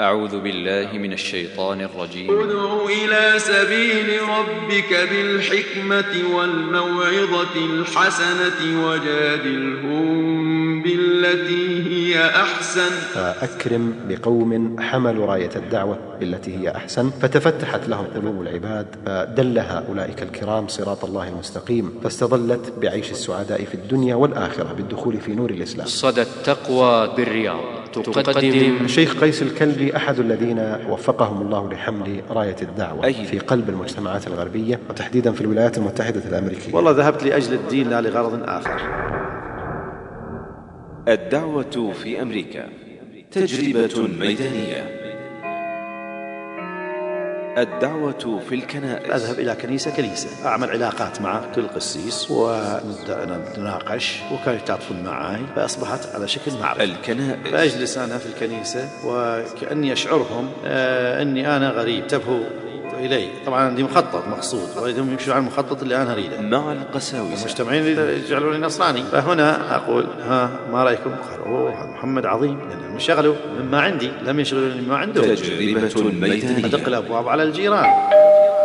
أعوذ 0.00 0.40
بالله 0.40 0.98
من 0.98 1.12
الشيطان 1.12 1.80
الرجيم. 1.80 2.30
ادع 2.30 2.84
إلى 2.84 3.38
سبيل 3.38 4.22
ربك 4.22 5.08
بالحكمة 5.10 6.36
والموعظة 6.36 7.56
الحسنة 7.56 8.86
وجادلهم 8.86 10.06
بالتي 10.82 11.84
هي 11.90 12.26
أحسن. 12.26 12.90
فأكرم 13.14 13.94
بقوم 14.08 14.80
حملوا 14.80 15.26
راية 15.26 15.50
الدعوة 15.56 15.98
بالتي 16.20 16.56
هي 16.56 16.76
أحسن. 16.76 17.10
فتفتحت 17.10 17.88
لهم 17.88 18.06
قلوب 18.14 18.42
العباد 18.42 18.86
فدلها 19.06 19.84
أولئك 19.88 20.22
الكرام 20.22 20.68
صراط 20.68 21.04
الله 21.04 21.28
المستقيم. 21.28 22.00
فاستظلت 22.04 22.72
بعيش 22.82 23.10
السعداء 23.10 23.64
في 23.64 23.74
الدنيا 23.74 24.14
والآخرة 24.14 24.72
بالدخول 24.72 25.20
في 25.20 25.34
نور 25.34 25.50
الإسلام. 25.50 25.86
صدى 25.86 26.22
التقوى 26.22 27.14
بالرياض. 27.16 27.85
تقدم. 28.02 28.76
الشيخ 28.84 29.20
قيس 29.20 29.42
الكلبي 29.42 29.96
أحد 29.96 30.18
الذين 30.18 30.76
وفقهم 30.88 31.42
الله 31.42 31.72
لحمل 31.72 32.22
راية 32.30 32.56
الدعوة 32.62 33.04
أي. 33.04 33.14
في 33.14 33.38
قلب 33.38 33.68
المجتمعات 33.68 34.26
الغربية 34.26 34.80
وتحديدا 34.90 35.32
في 35.32 35.40
الولايات 35.40 35.78
المتحدة 35.78 36.22
الأمريكية. 36.28 36.74
والله 36.74 36.90
ذهبت 36.90 37.24
لأجل 37.24 37.54
الدين 37.54 37.90
لا 37.90 38.00
لغرض 38.00 38.42
آخر. 38.44 38.80
الدعوة 41.08 41.92
في 42.02 42.22
أمريكا 42.22 42.68
تجربة 43.30 44.08
ميدانية. 44.20 44.95
الدعوة 47.56 48.42
في 48.48 48.54
الكنائس. 48.54 49.10
أذهب 49.10 49.38
إلى 49.38 49.54
كنيسة 49.54 49.90
كنيسة 49.90 50.46
أعمل 50.48 50.70
علاقات 50.70 51.22
مع 51.22 51.40
كل 51.54 51.68
قسيس 51.68 52.30
ونتناقش 52.30 54.18
وكانوا 54.32 54.58
يتعاطفون 54.58 55.02
معي 55.02 55.40
فأصبحت 55.56 56.14
على 56.14 56.28
شكل 56.28 56.52
معرفة. 56.60 56.84
الكنائس. 56.84 57.52
فأجلس 57.52 57.98
أنا 57.98 58.18
في 58.18 58.26
الكنيسة 58.26 58.88
وكأني 59.04 59.92
أشعرهم 59.92 60.48
آه 60.64 61.22
أني 61.22 61.56
أنا 61.56 61.70
غريب. 61.70 62.06
تبهو 62.06 62.38
إلي. 62.98 63.28
طبعا 63.46 63.60
عندي 63.64 63.82
مخطط 63.82 64.28
مقصود 64.28 64.68
وهم 64.76 65.10
يمشون 65.10 65.34
على 65.34 65.40
المخطط 65.40 65.82
اللي 65.82 66.02
أنا 66.02 66.12
أريده. 66.12 66.40
مع 66.40 66.72
القساوسة. 66.72 67.44
المجتمعين 67.44 67.84
يجعلوني 68.24 68.58
نصراني. 68.58 69.02
فهنا 69.02 69.76
أقول 69.76 70.06
ها 70.22 70.50
ما 70.72 70.84
رأيكم؟ 70.84 71.10
قالوا 71.10 71.70
هذا 71.70 71.86
محمد 71.86 72.26
عظيم 72.26 72.58
لأنهم 72.68 72.92
انشغلوا 72.92 73.34
مما 73.60 73.80
عندي 73.80 74.10
لم 74.22 74.40
يشغلوني 74.40 74.80
مما 74.80 74.96
عندهم. 74.96 75.34
تجربة 75.34 76.10
ميدانية. 76.10 76.66
أدق 76.66 76.88
الأبواب 76.88 77.28
على 77.28 77.42
الجيران. 77.46 77.90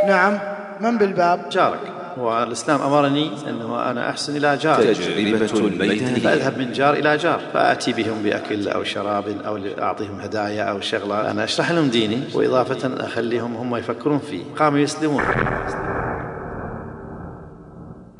نعم 0.07 0.39
من 0.79 0.97
بالباب؟ 0.97 1.49
جارك 1.49 1.79
والإسلام 2.17 2.81
أمرني 2.81 3.31
أنه 3.49 3.91
أنا 3.91 4.09
أحسن 4.09 4.35
إلى 4.35 4.57
جاري 4.57 4.93
تجربة 4.93 5.61
ميدانية 5.61 6.19
فأذهب 6.19 6.57
من 6.57 6.71
جار 6.71 6.93
إلى 6.93 7.17
جار. 7.17 7.39
فأتي 7.53 7.93
بهم 7.93 8.23
بأكل 8.23 8.67
أو 8.67 8.83
شراب 8.83 9.25
أو 9.45 9.59
أعطيهم 9.79 10.19
هدايا 10.19 10.63
أو 10.63 10.79
شغلة. 10.79 11.31
أنا 11.31 11.43
أشرح 11.43 11.71
لهم 11.71 11.89
ديني 11.89 12.23
وإضافة 12.33 13.05
أخليهم 13.05 13.55
هم 13.55 13.75
يفكرون 13.75 14.19
فيه. 14.19 14.43
قاموا 14.59 14.79
يسلمون. 14.79 15.23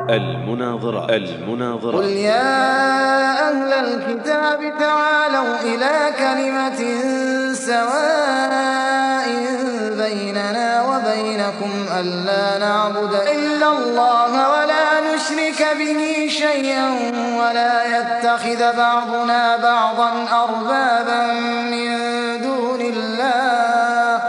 المناظرة 0.10 1.00
قل 1.00 1.14
المناظرة 1.14 2.06
يا 2.06 2.42
أهل 3.50 3.74
الكتاب 3.74 4.60
تعالوا 4.80 5.56
إلى 5.62 5.94
كلمة 6.20 6.82
سواء 7.54 9.11
بيننا 10.02 10.82
وبينكم 10.82 11.72
ألا 12.00 12.58
نعبد 12.60 13.14
إلا 13.14 13.68
الله 13.78 14.50
ولا 14.50 15.16
نشرك 15.16 15.78
به 15.78 16.28
شيئا 16.30 16.88
ولا 17.40 17.74
يتخذ 17.98 18.78
بعضنا 18.78 19.58
بعضا 19.58 20.12
أربابا 20.44 21.34
من 21.74 21.90
دون 22.42 22.82
الله. 22.82 24.22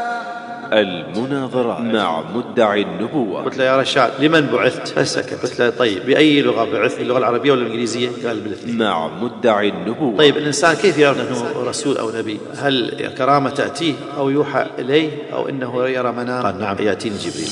المناظرة 1.32 1.80
مع 1.80 2.22
مدعي 2.34 2.82
النبوة. 2.82 3.44
قلت 3.44 3.58
له 3.58 3.64
يا 3.64 3.76
رشاد 3.76 4.10
لمن 4.18 4.46
بعثت؟ 4.46 4.88
فسكت. 4.88 5.42
قلت 5.42 5.60
له 5.60 5.70
طيب 5.70 6.06
بأي 6.06 6.42
لغة 6.42 6.64
بعثت؟ 6.64 7.00
اللغة 7.00 7.18
العربية 7.18 7.52
ولا 7.52 7.62
الإنجليزية؟ 7.62 8.08
قال 8.26 8.40
بالاثنين 8.40 8.78
مع 8.78 9.08
مدعي 9.08 9.68
النبوة. 9.68 10.18
طيب 10.18 10.36
الإنسان 10.36 10.74
كيف 10.74 10.98
يعرف 10.98 11.20
أنه 11.20 11.68
رسول 11.68 11.96
أو 11.96 12.10
نبي؟ 12.10 12.40
هل 12.56 13.08
كرامة 13.18 13.50
تأتيه 13.50 13.94
أو 14.16 14.30
يوحى 14.30 14.66
إليه 14.78 15.10
أو 15.32 15.48
إنه 15.48 15.88
يرى 15.88 16.12
منام 16.12 16.42
قال 16.42 16.60
نعم 16.60 16.76
يأتيني 16.80 17.16
جبريل. 17.16 17.48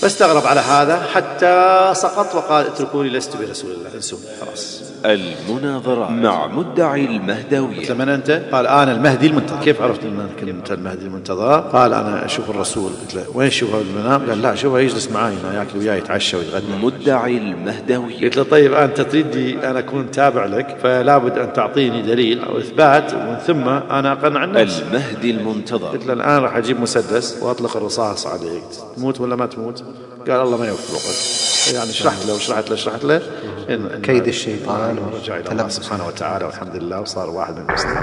فاستغرب 0.00 0.46
على 0.46 0.60
هذا 0.60 1.02
حتى 1.14 1.90
سقط 1.94 2.34
وقال 2.34 2.66
اتركوني 2.66 3.08
لست 3.08 3.36
برسول 3.36 3.70
الله 3.70 3.94
انسوني 3.94 4.22
خلاص. 4.40 4.82
المناظرة 5.04 6.10
مع 6.10 6.46
مدعي 6.46 7.04
المهدوية. 7.04 7.76
قلت 7.76 7.90
له 7.90 7.96
من 7.96 8.08
أنت؟ 8.08 8.42
قال 8.52 8.66
أنا 8.66 8.92
المهدي 8.92 9.26
المنتظر. 9.26 9.60
كيف 9.64 9.82
عرفت 9.82 10.04
أنك 10.04 10.48
أنت 10.48 10.72
المهدي 10.72 11.04
المنتظر؟ 11.04 11.60
قال 11.60 11.94
أنا 11.94 12.24
أشوف 12.24 12.50
الرسول. 12.50 12.92
قلت 13.02 13.14
له 13.14 13.24
وين 13.34 13.46
اشوفه 13.46 13.78
بالمنام؟ 13.78 14.30
قال 14.30 14.42
لا 14.42 14.54
شوفه 14.54 14.78
يجلس 14.78 15.10
معي 15.10 15.34
هنا 15.34 15.58
ياكل 15.58 15.78
وياي 15.78 15.98
يتعشى 15.98 16.36
ويتغدى. 16.36 16.66
مدعي 16.82 17.36
المهدوية. 17.36 18.20
قلت 18.20 18.36
له 18.36 18.42
طيب 18.42 18.74
أنت 18.74 19.00
تريدني 19.00 19.70
أنا 19.70 19.78
أكون 19.78 20.10
تابع 20.10 20.44
لك 20.44 20.76
فلا 20.82 21.18
بد 21.18 21.38
أن 21.38 21.52
تعطيني 21.52 22.02
دليل 22.02 22.44
أو 22.44 22.58
إثبات 22.58 23.14
ومن 23.14 23.36
ثم 23.46 23.68
أنا 23.68 24.12
أقنع 24.12 24.44
الناس. 24.44 24.80
المهدي 24.80 25.30
المنتظر. 25.30 25.88
قلت 25.88 26.06
له 26.06 26.12
الآن 26.12 26.42
راح 26.42 26.56
أجيب 26.56 26.80
مسدس 26.80 27.38
وأطلق 27.42 27.76
الرصاص 27.76 28.26
عليك. 28.26 28.64
تموت 28.96 29.20
ولا 29.20 29.36
ما 29.36 29.46
تموت؟ 29.46 29.84
قال 30.28 30.40
الله 30.40 30.56
ما 30.56 30.68
يوفقك. 30.68 31.74
يعني 31.74 31.92
شرحت 31.92 32.26
له 32.26 32.34
وشرحت 32.34 32.70
له 32.70 32.76
شرحت 32.76 33.04
له. 33.04 33.22
إن 33.68 33.86
إن 33.86 34.02
كيد 34.02 34.26
الشيطان 34.26 34.98
ورجع 34.98 35.36
إلى 35.36 35.52
الله 35.52 35.68
سبحانه 35.68 36.06
وتعالى 36.06 36.44
والحمد 36.44 36.76
لله 36.76 37.00
وصار 37.00 37.30
واحد 37.30 37.54
من 37.54 37.64
المسلمين. 37.68 37.98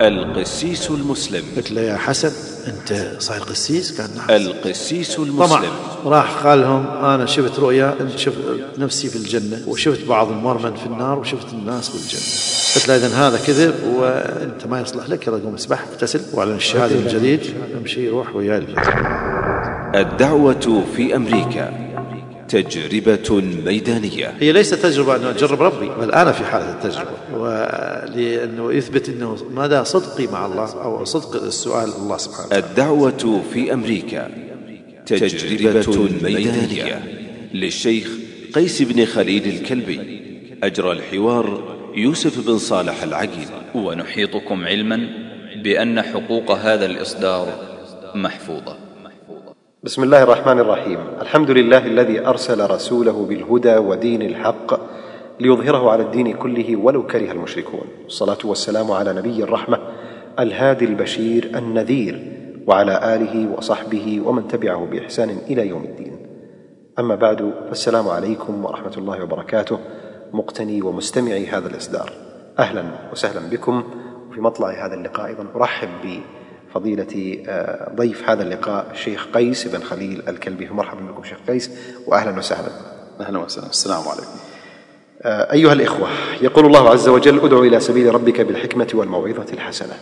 القسيس 0.00 0.90
المسلم. 0.90 1.44
قلت 1.56 1.72
له 1.72 1.80
يا 1.80 1.96
حسن 1.96 2.32
أنت 2.66 3.16
صاير 3.18 3.42
قسيس؟ 3.42 4.00
قال 4.00 4.10
نعم. 4.16 4.30
القسيس 4.30 5.16
طمع 5.16 5.26
المسلم 5.26 5.72
راح 6.04 6.46
قال 6.46 6.60
لهم 6.60 6.86
أنا 6.86 7.26
شفت 7.26 7.58
رؤيا 7.58 7.94
شفت 8.16 8.38
نفسي 8.78 9.08
في 9.08 9.16
الجنة 9.16 9.62
وشفت 9.66 10.04
بعض 10.06 10.30
المرمن 10.30 10.74
في 10.74 10.86
النار 10.86 11.18
وشفت 11.18 11.52
الناس 11.52 11.88
بالجنه 11.88 12.22
قلت 12.74 12.88
له 12.88 12.96
إذا 12.96 13.28
هذا 13.28 13.38
كذب 13.46 13.74
وأنت 13.96 14.66
ما 14.66 14.80
يصلح 14.80 15.08
لك 15.08 15.26
يلا 15.26 15.36
قوم 15.36 15.54
اسبح 15.54 15.84
اغتسل 15.92 16.20
واعلن 16.32 16.56
الشهادة 16.56 16.94
من 16.94 17.06
جديد 17.06 17.40
امشي 17.80 18.08
روح 18.08 18.36
وياي 18.36 18.58
الجنه 18.58 19.51
الدعوة 19.94 20.84
في 20.96 21.16
أمريكا 21.16 21.92
تجربة 22.48 23.42
ميدانية. 23.66 24.34
هي 24.40 24.52
ليست 24.52 24.74
تجربة 24.74 25.16
أن 25.16 25.24
أجرب 25.24 25.62
ربي 25.62 25.88
بل 25.88 26.12
أنا 26.12 26.32
في 26.32 26.44
حالة 26.44 26.72
التجربة. 26.72 27.10
ولأنه 27.34 28.72
يثبت 28.72 29.08
أنه 29.08 29.36
مدى 29.50 29.84
صدقي 29.84 30.26
مع 30.26 30.46
الله 30.46 30.82
أو 30.82 31.04
صدق 31.04 31.42
السؤال 31.42 31.88
الله 31.98 32.16
سبحانه 32.16 32.46
وتعالى. 32.46 32.66
الدعوة 32.66 33.42
في 33.54 33.72
أمريكا 33.72 34.30
تجربة 35.06 36.08
ميدانية. 36.22 37.02
للشيخ 37.54 38.08
قيس 38.54 38.82
بن 38.82 39.04
خليل 39.04 39.46
الكلبي 39.46 40.22
أجرى 40.62 40.92
الحوار 40.92 41.76
يوسف 41.96 42.46
بن 42.46 42.58
صالح 42.58 43.02
العقيل. 43.02 43.48
ونحيطكم 43.74 44.64
علما 44.64 45.08
بأن 45.62 46.02
حقوق 46.02 46.50
هذا 46.50 46.86
الإصدار 46.86 47.48
محفوظة. 48.14 48.81
بسم 49.84 50.02
الله 50.02 50.22
الرحمن 50.22 50.58
الرحيم. 50.58 50.98
الحمد 51.20 51.50
لله 51.50 51.86
الذي 51.86 52.26
أرسل 52.26 52.70
رسوله 52.70 53.26
بالهدى 53.28 53.76
ودين 53.76 54.22
الحق 54.22 54.80
ليظهره 55.40 55.90
على 55.90 56.02
الدين 56.02 56.36
كله 56.36 56.76
ولو 56.76 57.06
كره 57.06 57.32
المشركون. 57.32 57.84
الصلاة 58.06 58.38
والسلام 58.44 58.90
على 58.90 59.12
نبي 59.12 59.42
الرحمة 59.42 59.78
الهادي 60.38 60.84
البشير 60.84 61.50
النذير 61.54 62.14
وعلى 62.66 63.14
آله 63.14 63.56
وصحبه 63.56 64.22
ومن 64.24 64.48
تبعه 64.48 64.86
بإحسان 64.86 65.38
إلى 65.50 65.68
يوم 65.68 65.84
الدين. 65.84 66.16
أما 66.98 67.14
بعد 67.14 67.52
فالسلام 67.68 68.08
عليكم 68.08 68.64
ورحمة 68.64 68.94
الله 68.98 69.22
وبركاته. 69.22 69.78
مقتني 70.32 70.82
ومستمعي 70.82 71.46
هذا 71.46 71.68
الإصدار. 71.68 72.12
أهلا 72.58 72.84
وسهلا 73.12 73.50
بكم. 73.50 73.84
وفي 74.30 74.40
مطلع 74.40 74.86
هذا 74.86 74.94
اللقاء 74.94 75.26
أيضا 75.26 75.46
أرحب 75.56 75.88
بفضيله 76.72 77.38
آه، 77.48 77.92
ضيف 77.96 78.30
هذا 78.30 78.42
اللقاء 78.42 78.86
الشيخ 78.92 79.26
قيس 79.34 79.68
بن 79.68 79.82
خليل 79.82 80.22
الكلبي. 80.28 80.66
فمرحبا 80.66 81.00
بكم 81.00 81.24
شيخ 81.24 81.38
قيس 81.48 81.70
واهلا 82.06 82.38
وسهلا. 82.38 82.68
أهلا 83.20 83.38
وسهلا. 83.38 83.68
السلام 83.68 84.02
عليكم. 84.08 84.38
آه، 85.22 85.52
أيها 85.52 85.72
الإخوة 85.72 86.08
يقول 86.42 86.66
الله 86.66 86.90
عز 86.90 87.08
وجل 87.08 87.40
ادع 87.44 87.58
إلى 87.58 87.80
سبيل 87.80 88.14
ربك 88.14 88.40
بالحكمة 88.40 88.88
والموعظة 88.94 89.46
الحسنة 89.52 89.94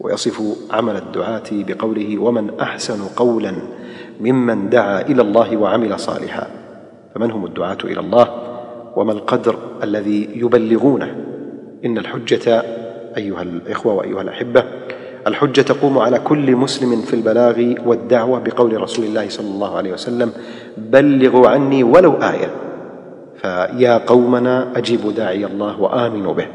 ويصف 0.00 0.42
عمل 0.70 0.96
الدعاة 0.96 1.42
بقوله 1.52 2.18
ومن 2.18 2.60
أحسن 2.60 3.02
قولا 3.16 3.54
ممن 4.20 4.70
دعا 4.70 5.00
إلى 5.00 5.22
الله 5.22 5.56
وعمل 5.56 6.00
صالحا 6.00 6.46
فمن 7.14 7.30
هم 7.30 7.44
الدعاة 7.44 7.78
إلى 7.84 8.00
الله؟ 8.00 8.42
وما 8.96 9.12
القدر 9.12 9.58
الذي 9.82 10.28
يبلغونه؟ 10.34 11.24
إن 11.84 11.98
الحجة 11.98 12.62
أيها 13.16 13.42
الإخوة 13.42 13.94
وأيها 13.94 14.22
الأحبة 14.22 14.64
الحجة 15.26 15.60
تقوم 15.60 15.98
على 15.98 16.18
كل 16.18 16.56
مسلم 16.56 17.02
في 17.02 17.14
البلاغ 17.14 17.74
والدعوة 17.86 18.38
بقول 18.38 18.80
رسول 18.80 19.04
الله 19.04 19.28
صلى 19.28 19.46
الله 19.46 19.76
عليه 19.76 19.92
وسلم 19.92 20.32
بلغوا 20.78 21.48
عني 21.48 21.82
ولو 21.84 22.12
آية 22.12 22.50
فيا 23.42 23.98
قومنا 23.98 24.72
أجيبوا 24.76 25.12
داعي 25.12 25.44
الله 25.46 25.80
وآمنوا 25.80 26.34
به 26.34 26.46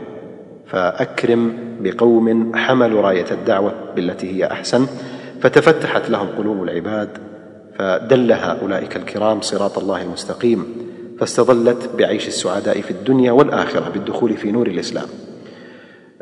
فأكرم 0.68 1.53
بقوم 1.81 2.56
حملوا 2.56 3.01
راية 3.01 3.25
الدعوة 3.31 3.73
بالتي 3.95 4.35
هي 4.35 4.45
أحسن. 4.51 4.88
فتفتحت 5.41 6.09
لهم 6.09 6.27
قلوب 6.38 6.63
العباد 6.63 7.09
فدلها 7.77 8.57
أولئك 8.62 8.95
الكرام 8.95 9.41
صراط 9.41 9.77
الله 9.77 10.01
المستقيم 10.01 10.65
فاستظلت 11.19 11.89
بعيش 11.97 12.27
السعداء 12.27 12.81
في 12.81 12.91
الدنيا 12.91 13.31
والآخرة 13.31 13.89
بالدخول 13.89 14.38
في 14.38 14.51
نور 14.51 14.68
الإسلام. 14.68 15.07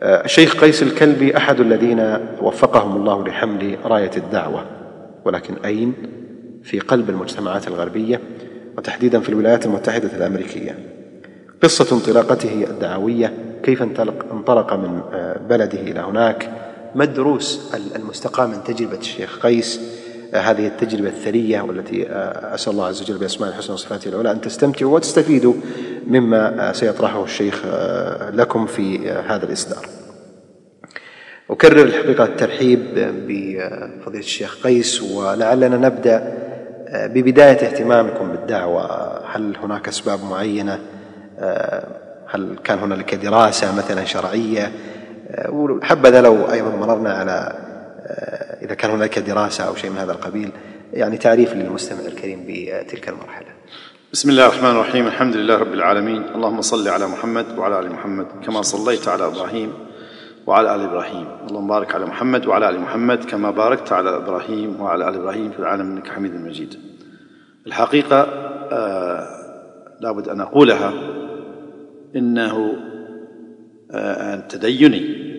الشيخ 0.01 0.55
قيس 0.61 0.83
الكلبي 0.83 1.37
أحد 1.37 1.59
الذين 1.59 2.17
وفقهم 2.41 2.95
الله 2.95 3.27
لحمل 3.27 3.77
راية 3.85 4.11
الدعوة 4.17 4.65
ولكن 5.25 5.53
أين؟ 5.65 5.93
في 6.63 6.79
قلب 6.79 7.09
المجتمعات 7.09 7.67
الغربية 7.67 8.21
وتحديدا 8.77 9.19
في 9.19 9.29
الولايات 9.29 9.65
المتحدة 9.65 10.09
الأمريكية 10.17 10.77
قصة 11.63 11.95
انطلاقته 11.95 12.65
الدعوية 12.69 13.33
كيف 13.63 13.81
انطلق, 13.81 14.25
انطلق 14.31 14.73
من 14.73 15.01
آه، 15.13 15.37
بلده 15.37 15.81
إلى 15.81 15.99
هناك 15.99 16.49
ما 16.95 17.03
الدروس 17.03 17.75
المستقاة 17.95 18.45
من 18.45 18.63
تجربة 18.63 18.97
الشيخ 18.97 19.39
قيس 19.39 19.98
هذه 20.33 20.67
التجربة 20.67 21.07
الثرية 21.07 21.61
والتي 21.61 22.09
آه، 22.09 22.55
أسأل 22.55 22.73
الله 22.73 22.85
عز 22.85 23.01
وجل 23.01 23.17
بأسماء 23.17 23.49
الحسنى 23.49 23.73
وصفاته 23.73 24.09
العلى 24.09 24.31
أن 24.31 24.41
تستمتعوا 24.41 24.95
وتستفيدوا 24.95 25.53
مما 26.07 26.73
سيطرحه 26.73 27.23
الشيخ 27.23 27.65
لكم 28.33 28.65
في 28.65 29.09
هذا 29.09 29.45
الإصدار. 29.45 29.85
أكرر 31.49 31.81
الحقيقة 31.81 32.23
الترحيب 32.23 32.79
بفضيلة 32.95 34.19
الشيخ 34.19 34.63
قيس 34.63 35.01
ولعلنا 35.01 35.77
نبدأ 35.77 36.37
ببداية 36.93 37.67
اهتمامكم 37.67 38.31
بالدعوة. 38.31 38.85
هل 39.35 39.57
هناك 39.63 39.87
أسباب 39.87 40.19
معينة؟ 40.23 40.79
هل 42.27 42.57
كان 42.63 42.79
هنالك 42.79 43.15
دراسة 43.15 43.77
مثلا 43.77 44.05
شرعية؟ 44.05 44.71
وحبذا 45.49 46.21
لو 46.21 46.51
أيضا 46.51 46.69
مررنا 46.69 47.13
على 47.13 47.68
إذا 48.61 48.73
كان 48.73 48.91
هناك 48.91 49.19
دراسة 49.19 49.63
أو 49.63 49.75
شيء 49.75 49.89
من 49.89 49.97
هذا 49.97 50.11
القبيل 50.11 50.51
يعني 50.93 51.17
تعريف 51.17 51.53
للمستمع 51.53 51.99
الكريم 51.99 52.45
بتلك 52.47 53.09
المرحلة. 53.09 53.47
بسم 54.13 54.29
الله 54.29 54.45
الرحمن 54.45 54.69
الرحيم 54.69 55.07
الحمد 55.07 55.35
لله 55.35 55.57
رب 55.57 55.73
العالمين. 55.73 56.23
اللهم 56.35 56.61
صل 56.61 56.87
على 56.87 57.07
محمد 57.07 57.45
وعلى 57.57 57.79
آل 57.79 57.91
محمد 57.91 58.25
كما 58.45 58.61
صليت 58.61 59.07
على 59.07 59.25
إبراهيم 59.25 59.73
وعلى 60.47 60.75
آل 60.75 60.81
إبراهيم. 60.81 61.27
اللهم 61.47 61.67
بارك 61.67 61.95
على 61.95 62.05
محمد 62.05 62.45
وعلى 62.45 62.69
آل 62.69 62.79
محمد 62.79 63.23
كما 63.25 63.51
باركت 63.51 63.91
على 63.91 64.15
إبراهيم 64.15 64.81
وعلى 64.81 65.09
آل 65.09 65.15
إبراهيم 65.15 65.51
في 65.51 65.59
العالم 65.59 65.91
إنك 65.91 66.07
حميد 66.07 66.35
مجيد. 66.35 66.75
الحقيقة 67.67 68.21
آه 68.71 69.27
لابد 70.01 70.27
أن 70.29 70.41
أقولها 70.41 70.93
إنه 72.15 72.73
آه 73.91 74.35
تديني 74.35 75.29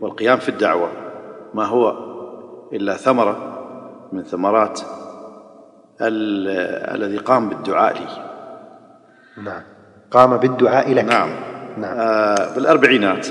والقيام 0.00 0.38
في 0.38 0.48
الدعوة 0.48 1.07
ما 1.54 1.64
هو 1.64 1.96
إلا 2.72 2.94
ثمرة 2.96 3.58
من 4.12 4.22
ثمرات 4.22 4.80
الذي 6.00 7.16
قام 7.16 7.48
بالدعاء 7.48 7.94
لي. 7.94 8.08
نعم. 9.44 9.62
قام 10.10 10.36
بالدعاء 10.36 10.94
لك. 10.94 11.04
نعم, 11.04 11.30
نعم. 11.78 11.96
آه 11.98 12.54
بالأربعينات. 12.54 13.26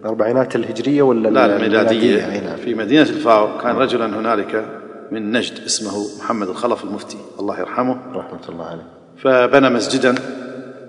الأربعينات 0.00 0.56
الهجرية 0.56 1.02
ولا 1.02 1.28
لا 1.28 1.56
الميلادية؟ 1.56 2.40
نعم. 2.40 2.56
في 2.56 2.74
مدينة 2.74 3.02
الفاو 3.02 3.58
كان 3.58 3.76
رجلا 3.76 4.06
هنالك 4.06 4.64
من 5.12 5.32
نجد 5.32 5.64
اسمه 5.64 6.18
محمد 6.18 6.48
الخلف 6.48 6.84
المفتي. 6.84 7.18
الله 7.40 7.60
يرحمه. 7.60 7.98
رحمة 8.14 8.48
الله 8.48 8.66
عليه. 8.66 8.86
فبنى 9.16 9.70
مسجدا 9.70 10.14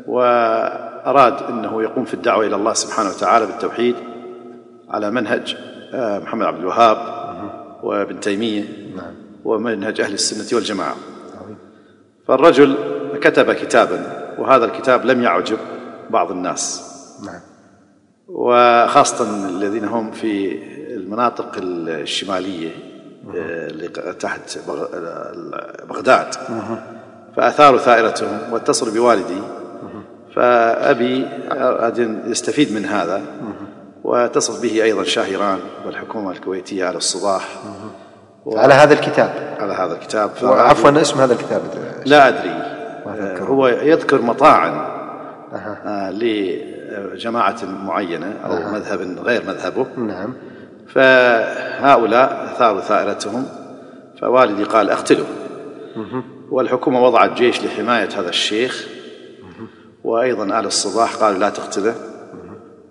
وأراد 0.07 1.43
أنه 1.49 1.83
يقوم 1.83 2.05
في 2.05 2.13
الدعوة 2.13 2.45
إلى 2.45 2.55
الله 2.55 2.73
سبحانه 2.73 3.09
وتعالى 3.09 3.45
بالتوحيد 3.45 3.95
على 4.89 5.11
منهج 5.11 5.57
محمد 5.93 6.45
عبد 6.45 6.59
الوهاب 6.59 6.97
وابن 7.83 8.19
تيمية 8.19 8.63
نعم. 8.95 9.13
ومنهج 9.45 10.01
أهل 10.01 10.13
السنة 10.13 10.57
والجماعة. 10.57 10.95
فالرجل 12.27 12.77
كتب 13.21 13.51
كتابا 13.51 14.01
وهذا 14.39 14.65
الكتاب 14.65 15.05
لم 15.05 15.23
يعجب 15.23 15.57
بعض 16.09 16.31
الناس. 16.31 16.83
نعم. 17.25 17.39
وخاصة 18.27 19.49
الذين 19.49 19.85
هم 19.85 20.11
في 20.11 20.63
المناطق 20.95 21.51
الشمالية 21.57 22.69
اللي 23.33 23.87
تحت 24.19 24.59
بغداد. 25.89 26.35
فأثاروا 27.35 27.79
ثائرتهم 27.79 28.53
واتصلوا 28.53 28.93
بوالدي. 28.93 29.41
فأبي 30.35 31.27
أراد 31.51 32.21
يستفيد 32.27 32.73
من 32.73 32.85
هذا. 32.85 33.21
واتصل 34.07 34.61
به 34.61 34.83
أيضا 34.83 35.03
شاهران 35.03 35.59
والحكومة 35.85 36.31
الكويتية 36.31 36.85
على 36.85 36.97
الصباح 36.97 37.47
و... 38.45 38.57
على 38.57 38.73
هذا 38.73 38.93
الكتاب. 38.93 39.57
على 39.59 39.73
هذا 39.73 39.93
الكتاب. 39.93 40.31
عفوا 40.43 41.01
اسم 41.01 41.21
هذا 41.21 41.33
الكتاب؟ 41.33 41.61
لا 42.05 42.27
أدري. 42.27 42.53
هو 43.39 43.67
يذكر 43.67 44.21
مطاعن 44.21 44.73
أه. 45.53 46.11
لجماعة 46.11 47.57
معينة 47.65 48.33
أو 48.45 48.51
أه. 48.51 48.71
مذهب 48.71 49.17
غير 49.23 49.43
مذهبه. 49.47 49.87
نعم. 49.97 50.33
فهؤلاء 50.87 52.51
أثاروا 52.53 52.81
ثائرتهم. 52.81 53.45
فوالدي 54.21 54.63
قال 54.63 54.89
أقتله. 54.89 55.25
والحكومة 56.51 57.03
وضعت 57.03 57.33
جيش 57.33 57.63
لحماية 57.63 58.09
هذا 58.19 58.29
الشيخ. 58.29 58.87
وأيضا 60.03 60.59
آل 60.59 60.65
الصباح 60.65 61.15
قالوا 61.15 61.39
لا 61.39 61.49
تقتله. 61.49 61.95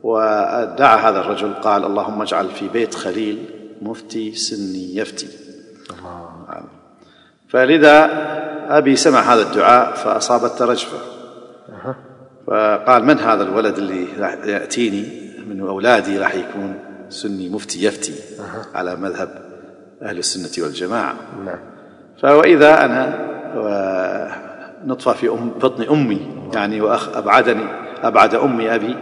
ودعا 0.06 0.96
هذا 0.96 1.20
الرجل 1.20 1.54
قال 1.54 1.84
اللهم 1.84 2.22
اجعل 2.22 2.48
في 2.48 2.68
بيت 2.68 2.94
خليل 2.94 3.38
مفتي 3.82 4.32
سني 4.32 4.96
يفتي. 4.96 5.28
الله. 5.90 6.62
فلذا 7.48 8.10
أبي 8.68 8.96
سمع 8.96 9.20
هذا 9.20 9.42
الدعاء 9.42 9.94
فأصابت 9.94 10.62
رجفة. 10.62 10.98
فقال 12.46 13.04
من 13.04 13.18
هذا 13.18 13.42
الولد 13.42 13.78
اللي 13.78 14.06
يأتيني؟ 14.44 15.04
من 15.46 15.60
أولادي 15.60 16.18
راح 16.18 16.34
يكون 16.34 16.78
سني 17.08 17.48
مفتي 17.48 17.84
يفتي. 17.84 18.14
على 18.74 18.96
مذهب 18.96 19.28
أهل 20.02 20.18
السنة 20.18 20.64
والجماعة. 20.64 21.14
نعم. 21.44 21.58
فوإذا 22.22 22.84
أنا 22.84 23.26
نطفة 24.84 25.12
في 25.12 25.28
أم 25.28 25.50
بطن 25.50 25.82
أمي 25.82 26.50
يعني 26.54 26.80
وأخ 26.80 27.16
أبعدني 27.16 27.66
أبعد 28.02 28.34
أمي 28.34 28.74
أبي. 28.74 28.96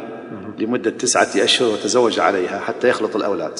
لمدة 0.58 0.90
تسعة 0.90 1.28
أشهر 1.36 1.68
وتزوج 1.68 2.20
عليها 2.20 2.58
حتى 2.58 2.88
يخلط 2.88 3.16
الأولاد. 3.16 3.52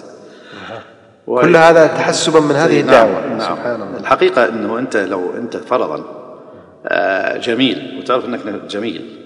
و... 1.27 1.41
كل 1.41 1.57
هذا 1.57 1.87
تحسبا 1.87 2.41
من 2.41 2.55
هذه 2.55 2.81
نعم 2.81 2.89
الدعوة. 2.89 3.27
نعم. 3.27 3.41
سبحان 3.41 3.83
الله. 3.83 3.99
الحقيقة 4.01 4.49
أنه 4.49 4.79
أنت 4.79 4.97
لو 4.97 5.35
أنت 5.37 5.57
فرضا 5.57 6.05
آه، 6.87 7.37
جميل 7.37 7.99
وتعرف 7.99 8.25
أنك 8.25 8.41
جميل 8.69 9.19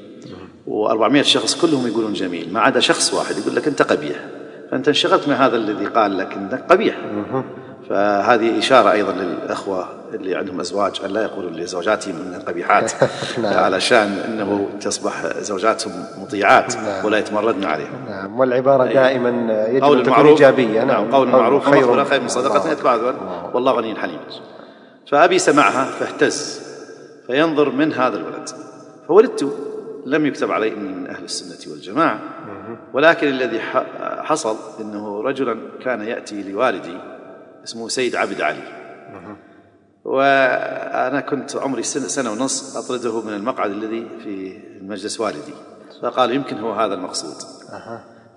و400 0.68 1.20
شخص 1.22 1.54
كلهم 1.54 1.86
يقولون 1.86 2.12
جميل 2.12 2.52
ما 2.52 2.60
عدا 2.60 2.80
شخص 2.80 3.14
واحد 3.14 3.38
يقول 3.38 3.56
لك 3.56 3.68
أنت 3.68 3.82
قبيح 3.82 4.16
فأنت 4.70 4.88
انشغلت 4.88 5.28
من 5.28 5.34
هذا 5.34 5.56
الذي 5.56 5.86
قال 5.86 6.18
لك 6.18 6.32
أنك 6.32 6.64
قبيح. 6.70 6.96
فهذه 7.90 8.58
إشارة 8.58 8.92
أيضا 8.92 9.12
للأخوة 9.12 9.88
اللي 10.14 10.34
عندهم 10.34 10.60
أزواج 10.60 11.00
أن 11.04 11.10
لا 11.10 11.22
يقولوا 11.22 11.50
لزوجاتهم 11.50 12.14
أنهن 12.16 12.40
قبيحات. 12.40 12.92
نعم. 13.42 13.64
علشان 13.64 14.18
أنه 14.18 14.68
تصبح 14.80 15.26
زوجاتهم 15.38 16.04
مطيعات 16.18 16.76
نعم. 16.76 17.04
ولا 17.04 17.18
يتمردن 17.18 17.64
عليهم. 17.64 18.04
نعم. 18.08 18.40
والعبارة 18.40 18.92
دائما 18.92 19.28
يجب 19.68 19.84
أن 19.84 20.02
تكون 20.02 20.26
إيجابية. 20.26 20.84
نعم. 20.84 21.10
قول 21.10 21.28
المعروف. 21.28 21.70
خير 21.70 22.04
خير 22.04 22.20
من 22.20 22.28
صدقة. 22.28 22.72
يتبع 22.72 23.14
والله 23.54 23.72
غني 23.72 23.94
حليم. 23.94 24.20
فأبي 25.10 25.38
سمعها 25.38 25.84
فاهتز 25.84 26.60
فينظر 27.26 27.70
من 27.70 27.92
هذا 27.92 28.16
الولد. 28.16 28.48
فولدت 29.08 29.52
لم 30.06 30.26
يكتب 30.26 30.52
علي 30.52 30.70
من 30.70 31.06
أهل 31.06 31.24
السنة 31.24 31.72
والجماعة. 31.72 32.20
ولكن 32.92 33.28
الذي 33.28 33.60
حصل 34.22 34.56
أنه 34.80 35.22
رجلا 35.22 35.56
كان 35.84 36.00
يأتي 36.00 36.42
لوالدي 36.42 36.98
اسمه 37.64 37.88
سيد 37.88 38.16
عبد 38.16 38.40
علي. 38.40 38.77
وأنا 40.04 41.20
كنت 41.20 41.56
عمري 41.56 41.82
سنة, 41.82 42.06
سنة 42.06 42.32
ونص 42.32 42.76
أطرده 42.76 43.20
من 43.20 43.34
المقعد 43.34 43.70
الذي 43.70 44.08
في 44.24 44.62
مجلس 44.82 45.20
والدي. 45.20 45.54
فقال 46.02 46.32
يمكن 46.32 46.58
هو 46.58 46.72
هذا 46.72 46.94
المقصود. 46.94 47.34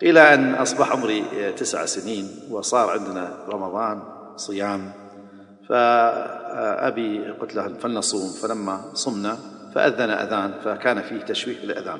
إلى 0.03 0.33
أن 0.33 0.55
أصبح 0.55 0.91
عمري 0.91 1.51
تسع 1.57 1.85
سنين 1.85 2.29
وصار 2.49 2.89
عندنا 2.89 3.37
رمضان 3.49 4.01
صيام. 4.35 4.91
فأبي 5.69 7.31
قلت 7.31 7.55
له 7.55 7.73
فلنصوم. 7.77 8.29
فلما 8.41 8.81
صمنا 8.93 9.37
فأذن 9.75 10.09
أذان 10.09 10.53
فكان 10.63 11.01
فيه 11.01 11.21
تشويه 11.21 11.61
بالأذان 11.61 11.99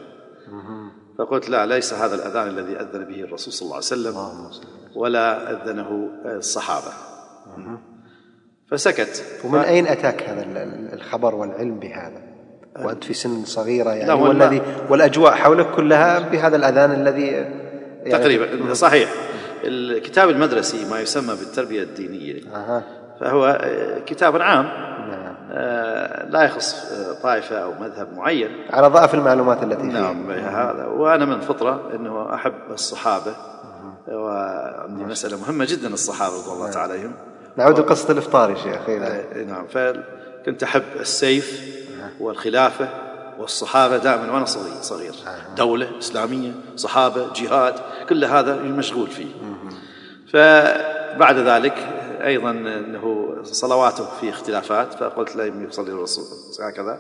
فقلت 1.17 1.49
لا 1.49 1.65
ليس 1.65 1.93
هذا 1.93 2.15
الأذان 2.15 2.47
الذي 2.47 2.75
أذن 2.75 3.05
به 3.05 3.21
الرسول 3.21 3.53
صلى 3.53 3.65
الله 3.65 3.75
عليه 3.75 3.85
وسلم. 3.85 4.15
ولا 4.95 5.51
أذنه 5.51 6.09
الصحابة. 6.25 6.93
فسكت. 8.71 9.23
ومن 9.43 9.59
أين 9.59 9.87
أتاك 9.87 10.23
هذا 10.23 10.45
الخبر 10.93 11.35
والعلم 11.35 11.79
بهذا؟ 11.79 12.21
وأنت 12.79 13.03
في 13.03 13.13
سن 13.13 13.45
صغيرة 13.45 13.89
يعني 13.89 14.13
والذي 14.13 14.61
والأجواء 14.89 15.31
حولك 15.31 15.71
كلها 15.71 16.19
بهذا 16.19 16.55
الأذان 16.55 16.91
الذي 16.91 17.27
يعني 17.27 18.11
تقريبا 18.11 18.73
صحيح. 18.73 19.09
الكتاب 19.63 20.29
المدرسي 20.29 20.89
ما 20.89 20.99
يسمى 20.99 21.35
بالتربية 21.35 21.83
الدينية. 21.83 22.41
أها. 22.55 22.83
فهو 23.19 23.71
كتاب 24.05 24.41
عام. 24.41 24.65
نعم. 25.09 25.35
آه، 25.51 26.29
لا 26.29 26.43
يخص 26.43 26.91
آه، 26.91 27.21
طائفة 27.23 27.57
أو 27.57 27.73
مذهب 27.81 28.13
معين. 28.17 28.49
على 28.69 28.87
ضعف 28.87 29.13
المعلومات 29.13 29.63
التي 29.63 29.81
فيه. 29.81 29.91
نعم 29.91 30.31
هذا. 30.31 30.85
وأنا 30.85 31.25
من 31.25 31.39
فطرة 31.39 31.95
أنه 31.95 32.33
أحب 32.33 32.53
الصحابة. 32.71 33.35
وعندي 34.07 35.03
مسألة 35.03 35.37
مهمة 35.37 35.65
جدا 35.65 35.87
الصحابة 35.87 36.35
رضي 36.35 36.51
الله 36.51 36.69
تعالى 36.69 36.93
عليهم 36.93 37.13
نعود 37.57 37.79
لقصة 37.79 38.11
الإفطار 38.11 38.49
يا 38.49 38.55
شيخ. 38.55 38.89
آه، 38.89 39.43
نعم. 39.43 39.67
فكنت 39.67 40.63
أحب 40.63 40.83
السيف 40.99 41.75
والخلافة 42.19 42.89
والصحابة 43.39 43.97
دائما 43.97 44.33
وأنا 44.33 44.45
صغير 44.45 44.81
صغير. 44.81 45.13
دولة 45.57 45.97
إسلامية 45.99 46.51
صحابة 46.75 47.33
جهاد 47.33 47.75
كل 48.09 48.25
هذا 48.25 48.55
مشغول 48.55 49.07
فيه. 49.07 49.31
فبعد 50.33 51.37
ذلك 51.37 51.77
أيضا 52.23 52.51
أنه 52.51 53.35
صلواته 53.43 54.05
في 54.21 54.29
اختلافات 54.29 54.93
فقلت 54.93 55.35
لا 55.35 55.45
يصلي 55.45 55.91
الرسول 55.91 56.25
هكذا. 56.61 56.97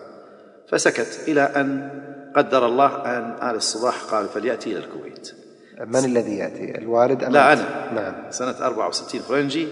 فسكت 0.69 1.19
إلى 1.27 1.41
أن 1.41 1.89
قدر 2.35 2.65
الله 2.65 2.87
أن 3.05 3.49
آل 3.49 3.55
الصباح 3.55 4.03
قال 4.03 4.27
فليأتي 4.27 4.71
إلى 4.71 4.79
الكويت. 4.79 5.40
من 5.87 6.05
الذي 6.05 6.37
يأتي؟ 6.37 6.77
الوالد 6.77 7.23
أم 7.23 7.31
لا؟ 7.31 7.53
أنا. 7.53 7.91
نعم. 7.95 8.31
سنة 8.31 8.55
64 8.61 9.21
فرنجي. 9.21 9.67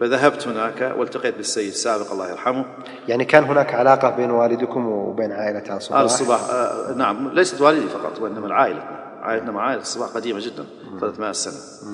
فذهبت 0.00 0.48
هناك 0.48 0.94
والتقيت 0.98 1.36
بالسيد 1.36 1.68
السابق 1.68 2.12
الله 2.12 2.30
يرحمه. 2.30 2.64
يعني 3.08 3.24
كان 3.24 3.44
هناك 3.44 3.74
علاقة 3.74 4.10
بين 4.10 4.30
والدكم 4.30 4.86
وبين 4.86 5.32
عائلة 5.32 5.76
آل 5.76 5.82
صباح؟ 5.82 5.98
آل 5.98 6.04
الصباح 6.04 6.40
آه 6.50 6.94
نعم. 6.96 7.28
ليست 7.28 7.60
والدي 7.60 7.88
فقط 7.88 8.20
وإنما 8.20 8.46
العائلة 8.46 8.82
عائلتنا 9.22 9.52
مع 9.52 9.62
عائلة 9.62 9.82
الصباح 9.82 10.08
قديمة 10.08 10.40
جدا 10.40 10.64
300 11.00 11.32
سنة. 11.32 11.88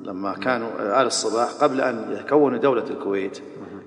لما 0.00 0.34
كانوا 0.34 1.00
آل 1.00 1.06
الصباح 1.06 1.48
قبل 1.50 1.80
أن 1.80 2.16
يكونوا 2.20 2.58
دولة 2.58 2.84
الكويت 2.90 3.38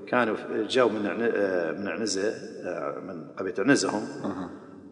كانوا 0.07 0.35
جاءوا 0.69 0.89
من 0.91 1.05
آه، 1.35 1.71
من 1.71 1.87
عنزة 1.87 2.29
آه، 2.63 2.93
من 3.07 3.23
قبيلة 3.37 3.55
عنزة 3.59 3.89
هم 3.89 4.07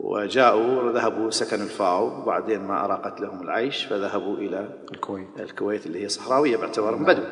وجاءوا 0.04 0.92
ذهبوا 0.92 1.30
سكنوا 1.30 1.64
الفاو 1.66 2.22
وبعدين 2.22 2.62
ما 2.62 2.86
أراقت 2.86 3.22
لهم 3.22 3.42
العيش 3.42 3.86
فذهبوا 3.86 4.38
إلى 4.38 4.68
الكويت. 4.92 5.28
الكويت 5.40 5.86
اللي 5.86 6.04
هي 6.04 6.10
صحراوية 6.10 6.58
باعتبارهم 6.58 7.06
بدو. 7.06 7.24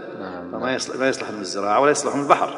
فما 0.52 0.74
يصلح 0.76 0.96
ما 1.00 1.08
يصلح 1.10 1.30
لهم 1.30 1.42
الزراعة 1.42 1.80
ولا 1.80 1.92
يصلح 1.92 2.14
لهم 2.16 2.24
البحر. 2.24 2.50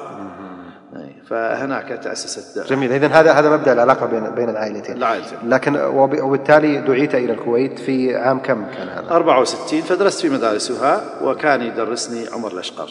أي، 0.95 1.15
فهناك 1.27 1.99
تأسست 2.03 2.67
جميل. 2.69 2.91
إذا 2.91 3.07
هذا 3.07 3.31
هذا 3.31 3.57
مبدأ 3.57 3.73
العلاقة 3.73 4.05
بين 4.05 4.29
بين 4.35 4.49
العائلتين. 4.49 4.97
العائلتين. 4.97 5.49
لكن 5.49 5.75
وب- 5.75 6.21
وبالتالي 6.21 6.81
دعيت 6.81 7.15
إلى 7.15 7.33
الكويت 7.33 7.79
في 7.79 8.15
عام 8.15 8.39
كم 8.39 8.65
كان 8.65 8.87
هذا؟ 8.89 9.11
64 9.15 9.81
فدرست 9.81 10.21
في 10.21 10.29
مدارسها 10.29 11.01
وكان 11.23 11.61
يدرسني 11.61 12.27
عمر 12.33 12.51
الأشقر. 12.51 12.89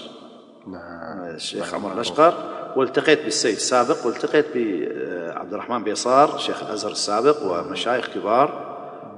نعم. 0.67 1.25
الشيخ 1.35 1.75
عمر 1.75 1.93
الأشقر. 1.93 2.35
والتقيت 2.77 3.25
بالسيد 3.25 3.55
السابق 3.55 4.07
والتقيت 4.07 4.47
بعبد 4.55 5.53
الرحمن 5.53 5.85
بيصار 5.85 6.39
شيخ 6.39 6.63
الأزهر 6.63 6.93
السابق 6.93 7.37
ومشايخ 7.43 8.07
كبار 8.15 8.73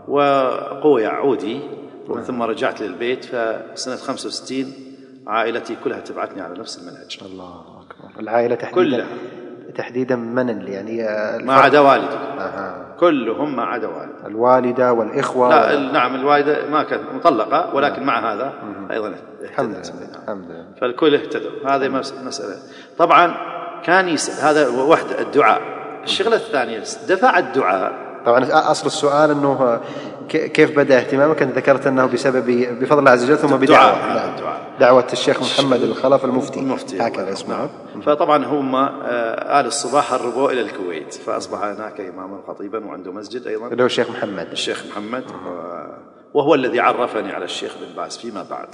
وقوي 0.09 1.07
عودي 1.07 1.61
ومن 2.09 2.23
ثم 2.23 2.43
رجعت 2.43 2.81
للبيت 2.81 3.25
فسنة 3.25 3.97
65 3.97 4.73
عائلتي 5.27 5.77
كلها 5.85 6.01
تبعتني 6.01 6.41
على 6.41 6.59
نفس 6.59 6.79
المنهج. 6.79 7.19
الله 7.23 7.61
أكبر. 7.61 8.21
العائلة 8.21 8.55
تحديدا. 8.55 8.75
كلها. 8.75 9.07
تحديدا 9.75 10.17
من 10.17 10.51
اللي 10.51 10.73
يعني 10.73 11.03
ما 11.45 11.55
عدا 11.55 11.81
والدي 11.81 12.07
أها. 12.39 12.87
كلهم 13.01 13.57
ما 13.57 13.63
عدا 13.65 13.87
والدي 13.89 14.27
الوالدة 14.27 14.93
والإخوة 14.93 15.49
لا 15.49 15.75
ال- 15.75 15.93
نعم 15.93 16.15
الوالدة 16.15 16.71
ما 16.71 16.83
كانت 16.83 17.03
مطلقة 17.15 17.75
ولكن 17.75 18.03
مع 18.03 18.33
هذا 18.33 18.53
أيضا 18.91 19.15
الحمد 19.43 19.71
لله. 19.71 19.81
الحمد 20.25 20.51
لله. 20.51 20.65
فالكل 20.81 21.15
اهتدوا 21.15 21.51
هذه 21.67 21.89
مس- 21.89 22.15
مسألة. 22.27 22.57
طبعا 22.99 23.35
كان 23.85 24.09
يس... 24.09 24.45
هذا 24.45 24.69
وحدة 24.69 25.21
الدعاء. 25.21 25.61
الشغلة 26.05 26.37
الثانية 26.37 26.79
دفع 27.09 27.39
الدعاء. 27.39 27.93
طبعا 28.27 28.45
أصل 28.71 28.87
السؤال 28.87 29.31
أنه 29.31 29.81
كيف 30.29 30.77
بدأ 30.77 30.99
اهتمامك؟ 30.99 31.43
أنت 31.43 31.57
ذكرت 31.57 31.87
أنه 31.87 32.07
بسبب 32.07 32.47
بفضل 32.81 32.99
الله 32.99 33.11
عز 33.11 33.25
وجل 33.25 33.37
ثم 33.39 33.55
الدعاء، 33.55 33.99
نعم. 34.09 34.35
الدعاء. 34.35 34.61
دعوة 34.81 35.07
الشيخ 35.13 35.41
محمد 35.43 35.83
الخلف 35.83 36.25
المفتي. 36.25 36.61
المفتي 36.61 37.01
هكذا 37.01 37.33
اسمه 37.33 37.57
نعم. 37.57 38.01
فطبعا 38.01 38.45
هم 38.45 38.75
آه، 38.77 39.61
آل 39.61 39.67
الصباح 39.67 40.13
هربوا 40.13 40.51
إلى 40.51 40.61
الكويت 40.61 41.15
فأصبح 41.15 41.59
هناك 41.63 42.01
إماما 42.01 42.41
خطيبا 42.49 42.87
وعنده 42.87 43.13
مسجد 43.13 43.47
أيضا. 43.47 43.67
اللي 43.69 43.83
هو 43.83 43.87
الشيخ 43.87 44.11
محمد. 44.11 44.49
الشيخ 44.53 44.85
محمد 44.91 45.25
و- 45.31 46.15
وهو 46.35 46.55
الذي 46.55 46.81
عرفني 46.81 47.33
على 47.33 47.45
الشيخ 47.45 47.73
بن 47.81 48.03
باز 48.03 48.17
فيما 48.17 48.43
بعد. 48.51 48.69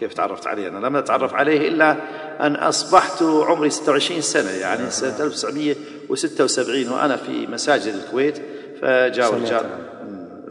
كيف 0.00 0.14
تعرفت 0.14 0.46
عليه؟ 0.46 0.68
أنا 0.68 0.86
لم 0.86 0.96
أتعرف 0.96 1.34
عليه 1.34 1.68
إلا 1.68 1.96
أن 2.40 2.54
أصبحت 2.56 3.22
عمري 3.22 3.70
26 3.70 4.20
سنة 4.20 4.50
يعني 4.50 4.90
سنة 4.90 5.24
1976 5.24 6.88
وأنا 6.88 7.16
في 7.16 7.46
مساجد 7.46 7.94
الكويت 7.94 8.42
رجال 8.82 9.24
عنه. 9.34 9.60
مم، 9.62 9.64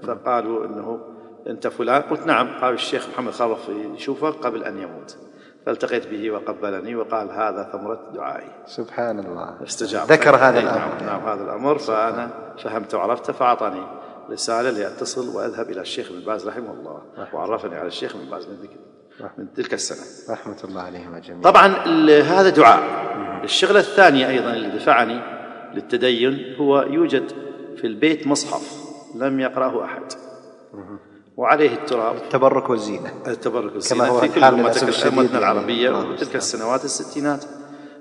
فقالوا 0.07 0.65
أنه 0.65 0.99
أنت 1.47 1.67
فلان. 1.67 2.01
قلت 2.01 2.27
نعم 2.27 2.59
قال 2.61 2.73
الشيخ 2.73 3.07
محمد 3.13 3.31
خلف 3.33 3.69
يشوفك 3.95 4.45
قبل 4.45 4.63
أن 4.63 4.77
يموت. 4.77 5.17
فالتقيت 5.65 6.07
به 6.07 6.31
وقبلني 6.31 6.95
وقال 6.95 7.31
هذا 7.31 7.69
ثمرة 7.71 8.11
دعائي. 8.13 8.51
سبحان 8.65 9.19
الله. 9.19 9.63
استجاب. 9.63 10.11
ذكر 10.11 10.35
هذا 10.35 10.59
أي 10.59 10.63
الأمر. 10.63 10.79
نعم, 10.79 11.05
نعم 11.05 11.29
هذا 11.29 11.43
الأمر. 11.43 11.77
فأنا 11.77 12.29
فهمت 12.63 12.95
وعرفت 12.95 13.31
فأعطاني 13.31 13.83
رسالة 14.29 14.69
لأتصل 14.69 15.35
وأذهب 15.35 15.69
إلى 15.69 15.81
الشيخ 15.81 16.11
بن 16.11 16.19
باز 16.19 16.47
رحمه 16.47 16.71
الله 16.71 17.01
وعرفني 17.33 17.75
على 17.75 17.87
الشيخ 17.87 18.17
بن 18.17 18.29
باز 18.31 18.47
من 18.47 18.55
ذيك 18.61 18.71
من 19.37 19.53
تلك 19.53 19.73
السنة. 19.73 20.33
رحمة 20.33 20.57
الله 20.63 20.81
عليهم 20.81 21.17
جميعا. 21.17 21.41
طبعا 21.41 21.67
هذا 22.07 22.49
دعاء. 22.49 22.83
الشغلة 23.43 23.79
الثانية 23.79 24.27
أيضا 24.27 24.53
اللي 24.53 24.69
دفعني 24.69 25.19
للتدين 25.73 26.55
هو 26.55 26.81
يوجد 26.81 27.31
في 27.77 27.87
البيت 27.87 28.27
مصحف. 28.27 28.82
لم 29.15 29.39
يقرأه 29.39 29.85
أحد. 29.85 30.03
وعليه 31.37 31.73
التراب. 31.73 32.15
التبرك 32.15 32.69
والزينة. 32.69 33.13
التبرك 33.27 33.71
كما 33.89 34.07
هو 34.07 34.15
والزينة 34.15 34.91
في 34.91 35.09
كل 35.09 35.19
أمتنا. 35.19 35.39
العربية 35.39 35.89
الله 35.89 35.99
وتلك 35.99 36.11
المستعان. 36.11 36.37
السنوات 36.37 36.85
الستينات. 36.85 37.45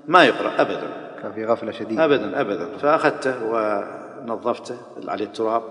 ما 0.07 0.23
يقرأ 0.23 0.61
أبدا. 0.61 1.13
كان 1.21 1.33
في 1.33 1.45
غفلة 1.45 1.71
شديدة. 1.71 2.05
ابدا 2.05 2.41
ابدا. 2.41 2.77
فأخذته 2.77 3.35
ونظفته 3.43 4.75
عليه 5.07 5.25
التراب 5.25 5.63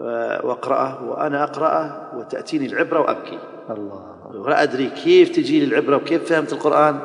آه، 0.00 0.46
وأقرأه 0.46 1.04
وأنا 1.04 1.44
أقرأه 1.44 2.10
وتأتيني 2.16 2.66
العبرة 2.66 3.00
وأبكي. 3.00 3.38
الله. 3.70 4.16
ولا 4.34 4.62
أدري 4.62 4.90
كيف 4.90 5.28
تجي 5.28 5.60
لي 5.60 5.64
العبرة 5.64 5.96
وكيف 5.96 6.28
فهمت 6.28 6.52
القرآن؟ 6.52 6.98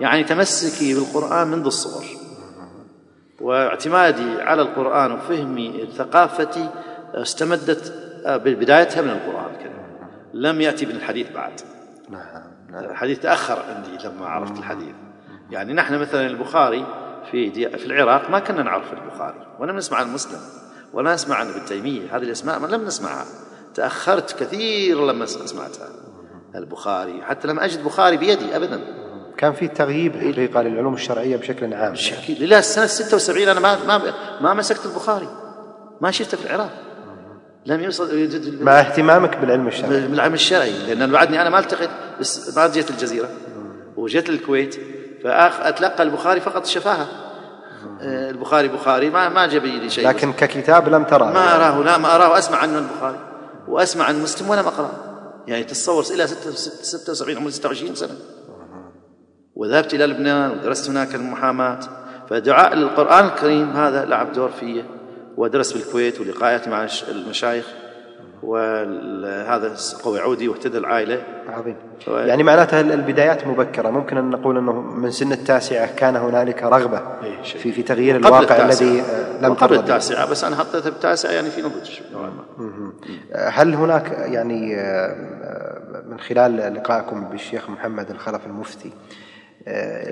يعني 0.00 0.24
تمسكي 0.24 0.94
بالقرآن 0.94 1.48
منذ 1.48 1.66
الصغر. 1.66 2.06
واعتمادي 3.40 4.42
على 4.42 4.62
القرآن 4.62 5.12
وفهمي 5.12 5.88
ثقافتي 5.96 6.68
استمدت 7.14 7.94
آه، 8.26 8.36
بدايتها 8.36 9.02
من 9.02 9.10
القرآن 9.10 9.54
الكريم. 9.54 9.80
لم 10.34 10.60
يأتي 10.60 10.86
من 10.86 10.96
الحديث 10.96 11.32
بعد. 11.32 11.52
نعم 12.10 12.42
نعم. 12.70 12.84
الحديث 12.84 13.18
تأخر 13.18 13.62
عندي 13.62 14.06
لما 14.08 14.26
عرفت 14.26 14.58
الحديث. 14.58 14.94
يعني 15.50 15.72
نحن 15.72 15.94
مثلا 15.98 16.26
البخاري 16.26 16.86
في 17.30 17.50
في 17.78 17.86
العراق 17.86 18.30
ما 18.30 18.38
كنا 18.38 18.62
نعرف 18.62 18.92
البخاري 18.92 19.46
ولم 19.58 19.76
نسمع 19.76 19.98
عن 19.98 20.12
مسلم 20.12 20.40
ولا 20.92 21.14
نسمع 21.14 21.36
عن 21.36 21.48
ابن 21.48 21.64
تيمية 21.64 22.16
هذه 22.16 22.22
الأسماء 22.22 22.58
ما 22.58 22.66
لم 22.66 22.84
نسمعها. 22.84 23.24
تأخرت 23.74 24.42
كثير 24.42 25.06
لما 25.06 25.26
سمعتها. 25.26 25.88
البخاري 26.54 27.22
حتى 27.22 27.48
لم 27.48 27.60
أجد 27.60 27.84
بخاري 27.84 28.16
بيدي 28.16 28.56
أبدا. 28.56 28.80
كان 29.36 29.52
في 29.52 29.68
تغييب 29.68 30.16
حقيقة 30.16 30.62
للعلوم 30.62 30.94
الشرعية 30.94 31.36
بشكل 31.36 31.74
عام. 31.74 31.94
شكل 31.94 32.34
لله 32.40 32.58
السنة 32.58 32.86
76 32.86 33.48
أنا 33.48 33.60
ما 33.60 33.84
ما 33.84 34.12
ما 34.40 34.54
مسكت 34.54 34.86
البخاري. 34.86 35.28
ما 36.00 36.10
شفته 36.10 36.36
في 36.36 36.46
العراق. 36.46 36.89
لم 37.66 37.80
يوصل 37.80 38.28
مع 38.60 38.80
اهتمامك 38.80 39.36
بالعلم 39.36 39.66
الشرعي. 39.68 40.06
بالعلم 40.06 40.34
الشرعي. 40.34 40.94
لأن 40.94 41.10
بعدني 41.10 41.42
أنا 41.42 41.50
ما 41.50 41.58
ألتقيت 41.58 41.90
بس 42.20 42.56
ما 42.56 42.68
جيت 42.68 42.90
الجزيرة. 42.90 43.28
وجيت 43.96 44.28
الكويت 44.28 44.80
فاتلقى 45.24 46.02
البخاري 46.02 46.40
فقط 46.40 46.66
شفاهه 46.66 47.08
آه، 48.00 48.30
البخاري 48.30 48.68
بخاري. 48.68 49.10
ما 49.10 49.28
ما 49.28 49.46
جاب 49.46 49.64
لي 49.64 49.90
شيء. 49.90 50.08
لكن 50.08 50.32
ككتاب 50.32 50.88
لم 50.88 51.04
ترى. 51.04 51.24
ما 51.24 51.56
أراه 51.56 51.82
لا 51.82 51.98
ما 51.98 52.14
أراه. 52.14 52.30
واسمع 52.30 52.58
عنه 52.58 52.78
البخاري. 52.78 53.18
وأسمع 53.68 54.04
عن 54.04 54.22
مسلم 54.22 54.50
ولم 54.50 54.66
اقرا 54.66 54.90
يعني 55.46 55.64
تتصور 55.64 56.04
إلى 56.14 56.26
76 56.26 57.36
عمري 57.36 57.50
26 57.50 57.94
سنة. 57.94 58.14
وذهبت 59.54 59.94
إلى 59.94 60.06
لبنان 60.06 60.50
ودرست 60.50 60.90
هناك 60.90 61.14
المحاماة. 61.14 61.80
فدعاء 62.30 62.74
للقرآن 62.74 63.26
الكريم 63.26 63.70
هذا 63.70 64.04
لعب 64.04 64.32
دور 64.32 64.50
فيه 64.50 64.99
ودرست 65.40 65.74
بالكويت 65.76 66.20
ولقاءاتي 66.20 66.70
مع 66.70 66.88
المشايخ 67.08 67.66
وهذا 68.42 69.74
قوي 70.04 70.20
عودي 70.20 70.48
واهتدى 70.48 70.78
العائلة 70.78 71.22
عظيم 71.48 71.76
و- 72.08 72.10
يعني 72.16 72.42
معناتها 72.42 72.80
البدايات 72.80 73.46
مبكرة 73.46 73.90
ممكن 73.90 74.16
أن 74.16 74.30
نقول 74.30 74.58
أنه 74.58 74.72
من 74.72 75.10
سن 75.10 75.32
التاسعة 75.32 75.94
كان 75.96 76.16
هنالك 76.16 76.62
شيء. 77.42 77.60
في 77.60 77.72
في 77.72 77.82
تغيير 77.82 78.16
قبل 78.16 78.26
الواقع 78.26 78.42
التاسعة. 78.56 78.86
الذي 78.88 79.00
آه، 79.00 79.40
لم 79.42 79.54
به. 79.76 79.80
التاسعة 79.80 80.30
بس 80.30 80.44
أنا 80.44 80.56
حطيتها 80.56 80.90
بالتاسعه 80.90 81.30
يعني 81.30 81.50
في 81.50 81.62
نضج 81.62 81.90
نوعا 82.12 82.30
ما 82.30 82.44
هل 83.48 83.74
هناك 83.74 84.10
يعني 84.18 84.76
آه، 84.76 84.80
آه، 85.42 86.02
من 86.10 86.20
خلال 86.20 86.74
لقائكم 86.74 87.24
بالشيخ 87.24 87.70
محمد 87.70 88.10
الخلف 88.10 88.46
المفتي 88.46 88.92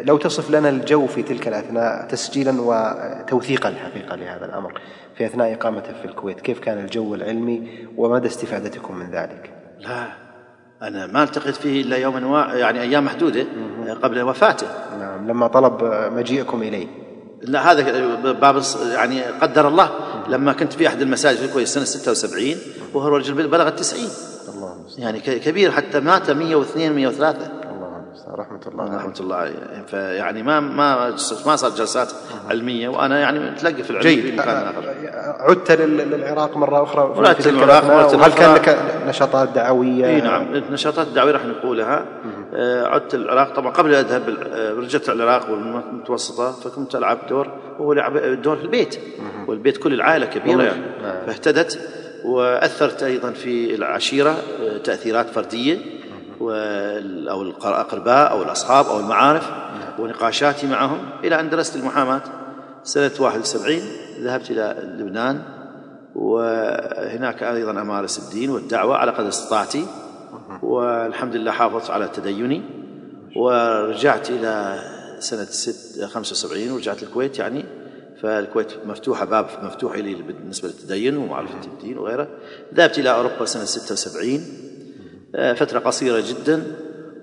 لو 0.05 0.17
تصف 0.17 0.51
لنا 0.51 0.69
الجو 0.69 1.07
في 1.07 1.23
تلك 1.23 1.49
الأثناء 1.49 2.07
تسجيلا 2.07 2.55
وتوثيقا 2.59 3.69
الحقيقة 3.69 4.17
لهذا 4.17 4.45
الأمر 4.45 4.81
في 5.17 5.27
أثناء 5.27 5.53
إقامته 5.53 5.93
في 6.03 6.05
الكويت 6.05 6.41
كيف 6.41 6.59
كان 6.59 6.79
الجو 6.79 7.15
العلمي 7.15 7.89
ومدى 7.97 8.29
استفادتكم 8.29 8.97
من 8.97 9.11
ذلك؟ 9.11 9.51
لا 9.81 10.07
أنا 10.83 11.07
ما 11.07 11.23
ألتقيت 11.23 11.57
فيه 11.57 11.83
إلا 11.83 11.97
يوما 11.97 12.27
وا... 12.27 12.55
يعني 12.55 12.81
أيام 12.81 13.05
محدودة 13.05 13.47
قبل 14.03 14.23
وفاته. 14.23 14.67
نعم 15.01 15.29
لما 15.29 15.47
طلب 15.47 15.85
آه، 15.85 16.09
مجيئكم 16.09 16.63
إليه. 16.63 16.87
لا 17.43 17.73
هذا 17.73 18.33
باب 18.33 18.63
يعني 18.95 19.23
قدر 19.23 19.69
الله. 19.69 19.91
لما 20.29 20.53
كنت 20.53 20.73
في 20.73 20.89
أحد 20.89 21.01
المساجد 21.01 21.39
في 21.39 21.45
الكويت 21.45 21.67
سنة 21.67 21.85
76 21.85 22.55
وهو 22.95 23.09
الرجل 23.09 23.49
بلغ 23.49 23.69
التسعين. 23.69 24.09
يعني 24.99 25.21
كبير 25.21 25.71
حتى 25.71 26.01
مات 26.01 26.31
102 26.31 26.93
103 26.93 27.39
الله 27.39 27.39
المستعان 27.39 27.58
رحمة 28.29 28.61
الله 28.67 28.83
عليه. 28.85 28.97
رحمة 28.97 29.15
الله 29.21 29.37
عليه. 29.37 29.85
فيعني 29.87 30.43
ما 30.43 30.61
ما 30.61 31.15
ما 31.47 31.57
صار 31.57 31.71
جلسات 31.71 32.13
علمية 32.51 32.89
وأنا 32.89 33.19
يعني 33.19 33.39
متلقي 33.51 33.83
في 33.83 33.91
العلم 33.91 34.03
في 34.09 34.15
جيد 34.23 34.35
مكان 34.41 34.57
آخر. 34.67 34.95
عدت 35.51 35.73
لل- 35.73 35.97
للعراق 36.11 36.57
مرة 36.57 36.83
أخرى؟ 36.83 37.35
في- 37.35 37.43
في 37.43 37.51
للعراق 37.51 37.85
الأثناء 37.85 37.97
مرة 37.97 38.17
وهل 38.17 38.33
كان. 38.33 38.55
لك 38.55 38.79
نشاطات 39.07 39.49
دعوية؟ 39.49 40.07
إي 40.07 40.21
نعم 40.21 40.55
النشاطات 40.55 41.07
الدعوية 41.07 41.33
راح 41.33 41.45
نقولها. 41.45 42.05
آه، 42.55 42.87
عدت 42.87 43.15
العراق. 43.15 43.55
طبعا 43.57 43.73
قبل 43.73 43.95
ان 43.95 44.05
أذهب 44.05 44.23
آه، 44.53 44.73
رجعت 44.73 45.09
العراق 45.09 45.51
والمتوسطة 45.51 46.53
فكنت 46.53 46.95
ألعب 46.97 47.19
دور 47.29 47.49
وهو 47.79 47.93
لعب 47.93 48.43
دور 48.43 48.57
في 48.57 48.63
البيت. 48.63 48.99
والبيت 49.47 49.77
كل 49.77 49.93
العائلة 49.95 50.27
كبيرة. 50.27 50.63
يعني 50.63 50.83
فاهتدت 51.27 51.79
وأثرت 52.25 53.03
أيضا 53.03 53.31
في 53.31 53.75
العشيرة 53.75 54.31
آه، 54.63 54.79
تأثيرات 54.79 55.27
فردية. 55.31 55.79
أو 56.41 57.43
الأقرباء 57.43 58.31
أو 58.31 58.43
الأصحاب 58.43 58.87
أو 58.87 59.01
المعارف 59.01 59.51
ونقاشاتي 59.99 60.67
معهم 60.67 60.99
إلى 61.25 61.41
أن 61.41 61.51
درست 61.51 61.77
المحاماة 61.77 62.21
سنة 62.85 63.11
71 63.21 63.81
ذهبت 64.21 64.51
إلى 64.51 64.77
لبنان 64.99 65.43
وهناك 66.15 67.43
أيضا 67.43 67.71
أمارس 67.71 68.19
الدين 68.19 68.51
والدعوة 68.51 68.97
على 68.97 69.11
قدر 69.11 69.29
استطاعتي 69.29 69.87
والحمد 70.63 71.37
لله 71.37 71.51
حافظت 71.51 71.91
على 71.91 72.09
تديني 72.09 72.63
ورجعت 73.37 74.31
إلى 74.31 74.79
سنة 75.19 75.45
ست 75.45 76.05
75 76.05 76.71
ورجعت 76.71 77.03
الكويت 77.03 77.39
يعني 77.39 77.65
فالكويت 78.23 78.73
مفتوحة 78.87 79.25
باب 79.25 79.47
مفتوح 79.63 79.97
لي 79.97 80.15
بالنسبة 80.15 80.69
للتدين 80.69 81.17
ومعرفة 81.17 81.65
الدين 81.65 81.99
وغيره. 81.99 82.29
ذهبت 82.75 82.99
إلى 82.99 83.11
أوروبا 83.11 83.45
سنة 83.45 83.65
76 83.65 84.68
آه، 85.35 85.53
فترة 85.53 85.79
قصيرة 85.79 86.25
جدا 86.29 86.63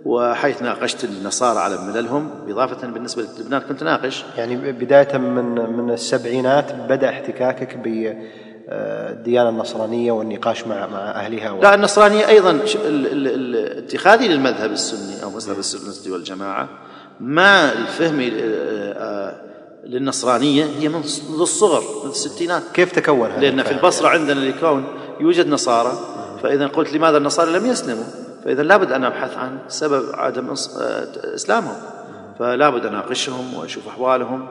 وحيث 0.06 0.62
ناقشت 0.62 1.04
النصارى 1.04 1.60
على 1.60 1.78
مللهم 1.78 2.30
إضافة 2.48 2.88
بالنسبة 2.88 3.26
للبنان 3.38 3.62
كنت 3.62 3.84
ناقش 3.84 4.24
يعني 4.38 4.72
بداية 4.72 5.18
من 5.18 5.56
من 5.78 5.92
السبعينات 5.94 6.74
بدأ 6.90 7.10
احتكاكك 7.10 7.78
بالديانة 7.78 9.50
النصرانية 9.50 10.12
والنقاش 10.12 10.68
مع 10.68 10.88
مع 10.88 11.12
أهلها 11.12 11.52
و... 11.52 11.62
لا 11.62 11.76
النصرانية 11.76 12.28
أيضا 12.28 12.60
اتخاذي 13.78 14.28
للمذهب 14.28 14.72
السني 14.72 15.24
أو 15.24 15.30
مذهب 15.30 15.60
السنة 15.60 16.14
والجماعة 16.14 16.70
ما 17.20 17.74
الفهم 17.74 18.20
آه، 18.20 18.30
آه، 18.94 19.42
للنصرانية 19.86 20.66
هي 20.66 20.90
من 20.90 20.96
منذ 20.96 21.42
الصغر 21.42 21.84
من 22.04 22.10
الستينات 22.12 22.64
كيف 22.74 22.92
تكون 22.92 23.32
هذا 23.32 23.42
لأن 23.42 23.64
في؟ 23.64 23.72
البصرة 23.72 24.08
عندنا 24.08 24.40
لكون 24.40 24.86
يوجد 25.20 25.48
نصارى 25.48 26.15
فإذا 26.46 26.68
قلت 26.68 26.94
لماذا 26.94 27.18
النصارى 27.18 27.60
لم 27.60 27.66
يسلموا؟ 27.66 28.04
فإذا 28.46 28.64
لابد 28.64 28.92
أن 28.92 29.04
أبحث 29.04 29.38
عن 29.38 29.58
سبب 29.68 30.04
عدم 30.14 30.50
آه، 30.50 31.08
إسلامهم. 31.36 31.76
فلا 32.40 32.70
بد 32.70 32.86
أناقشهم 32.86 33.54
وأشوف 33.54 33.88
أحوالهم. 33.88 34.48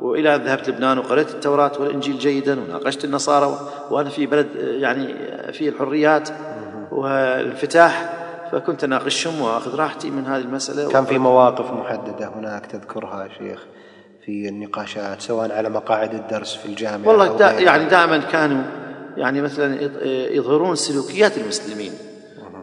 وإلى 0.00 0.34
أن 0.34 0.40
ذهبت 0.42 0.68
لبنان 0.68 0.98
وقرأت 0.98 1.30
التوراة 1.30 1.72
والإنجيل 1.80 2.18
جيدا 2.18 2.60
وناقشت 2.60 3.04
النصارى 3.04 3.58
وأنا 3.90 4.10
في 4.10 4.26
بلد 4.26 4.46
يعني 4.56 5.14
فيه 5.52 5.68
الحريات 5.68 6.28
والانفتاح 6.92 8.12
فكنت 8.52 8.84
أناقشهم 8.84 9.40
وأخذ 9.40 9.74
راحتي 9.74 10.10
من 10.10 10.26
هذه 10.26 10.42
المسألة. 10.42 10.88
كان 10.88 11.04
في 11.04 11.18
مواقف 11.18 11.72
محددة 11.72 12.28
هناك 12.28 12.66
تذكرها 12.66 13.28
شيخ 13.38 13.60
في 14.24 14.48
النقاشات 14.48 15.20
سواء 15.20 15.52
على 15.52 15.68
مقاعد 15.68 16.14
الدرس 16.14 16.54
في 16.54 16.66
الجامعة 16.66 17.08
والله 17.08 17.36
دا. 17.36 17.50
يعني 17.50 17.84
دائما 17.84 18.18
كانوا 18.18 18.62
يعني 19.16 19.42
مثلا 19.42 19.82
يظهرون 20.34 20.74
سلوكيات 20.76 21.38
المسلمين 21.38 21.92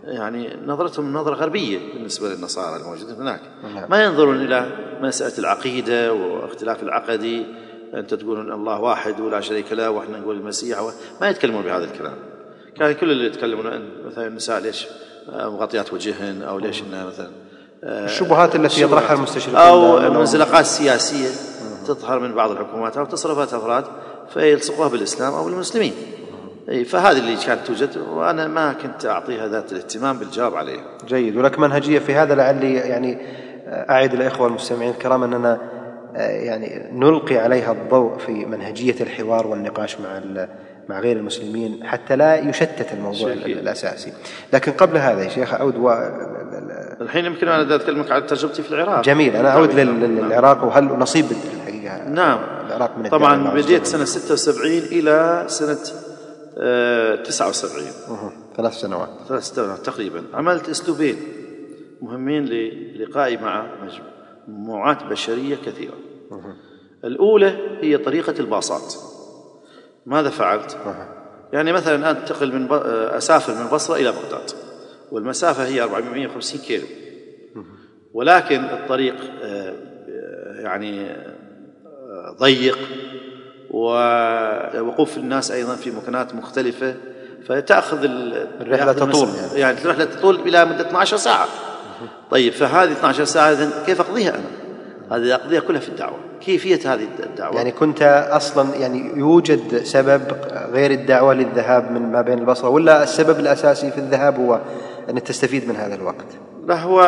يعني 0.04 0.58
نظرتهم 0.66 1.14
نظرة 1.14 1.36
غربية 1.36 1.80
بالنسبة 1.94 2.30
للنصارى 2.30 2.82
الموجودين 2.82 3.16
هناك 3.16 3.40
نعم. 3.76 3.90
ما 3.90 4.04
ينظرون 4.04 4.42
إلى 4.42 4.70
مسألة 5.02 5.38
العقيدة 5.40 6.14
واختلاف 6.14 6.84
العقدي 6.84 7.46
أنت 7.94 8.14
تقول 8.14 8.40
أن 8.40 8.52
الله 8.52 8.80
واحد 8.82 9.20
ولا 9.22 9.42
شريك 9.42 9.74
له 9.74 9.90
وإحنا 9.90 10.20
نقول 10.20 10.36
المسيح 10.36 10.82
و- 10.82 10.92
ما 11.22 11.30
يتكلمون 11.30 11.64
بهذا 11.64 11.84
الكلام 11.84 12.16
كان 12.78 12.92
كل 12.92 13.12
اللي 13.12 13.26
يتكلمون 13.26 13.68
عن 13.68 13.90
مثلا 14.06 14.28
النساء 14.28 14.60
ليش 14.60 14.86
مغطيات 15.34 15.94
وجههن 15.94 16.42
أو 16.42 16.60
ليش 16.60 16.82
إنها 16.82 17.06
مثلا 17.06 17.30
آه، 17.84 18.06
الشبهات 18.06 18.56
التي. 18.56 18.82
يطرحها 18.82 19.16
المستشرقون 19.16 19.60
أو. 19.60 19.98
المنزلقات 19.98 20.62
السياسية 20.62 21.30
تظهر 21.88 22.20
من 22.20 22.34
بعض 22.36 22.52
الحكومات 22.52 22.98
أو 22.98 23.06
تصرفات 23.06 23.54
أفراد 23.54 23.84
فيلصقوها 24.34 24.88
بالإسلام 24.88 25.34
أو 25.34 25.46
بالمسلمين 25.46 25.94
أي 26.70 26.86
فهذه 26.86 27.18
اللي 27.18 27.36
كانت 27.46 27.68
توجد 27.68 27.98
وأنا 27.98 28.48
ما 28.48 28.74
كنت 28.74 29.06
أعطيها 29.06 29.48
ذات 29.48 29.72
الاهتمام 29.72 30.18
بالجواب 30.18 30.56
عليها 30.56 30.84
جيد. 31.08 31.36
ولك 31.38 31.60
منهجية 31.60 32.00
في 32.00 32.16
هذا 32.16 32.36
لعلي 32.36 32.74
يعني 32.74 33.18
أعد 33.68 34.14
الإخوة 34.14 34.48
المستمعين 34.48 34.92
الكرام 34.92 35.24
أننا 35.24 35.58
آه، 36.16 36.28
يعني 36.30 36.90
نلقي 36.92 37.38
عليها 37.38 37.72
الضوء 37.72 38.18
في 38.18 38.32
منهجية 38.46 38.96
الحوار 39.02 39.48
والنقاش 39.48 39.98
مع 40.00 40.22
مع 40.90 41.00
غير 41.00 41.18
المسلمين 41.18 41.80
حتى 41.84 42.16
لا 42.16 42.36
يشتت 42.50 42.94
الموضوع 42.94 43.32
ال- 43.32 43.44
شيء. 43.44 43.60
الأساسي. 43.60 44.14
لكن 44.54 44.72
قبل 44.72 44.98
هذا 44.98 45.24
يا 45.24 45.30
شيخ 45.30 45.54
أعود 45.54 45.78
و... 45.78 45.90
الحين 47.02 47.26
يمكن 47.26 47.48
أنا 47.48 47.76
أتكلمك 47.76 48.12
عن 48.12 48.26
تجربتي 48.28 48.64
في 48.64 48.72
العراق. 48.72 49.04
جميل. 49.04 49.36
أعود 49.36 49.74
لل- 49.74 50.00
لل- 50.00 50.16
للعراق 50.26 50.64
وهل 50.64 50.84
نصيب 50.84 51.26
الحقيقة؟ 51.32 52.10
نعم. 52.10 52.40
العراق 52.68 52.98
من 52.98 53.10
طبعا 53.10 53.54
بديت 53.54 53.86
سنة 53.86 54.06
76 54.06 54.72
إلى 54.78 55.44
سنة 55.48 55.72
آه، 55.72 55.76
79 56.56 57.88
مه. 58.10 58.32
ثلاث 58.58 58.74
سنوات. 58.74 59.10
ثلاث 59.28 59.44
سنوات 59.44 59.80
تقريبا. 59.80 60.24
عملت 60.34 60.70
أسلوبين 60.70 61.18
مهمين 62.02 62.46
للقائي 62.46 63.38
مع 63.38 63.66
مجموعات 64.48 65.04
بشرية 65.04 65.56
كثيرة. 65.56 65.94
الأولى 67.04 67.78
هي 67.82 67.98
طريقة 67.98 68.36
الباصات. 68.40 68.94
ماذا 70.06 70.30
فعلت؟ 70.30 70.78
يعني 71.54 71.72
مثلا 71.74 72.12
انتقل 72.12 72.54
من 72.54 72.68
ب... 72.68 72.74
أسافر 72.74 73.54
من 73.54 73.62
البصره 73.62 73.96
إلى 73.96 74.12
بغداد. 74.12 74.52
والمسافة 75.12 75.66
هي 75.66 75.82
450 75.82 76.62
كيلو. 76.62 76.88
ولكن 78.14 78.64
الطريق 78.64 79.16
آه، 79.44 79.74
يعني 80.60 81.12
آه، 81.12 82.36
ضيق. 82.40 82.78
ووقوف 83.74 85.18
الناس 85.18 85.52
أيضا 85.52 85.76
في 85.76 85.92
مكانات 85.92 86.36
مختلفة 86.36 86.96
فتأخذ 87.48 88.04
ال- 88.04 88.48
الرحلة 88.62 88.94
تطول 88.94 89.28
يعني. 89.36 89.60
يعني 89.60 89.78
الرحلة 89.86 90.06
تطول 90.06 90.36
إلى 90.36 90.66
مدة 90.66 90.82
12 90.88 91.18
ساعة. 91.18 91.46
طيب 92.32 92.54
فهذه 92.54 92.92
12 92.92 93.24
ساعة 93.26 93.52
إذن 93.52 93.70
كيف 93.86 94.02
أقضيها 94.02 94.30
أنا؟ 94.30 94.44
هذه 95.18 95.36
أقضيها 95.36 95.60
كلها 95.62 95.80
في 95.80 95.90
الدعوة. 95.90 96.16
كيفية 96.42 96.94
هذه 96.94 97.08
الدعوة؟ 97.24 97.56
يعني 97.56 97.72
كنت 97.72 98.28
أصلا 98.32 98.76
يعني 98.76 99.12
يوجد 99.16 99.84
سبب 99.84 100.22
غير 100.74 100.92
الدعوة 100.92 101.34
للذهاب 101.34 101.92
من 101.92 102.12
ما 102.12 102.22
بين 102.22 102.40
البصرة 102.40 102.70
ولا 102.70 103.04
السبب 103.04 103.40
الأساسي 103.40 103.92
في 103.92 103.98
الذهاب 103.98 104.40
هو 104.40 104.60
انك 105.10 105.22
تستفيد 105.22 105.68
من 105.70 105.76
هذا 105.76 105.96
الوقت؟ 105.96 106.26
لا 106.68 106.76
هو 106.82 107.02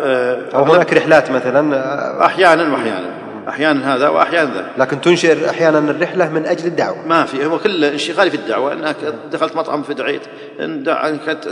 آه، 0.00 0.38
أو 0.54 0.64
هناك 0.64 0.92
رحلات 0.92 1.30
مثلا 1.30 1.76
آه، 1.76 2.26
أحيانا 2.26 2.72
واحيانا. 2.72 3.19
أحيانا 3.48 3.94
هذا 3.94 4.08
وأحيانا 4.08 4.54
ذا. 4.54 4.70
لكن 4.78 5.00
تنشئ 5.00 5.50
أحيانا 5.50 5.78
الرحلة 5.78 6.28
من 6.28 6.46
أجل 6.46 6.66
الدعوة. 6.66 7.06
ما 7.06 7.24
في 7.24 7.46
هو 7.46 7.58
كل 7.58 7.84
انشغالي 7.84 8.30
في 8.30 8.36
الدعوة. 8.36 8.72
أنك 8.72 8.96
دخلت 9.32 9.56
مطعم 9.56 9.82
فدعيت 9.82 10.22
إن 10.60 11.18
كنت 11.26 11.48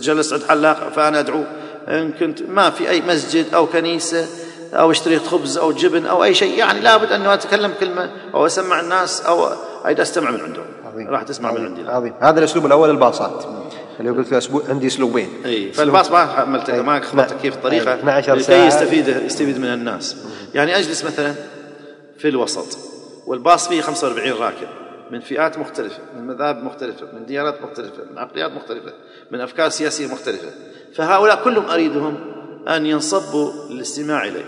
جلست 0.00 0.32
عند 0.32 0.42
حلاق 0.42 0.92
فأنا 0.96 1.20
أدعو. 1.20 1.44
إن 1.88 2.12
كنت 2.12 2.42
ما 2.48 2.70
في 2.70 2.90
أي 2.90 3.00
مسجد 3.00 3.54
أو 3.54 3.66
كنيسة 3.66 4.26
أو 4.74 4.90
اشتريت 4.90 5.26
خبز 5.26 5.58
أو 5.58 5.72
جبن 5.72 6.06
أو 6.06 6.24
أي 6.24 6.34
شيء 6.34 6.58
يعني 6.58 6.80
لابد 6.80 7.12
انه 7.12 7.34
أتكلم 7.34 7.72
كلمة 7.80 8.10
أو 8.34 8.46
أسمع 8.46 8.80
الناس 8.80 9.20
أو 9.20 9.48
أيضا 9.86 10.02
أستمع 10.02 10.30
من 10.30 10.40
عندهم. 10.40 10.64
راح 11.08 11.22
تسمع 11.22 11.50
من 11.50 11.56
عظيم. 11.56 11.66
عندي. 11.66 11.90
عظيم. 11.90 12.12
هذا 12.20 12.38
الأسلوب 12.38 12.66
الأول 12.66 12.90
الباصات. 12.90 13.44
اللي 14.00 14.10
قلت 14.10 14.32
أسبوع 14.32 14.62
عندي 14.68 14.86
اسلوبين 14.86 15.28
أي 15.44 15.72
فالباص 15.72 16.10
ما 16.10 16.18
عملت 16.18 16.70
ما 16.70 17.00
خططت 17.00 17.40
كيف 17.42 17.54
الطريقة 17.54 17.94
12 17.94 18.34
لكي 18.34 18.42
ساعة. 18.42 18.66
يستفيد 18.66 19.08
يستفيد 19.08 19.58
من 19.58 19.64
الناس. 19.64 20.16
يعني 20.54 20.78
أجلس 20.78 21.04
مثلا 21.04 21.34
في 22.18 22.28
الوسط 22.28 22.78
والباص 23.26 23.68
فيه 23.68 23.80
45 23.80 24.32
راكب 24.32 24.68
من 25.10 25.20
فئات 25.20 25.58
مختلفة 25.58 25.98
من 26.16 26.26
مذاهب 26.26 26.64
مختلفة 26.64 27.06
من 27.12 27.26
ديانات 27.26 27.62
مختلفة 27.62 28.04
من 28.10 28.18
عقليات 28.18 28.52
مختلفة 28.52 28.92
من 29.30 29.40
أفكار 29.40 29.68
سياسية 29.68 30.06
مختلفة. 30.06 30.48
فهؤلاء 30.94 31.44
كلهم 31.44 31.70
أريدهم 31.70 32.16
أن 32.68 32.86
ينصبوا 32.86 33.52
للاستماع 33.70 34.24
إلي 34.24 34.44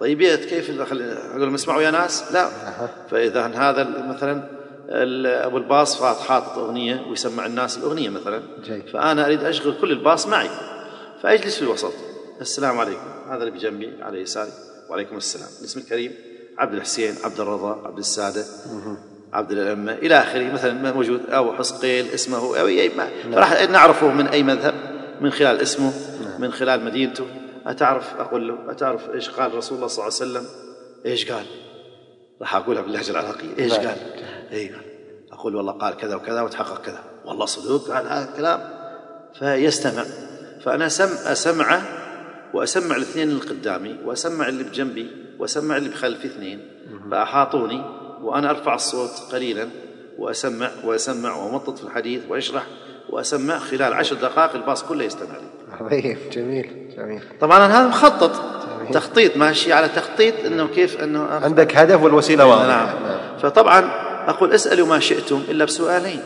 طيب 0.00 0.22
كيف 0.22 0.80
أقول 0.80 1.42
لهم 1.42 1.54
اسمعوا 1.54 1.82
يا 1.82 1.90
ناس؟ 1.90 2.32
لا. 2.32 2.48
فإذا 3.10 3.46
هذا 3.46 3.88
مثلا 4.08 4.42
أبو 4.88 5.56
الباص 5.56 5.96
فات 5.96 6.16
حاطط 6.16 6.58
أغنية 6.58 7.06
ويسمع 7.08 7.46
الناس 7.46 7.78
الأغنية 7.78 8.08
مثلا. 8.08 8.42
جيد. 8.64 8.86
فأنا 8.88 9.26
أريد 9.26 9.44
أشغل 9.44 9.74
كل 9.80 9.90
الباص 9.90 10.26
معي. 10.26 10.50
فأجلس 11.22 11.56
في 11.56 11.62
الوسط. 11.62 11.92
السلام 12.40 12.80
عليكم. 12.80 13.06
هذا 13.28 13.38
اللي 13.38 13.50
بجنبي 13.50 13.92
على 14.02 14.20
يساري. 14.20 14.50
وعليكم 14.90 15.16
السلام. 15.16 15.48
الاسم 15.60 15.80
الكريم 15.80 16.12
عبد 16.58 16.74
الحسين 16.74 17.14
عبد 17.24 17.40
الرضا 17.40 17.82
عبد 17.86 17.98
السادة 17.98 18.44
عبد 19.32 19.52
الأئمة 19.52 19.92
إلى 19.92 20.14
آخره. 20.14 20.52
مثلا 20.52 20.92
موجود. 20.92 21.20
أو 21.30 21.52
حسقيل 21.52 22.06
اسمه 22.06 22.38
أو 22.38 22.68
راح 23.32 23.70
نعرفه 23.70 24.08
من 24.08 24.26
أي 24.26 24.42
مذهب 24.42 24.74
من 25.20 25.30
خلال 25.30 25.60
اسمه 25.60 25.92
من 26.38 26.52
خلال 26.52 26.84
مدينته. 26.84 27.26
أتعرف؟ 27.66 28.14
أقول 28.18 28.48
له 28.48 28.58
أتعرف 28.68 29.10
إيش 29.10 29.30
قال 29.30 29.54
رسول 29.54 29.76
الله 29.76 29.88
صلى 29.88 30.06
الله 30.06 30.18
عليه 30.20 30.30
وسلم؟ 30.30 30.46
إيش 31.06 31.30
قال؟ 31.32 31.44
راح 32.40 32.56
أقولها 32.56 32.82
باللهجة 32.82 33.10
العراقية 33.10 33.58
إيش 33.58 33.72
نعم. 33.72 33.86
قال؟ 33.86 33.96
إيه. 34.52 34.72
قال 34.72 34.82
أقول 35.32 35.56
والله 35.56 35.72
قال 35.72 35.96
كذا 35.96 36.14
وكذا 36.14 36.40
وتحقق 36.42 36.82
كذا. 36.82 37.00
والله 37.24 37.46
صدوق 37.46 37.90
قال 37.90 38.06
هذا 38.06 38.28
الكلام. 38.30 38.60
فيستمع. 39.38 40.04
فأنا 40.64 40.88
سم 40.88 41.28
أسمعه 41.28 41.82
وأسمع 42.54 42.96
الاثنين 42.96 43.28
اللي 43.28 43.40
قدامي 43.40 43.96
وأسمع 44.04 44.48
اللي 44.48 44.64
بجنبي 44.64 45.10
وأسمع 45.38 45.76
اللي 45.76 45.88
بخلفي 45.88 46.26
اثنين. 46.26 46.68
فأحاطوني 47.10 47.82
وأنا 48.22 48.50
أرفع 48.50 48.74
الصوت 48.74 49.10
قليلا 49.32 49.68
وأسمع 50.18 50.70
وأسمع 50.84 51.36
وأمطط 51.36 51.78
في 51.78 51.84
الحديث 51.84 52.22
وأشرح 52.28 52.66
وأسمع 53.10 53.58
خلال 53.58 53.92
عشر 53.92 54.16
دقائق 54.16 54.54
الباص 54.54 54.82
كله 54.84 55.04
يستمع 55.04 55.36
لي. 55.36 55.76
عظيم. 55.80 56.18
جميل 56.32 56.94
جميل. 56.96 57.22
طبعا 57.40 57.66
أنا 57.66 57.80
هذا 57.80 57.88
مخطط. 57.88 58.32
تخطيط 58.92 59.36
ماشي 59.36 59.72
على 59.72 59.88
تخطيط 59.88 60.34
إنه 60.46 60.66
كيف 60.66 61.00
إنه 61.02 61.24
عندك 61.24 61.76
هدف 61.76 62.02
والوسيلة 62.02 62.46
واضحة. 62.46 62.66
نعم. 62.66 62.88
فطبعا 63.42 64.03
أقول 64.28 64.52
اسألوا 64.52 64.86
ما 64.86 64.98
شئتم 64.98 65.42
إلا 65.48 65.64
بسؤالين 65.64 66.20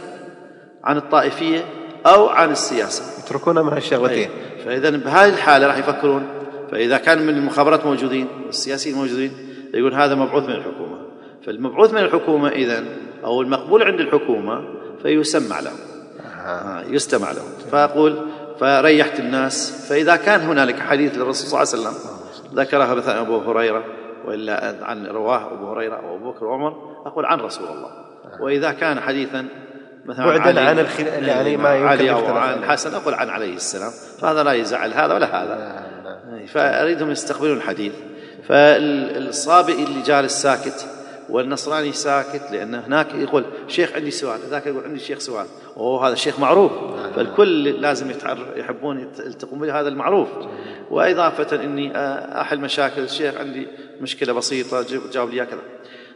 عن 0.84 0.96
الطائفية 0.96 1.64
أو 2.06 2.28
عن 2.28 2.50
السياسة. 2.50 3.04
يتركونا 3.24 3.62
مع 3.62 3.76
الشغلتين 3.76 4.30
أي. 4.30 4.64
فإذا 4.64 4.90
بهذه 4.90 5.28
الحالة 5.28 5.66
راح 5.66 5.78
يفكرون 5.78 6.26
فإذا 6.70 6.98
كان 6.98 7.26
من 7.26 7.36
المخابرات 7.36 7.86
موجودين 7.86 8.26
والسياسيين 8.46 8.96
موجودين 8.96 9.32
يقول 9.74 9.94
هذا 9.94 10.14
مبعوث 10.14 10.44
من 10.44 10.54
الحكومة. 10.54 10.98
فالمبعوث 11.46 11.92
من 11.92 11.98
الحكومة 11.98 12.48
اذا 12.48 12.84
أو 13.24 13.42
المقبول 13.42 13.82
عند 13.82 14.00
الحكومة 14.00 14.64
فيسمع 15.02 15.60
له 15.60 15.72
آه، 16.46 16.84
يستمع 16.88 17.32
له 17.32 17.42
فأقول 17.72 18.26
فريحت 18.60 19.20
الناس. 19.20 19.86
فإذا 19.88 20.16
كان 20.16 20.40
هنالك 20.40 20.78
حديث 20.78 21.14
للرسول 21.14 21.66
صلى 21.66 21.80
الله 21.80 21.88
عليه 21.88 21.98
وسلم 21.98 22.18
ذكرها 22.54 22.94
مثلا 22.94 23.20
أبو 23.20 23.38
هريرة 23.38 23.84
وإلا 24.26 24.74
عن 24.82 25.06
رواه 25.06 25.52
أبو 25.52 25.72
هريرة 25.72 25.96
أو 25.96 26.16
أبو 26.16 26.30
بكر 26.30 26.44
وعمر 26.44 26.76
أقول 27.08 27.26
عن 27.26 27.40
رسول 27.40 27.68
الله. 27.68 27.90
وإذا 28.40 28.72
كان 28.72 29.00
حديثا 29.00 29.46
مثلا 30.06 30.26
بعداً 30.26 30.42
علي- 30.42 30.60
عن 30.60 30.78
الخلا- 30.78 31.18
يعني 31.18 31.56
ما 31.56 31.74
يمكن 31.74 31.86
علي 31.88 32.10
الاختلاف 32.10 32.36
عن 32.36 32.52
عليه. 32.58 32.66
حسن 32.66 32.94
أقول 32.94 33.14
عن 33.14 33.28
عليه 33.30 33.54
السلام. 33.56 33.90
فهذا 34.20 34.42
لا 34.42 34.52
يزعل 34.52 34.92
هذا 34.92 35.14
ولا 35.14 35.42
هذا. 35.42 35.82
فأريدهم 36.46 37.10
يستقبلون 37.10 37.56
الحديث. 37.56 37.92
فالصابئ 38.48 39.82
اللي 39.84 40.02
جالس 40.02 40.42
ساكت 40.42 40.86
والنصراني 41.28 41.92
ساكت 41.92 42.42
لأن 42.52 42.74
هناك 42.74 43.14
يقول 43.14 43.44
شيخ 43.68 43.92
عندي 43.92 44.10
سؤال 44.10 44.38
ذاك 44.50 44.66
يقول 44.66 44.84
عندي 44.84 45.00
شيخ 45.00 45.18
سؤال. 45.18 45.46
أوه 45.76 46.06
هذا 46.06 46.12
الشيخ 46.12 46.40
معروف. 46.40 46.72
فالكل 47.16 47.64
لازم 47.64 48.10
يتعرف 48.10 48.56
يحبون 48.56 49.10
يلتقون 49.18 49.58
بهذا 49.58 49.88
المعروف. 49.88 50.28
وإضافة 50.90 51.64
إني 51.64 51.96
آه، 51.96 52.40
أحل 52.40 52.60
مشاكل 52.60 53.02
الشيخ 53.02 53.34
عندي 53.36 53.66
مشكلة 54.00 54.32
بسيطة 54.32 54.82
جاوب- 55.12 55.30
لي 55.30 55.46
كذا. 55.46 55.60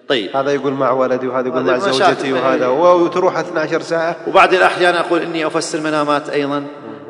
طيب. 0.09 0.37
هذا 0.37 0.51
يقول 0.51 0.73
مع 0.73 0.91
ولدي 0.91 1.27
وهذا 1.29 1.49
يقول 1.49 1.63
مع 1.63 1.79
زوجتي 1.79 2.33
وهذا. 2.33 2.69
بيني. 2.69 2.81
وتروح 2.83 3.39
12 3.39 3.81
ساعة. 3.81 4.17
وبعد 4.29 4.55
الأحيان 4.55 4.95
أقول 4.95 5.21
إني 5.23 5.47
أفسر 5.47 5.81
منامات 5.81 6.29
أيضا. 6.29 6.65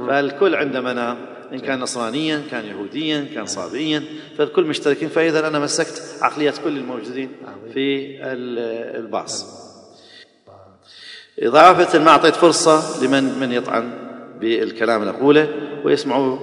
فالكل 0.08 0.54
عنده 0.54 0.80
منام 0.80 1.16
إن 1.52 1.58
كان 1.58 1.80
نصرانيا 1.80 2.42
كان 2.50 2.64
يهوديا 2.64 3.26
كان 3.34 3.46
صابئيا 3.46 4.02
فالكل 4.38 4.64
مشتركين. 4.64 5.08
فإذا 5.08 5.48
أنا 5.48 5.58
مسكت 5.58 6.02
عقلية 6.22 6.54
كل 6.64 6.76
الموجودين 6.76 7.28
في 7.74 8.06
ال- 8.22 8.98
الباص. 9.04 9.62
إضافة 11.42 11.98
ما 11.98 12.10
أعطيت 12.10 12.34
فرصة 12.36 13.04
لمن 13.04 13.38
من 13.40 13.52
يطعن 13.52 13.90
بالكلام 14.40 15.00
اللي 15.02 15.10
أقوله 15.12 15.48
ويسمعوا 15.84 16.38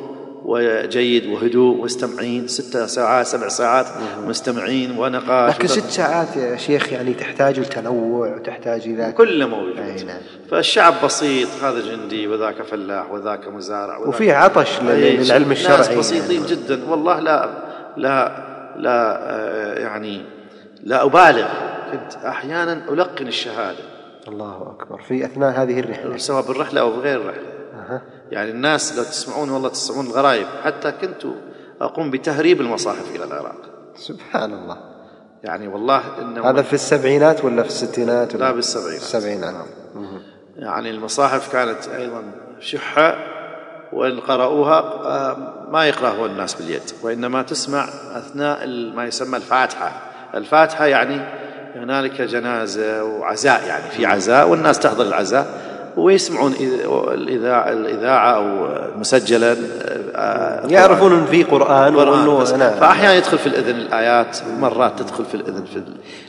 وجيد 0.45 1.25
وهدوء 1.25 1.77
واستمعين 1.77 2.47
ستة 2.47 2.85
ساعات 2.85 3.25
سبع 3.25 3.47
ساعات 3.47 3.85
مستمعين 4.27 4.97
ونقاش. 4.97 5.55
لكن 5.55 5.67
ست 5.67 5.89
ساعات 5.89 6.35
يا 6.35 6.55
شيخ 6.55 6.93
يعني 6.93 7.13
تحتاج 7.13 7.59
التنوع 7.59 8.35
وتحتاج 8.35 8.81
إلى 8.81 9.11
كله 9.11 9.45
موجود 9.45 9.77
أي 9.77 10.03
نعم. 10.03 10.17
فالشعب 10.51 10.93
بسيط 11.03 11.47
هذا 11.63 11.79
جندي 11.79 12.27
وذاك 12.27 12.61
فلاح 12.61 13.11
وذاك 13.11 13.47
مزارع 13.47 13.97
وذاك 13.97 14.07
وفيه 14.07 14.33
عطش 14.33 14.81
للعلم 14.81 15.49
ناس 15.49 15.57
الشرعي 15.59 15.97
بسيطين 15.97 16.41
يعني. 16.41 16.55
جدا. 16.55 16.89
والله 16.89 17.19
لا 17.19 17.49
لا 17.97 18.45
لا 18.77 19.19
آه، 19.29 19.79
يعني 19.79 20.21
لا 20.83 21.03
أبالغ. 21.03 21.47
كنت 21.91 22.25
أحيانا 22.25 22.81
ألقن 22.89 23.27
الشهادة. 23.27 23.77
الله 24.27 24.75
أكبر. 24.79 25.01
في 25.01 25.25
أثناء 25.25 25.61
هذه 25.61 25.79
الرحلة. 25.79 26.17
سواء 26.17 26.47
بالرحلة 26.47 26.81
أو 26.81 26.91
بغير 26.91 27.21
الرحلة 27.21 27.43
أها. 27.73 28.01
يعني 28.31 28.51
الناس 28.51 28.97
لو 28.97 29.03
تسمعون 29.03 29.49
والله 29.49 29.69
تسمعون 29.69 30.05
الغرايب 30.05 30.47
حتى 30.63 30.91
كنت 30.91 31.25
أقوم 31.81 32.11
بتهريب 32.11 32.61
المصاحف 32.61 33.15
إلى 33.15 33.23
العراق. 33.23 33.61
سبحان 33.95 34.53
الله 34.53 34.77
يعني 35.43 35.67
والله 35.67 36.01
إنه 36.21 36.49
هذا 36.49 36.61
في 36.61 36.73
السبعينات 36.73 37.45
ولا 37.45 37.63
في 37.63 37.69
الستينات؟ 37.69 38.35
ولا 38.35 38.43
لا 38.43 38.51
بالسبعينات. 38.51 39.01
السبعينات. 39.01 39.65
يعني 40.57 40.89
المصاحف 40.89 41.51
كانت 41.51 41.87
أيضا 41.87 42.23
شحة 42.59 43.15
وإن 43.93 44.19
قرأوها 44.19 44.79
آه، 44.79 45.37
ما 45.71 45.87
يقرأه 45.87 46.25
الناس 46.25 46.53
باليد 46.53 46.81
وإنما 47.01 47.41
تسمع 47.41 47.89
أثناء 48.15 48.67
ما 48.95 49.05
يسمى 49.05 49.37
الفاتحة. 49.37 49.91
الفاتحة 50.35 50.85
يعني 50.85 51.21
هنالك 51.75 52.21
جنازة 52.21 53.03
وعزاء 53.03 53.67
يعني 53.67 53.89
في 53.89 54.05
عزاء 54.05 54.49
والناس 54.49 54.79
تحضر 54.79 55.07
العزاء. 55.07 55.68
ويسمعون 56.03 56.53
إذ- 56.53 56.87
الإذاعة 57.11 57.71
الإذاعة 57.71 58.31
أو 58.35 58.67
مسجلا 58.99 59.57
آه، 60.15 60.67
يعرفون 60.67 61.13
ان 61.13 61.25
في 61.25 61.43
قرآن 61.43 61.93
بس. 61.95 61.99
وانه 62.07 62.57
نعم. 62.57 62.79
فأحيانا 62.79 63.15
يدخل 63.15 63.37
في 63.37 63.47
الأذن 63.47 63.75
الآيات 63.75 64.37
مرات 64.59 64.99
تدخل 64.99 65.25
في 65.25 65.35
الأذن 65.35 65.65
في 65.65 65.75
ال- 65.75 65.83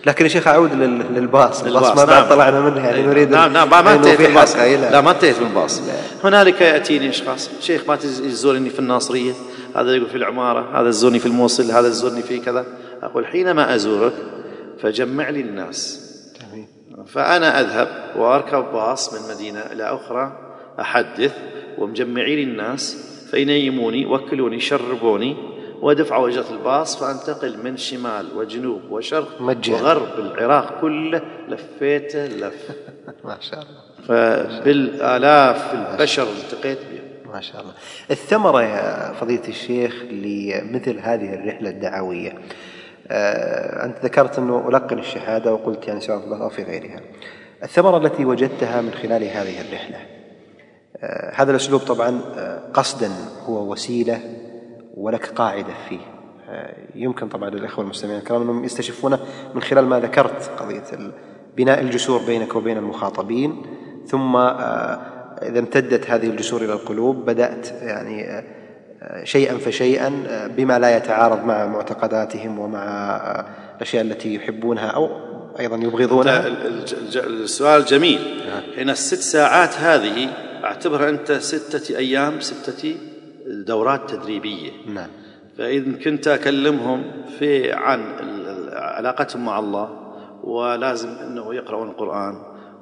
لكن 0.07 0.25
يا 0.25 0.29
شيخ 0.31 0.49
أعود 0.49 0.73
لل- 0.73 1.15
للباص. 1.15 1.63
الباص 1.63 1.83
الباص، 1.91 1.97
ما 1.99 2.05
بعد 2.05 2.23
نعم. 2.23 2.29
طلعنا 2.31 2.61
منه 2.61 2.87
يعني. 2.87 3.03
نريد 3.03 3.31
نعم 3.31 3.53
نعم. 3.53 3.71
ما 3.71 3.95
انتهيت 3.95 4.21
حلقة 4.21 4.47
إلى- 4.47 4.93
لا 4.93 5.01
ما 5.01 5.11
انتهيت 5.11 5.39
بالباص 5.39 5.83
هنالك 6.25 6.61
يأتيني 6.61 7.09
أشخاص. 7.09 7.51
شيخ 7.61 7.83
ما 7.89 7.97
تزورني 7.97 8.71
في 8.71 8.79
الناصرية؟ 8.79 9.33
هذا 9.77 9.97
يقول 9.97 10.09
في 10.11 10.17
العمارة 10.17 10.81
هذا 10.81 10.89
يزورني 10.89 11.19
في 11.19 11.27
الموصل 11.27 11.71
هذا 11.71 11.89
يزورني 11.89 12.23
في 12.23 12.39
كذا. 12.39 12.65
أقول 13.03 13.27
حينما 13.27 13.75
أزورك 13.75 14.13
فجمع 14.83 15.29
لي 15.31 15.41
الناس. 15.41 16.10
فأنا 17.07 17.61
أذهب 17.61 17.89
وأركب 18.17 18.73
باص 18.73 19.15
من 19.15 19.35
مدينة 19.35 19.61
إلى 19.61 19.83
أخرى 19.83 20.33
أحدث 20.81 21.37
ومجمعي 21.79 22.37
لي 22.37 22.43
الناس 22.43 23.11
فينيموني 23.31 24.07
وكلوني 24.07 24.61
شربوني 24.61 25.37
ودفعوا 25.83 26.29
اجره 26.29 26.51
الباص 26.51 27.05
فأنتقل 27.05 27.59
من 27.65 27.77
شمال 27.77 28.27
وجنوب 28.37 28.83
وشرق 28.91 29.41
مجانا. 29.41 29.83
وغرب 29.83 30.19
العراق 30.19 30.81
كله 30.81 31.23
لفيته 31.49 32.27
لف. 32.27 32.71
ما 33.25 33.37
شاء 33.41 33.61
الله. 33.61 33.81
فبالآلاف 34.09 35.75
البشر 35.75 36.23
التقيت 36.23 36.79
بهم. 36.79 37.33
ما 37.35 37.41
شاء 37.41 37.61
الله. 37.61 37.73
الثمرة 38.11 38.63
يا 38.63 39.13
فضيلة 39.13 39.49
الشيخ 39.49 39.95
لمثل 40.11 40.99
هذه 40.99 41.35
الرحلة 41.35 41.71
الدعوية. 41.71 42.31
آه، 42.31 42.39
أنت 43.85 44.05
ذكرت 44.05 44.39
أنه 44.39 44.69
ألقن 44.69 44.99
الشهادة 44.99 45.55
وقلت 45.55 45.89
يعني 45.89 46.01
سواء 46.01 46.19
في 46.19 46.25
البث 46.27 46.41
أو 46.41 46.49
في 46.49 46.63
غيرها. 46.63 47.01
الثمرة 47.63 47.97
التي 47.97 48.25
وجدتها 48.25 48.81
من 48.81 48.91
خلال 48.91 49.25
هذه 49.25 49.61
الرحلة 49.61 49.97
آه، 50.97 51.33
هذا 51.35 51.51
الأسلوب 51.51 51.81
طبعا 51.81 52.21
آه، 52.37 52.61
قصدا 52.75 53.11
هو 53.47 53.73
وسيلة 53.73 54.21
ولك 54.95 55.27
قاعدة 55.27 55.75
فيه. 55.89 56.01
آه، 56.49 56.77
يمكن 56.95 57.29
طبعا 57.29 57.51
للإخوة 57.51 57.85
المستمعين 57.85 58.19
الكرام 58.19 58.43
أنهم 58.43 58.65
يستشفونه 58.65 59.19
من 59.55 59.63
خلال 59.63 59.87
ما 59.87 60.01
ذكرت 60.01 60.51
قضية 60.59 61.13
بناء 61.57 61.81
الجسور 61.81 62.21
بينك 62.27 62.57
وبين 62.57 62.77
المخاطبين. 62.77 63.63
ثم 64.07 64.37
آه، 64.37 65.01
إذا 65.43 65.59
امتدت 65.59 66.11
هذه 66.11 66.27
الجسور 66.27 66.63
إلى 66.63 66.73
القلوب 66.73 67.17
بدأت 67.25 67.69
يعني 67.83 68.31
آه، 68.31 68.39
آه، 68.39 68.45
شيئا 69.25 69.59
فشيئا 69.59 70.13
بما 70.57 70.79
لا 70.79 70.97
يتعارض 70.97 71.45
مع 71.45 71.67
معتقداتهم 71.67 72.59
ومع 72.59 73.45
الأشياء 73.77 74.03
التي 74.03 74.35
يحبونها 74.35 74.87
أو 74.87 75.11
أيضا 75.61 75.77
يبغضونها. 75.77 76.47
السؤال 77.17 77.85
جميل. 77.85 78.43
هنا 78.77 78.93
الست 78.93 79.21
ساعات 79.21 79.75
هذه 79.75 80.29
أعتبرها 80.65 81.09
أنت 81.09 81.33
ستة 81.33 81.99
أيام 81.99 82.41
ستة 82.41 82.97
دورات 83.47 84.11
تدريبية. 84.11 84.71
نعم. 84.87 85.09
فإذا 85.59 85.93
كنت 86.05 86.29
أكلمهم 86.29 87.05
في 87.39 87.73
عن 87.73 88.01
علاقتهم 88.73 89.45
مع 89.45 89.59
الله 89.59 89.91
ولازم 90.45 91.09
أنه 91.09 91.55
يقرؤون 91.55 91.89
القرآن 91.89 92.35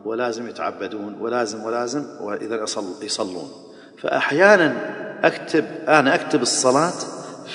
ولازم 0.05 0.49
يتعبدون 0.49 1.17
ولازم 1.21 1.63
ولازم 1.63 2.05
يصل 2.43 3.05
يصلون. 3.05 3.49
فأحيانا 3.99 4.98
أكتب 5.25 5.65
أنا 5.89 6.15
أكتب 6.15 6.43
الصلاة 6.43 6.93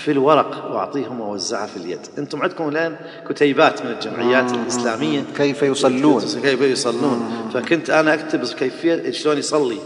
في 0.03 0.11
الورق 0.11 0.71
وأعطيهم 0.71 1.19
وأوزعها 1.19 1.65
في 1.65 1.77
اليد. 1.77 1.99
أنتم 2.17 2.41
عندكم 2.41 2.69
الآن 2.69 2.95
كتيبات 3.29 3.85
من 3.85 3.91
الجمعيات 3.91 4.51
الإسلامية. 4.51 5.23
كيف 5.37 5.63
يصلون. 5.63 6.21
كيف 6.21 6.61
يصلون. 6.61 7.49
فكنت 7.53 7.89
أنا 7.89 8.13
أكتب 8.13 8.45
كيفية 8.45 9.11
شلون 9.11 9.37
يصلي. 9.37 9.77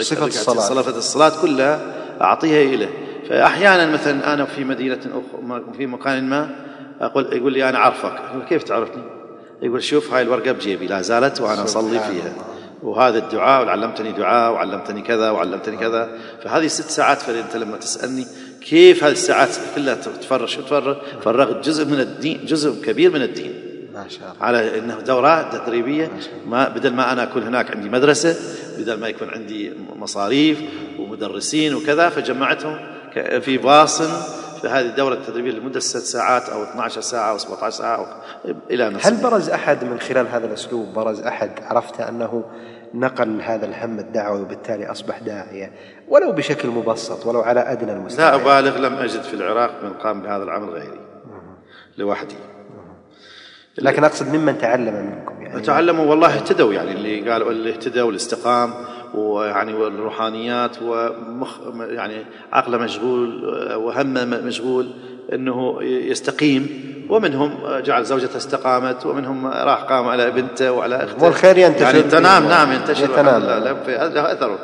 صفة 0.00 0.26
الصلاة. 0.26 0.60
صلاة 0.60 0.88
الصلاة 0.88 1.42
كلها 1.42 1.80
أعطيها 2.20 2.76
له 2.76 2.88
فأحيانا 3.28 3.86
مثلا 3.86 4.34
أنا 4.34 4.44
في 4.44 4.64
مدينة 4.64 5.00
أخرى 5.00 5.62
في 5.76 5.86
مكان 5.86 6.28
ما 6.28 6.50
أقول 7.00 7.32
يقول 7.32 7.52
لي 7.52 7.68
أنا 7.68 7.78
اعرفك 7.78 8.12
أقول 8.30 8.42
كيف 8.48 8.62
تعرفني؟ 8.62 9.02
يقول 9.62 9.82
شوف 9.82 10.12
هاي 10.12 10.22
الورقة 10.22 10.52
بجيبي. 10.52 10.86
لا 10.86 11.02
زالت 11.02 11.40
وأنا 11.40 11.64
أصلي 11.64 11.98
فيها. 11.98 12.32
وهذا 12.82 13.18
الدعاء 13.18 13.66
وعلمتني 13.66 14.12
دعاء 14.12 14.52
وعلمتني 14.52 15.02
كذا 15.02 15.30
وعلمتني 15.30 15.76
كذا. 15.76 16.08
فهذه 16.44 16.66
ست 16.66 16.90
ساعات 16.90 17.22
فانت 17.22 17.56
لما 17.56 17.76
تسألني 17.76 18.26
كيف 18.60 19.04
هذه 19.04 19.12
الساعات 19.12 19.48
كلها 19.76 19.94
تفرغ 19.94 20.46
شو 20.46 20.62
تفرغ؟ 20.62 20.96
فرغت 21.22 21.64
جزء 21.64 21.84
من 21.84 22.00
الدين 22.00 22.40
جزء 22.46 22.84
كبير 22.84 23.10
من 23.10 23.22
الدين. 23.22 23.52
ما 23.94 24.08
شاء 24.08 24.32
الله. 24.32 24.44
على 24.44 24.78
إنه 24.78 24.94
دورات 24.94 25.56
تدريبية. 25.56 26.10
ما 26.46 26.68
بدل 26.68 26.94
ما 26.94 27.12
أنا 27.12 27.22
أكون 27.22 27.42
هناك 27.42 27.76
عندي 27.76 27.88
مدرسة 27.88 28.36
بدل 28.78 29.00
ما 29.00 29.08
يكون 29.08 29.30
عندي 29.30 29.72
مصاريف 29.96 30.58
ومدرسين 30.98 31.74
وكذا 31.74 32.08
فجمعتهم 32.08 32.78
في 33.40 33.58
باصن 33.58 34.10
في 34.58 34.68
هذه 34.68 34.86
الدوره 34.86 35.14
التدريبيه 35.14 35.50
لمدة 35.50 35.80
ست 35.80 35.96
ساعات 35.96 36.48
أو 36.48 36.62
12 36.62 37.00
ساعة 37.00 37.30
أو 37.30 37.38
17 37.38 37.70
ساعة 37.70 37.96
أو 37.96 38.06
إلى 38.70 38.90
نصف 38.90 39.06
هل 39.06 39.16
برز 39.22 39.48
أحد 39.48 39.84
من 39.84 40.00
خلال 40.00 40.28
هذا 40.28 40.46
الأسلوب 40.46 40.94
برز 40.94 41.20
أحد 41.20 41.50
عرفت 41.62 42.00
أنه 42.00 42.44
نقل 42.94 43.40
هذا 43.40 43.66
الهم 43.66 43.98
الدعوي 43.98 44.40
وبالتالي 44.40 44.90
أصبح 44.90 45.18
داعية؟ 45.18 45.72
ولو 46.08 46.32
بشكل 46.32 46.68
مبسط 46.68 47.26
ولو 47.26 47.40
على 47.40 47.60
أدنى 47.60 47.90
لا 47.90 47.96
المستوى 47.96 48.26
أبالغ 48.26 48.78
لم 48.78 48.94
أجد 48.94 49.22
في 49.22 49.34
العراق 49.34 49.84
من 49.84 49.92
قام 49.92 50.22
بهذا 50.22 50.42
العمل 50.42 50.68
غيري. 50.68 51.00
لوحدي. 51.98 52.34
لكن 53.78 54.04
أقصد 54.04 54.34
ممن 54.34 54.58
تعلم 54.58 54.94
منكم 54.94 55.42
يعني. 55.42 55.60
تعلموا 55.60 56.04
والله 56.04 56.34
اهتدوا 56.34 56.72
يعني 56.72 56.92
اللي 56.92 57.30
قالوا 57.30 57.50
اللي 57.50 57.70
اهتدوا 57.70 58.06
والاستقام 58.06 58.74
ويعني 59.14 59.74
والروحانيات 59.74 60.76
ومخ 60.82 61.56
يعني 61.80 62.24
عقله 62.52 62.78
مشغول 62.78 63.44
وهمه 63.76 64.24
مشغول 64.24 64.90
إنه 65.32 65.82
يستقيم 65.82 66.88
ومنهم 67.10 67.54
جعل 67.78 68.04
زوجته 68.04 68.36
استقامت 68.36 69.06
ومنهم 69.06 69.46
راح 69.46 69.82
قام 69.82 70.08
على 70.08 70.30
بنته 70.30 70.72
وعلى 70.72 70.96
أخته 71.04 71.24
والخير 71.24 71.58
ينتشر 71.58 71.84
يعني. 71.84 72.02
تنام 72.02 72.48
نعم 72.48 72.72
ينتشر 72.72 73.04
يتنام. 73.04 73.42
لا 73.42 73.60
لا 73.60 73.74
في- 73.74 74.32
أثره 74.32 74.58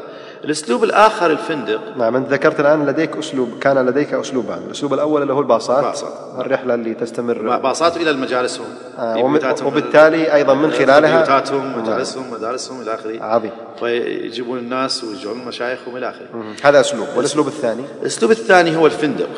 الأسلوب 0.44 0.84
الآخر 0.84 1.30
الفندق. 1.30 1.96
نعم 1.96 2.16
أنت 2.16 2.32
ذكرت 2.32 2.60
الآن 2.60 2.86
لديك 2.86 3.16
أسلوب 3.16 3.58
كان 3.58 3.86
لديك 3.86 4.14
أسلوبان. 4.14 4.62
الأسلوب 4.66 4.94
الأول 4.94 5.22
اللي 5.22 5.32
هو 5.32 5.40
الباصات 5.40 5.84
باصات. 5.84 6.12
الرحلة 6.38 6.74
اللي 6.74 6.94
تستمر. 6.94 7.56
باصات 7.58 7.96
إلى 7.96 8.10
المجالسهم 8.10 8.66
آه،. 8.98 9.24
وبالتالي 9.64 10.34
أيضا 10.34 10.54
من 10.54 10.70
خلالها 10.70 11.16
بيوتاتهم 11.16 11.82
مجالسهم 11.82 12.30
مدارسهم 12.32 12.82
إلى 12.82 12.94
آخره. 12.94 13.22
عظيم. 13.22 13.50
فيجيبون 13.78 14.58
الناس 14.58 15.04
ويجون 15.04 15.44
مشايخهم 15.44 15.96
إلى 15.96 16.10
آخره. 16.10 16.54
هذا 16.62 16.80
أسلوب. 16.80 17.06
والأسلوب 17.16 17.46
الثاني؟ 17.46 17.82
الأسلوب 18.02 18.30
الثاني 18.30 18.76
هو 18.76 18.86
الفندق. 18.86 19.28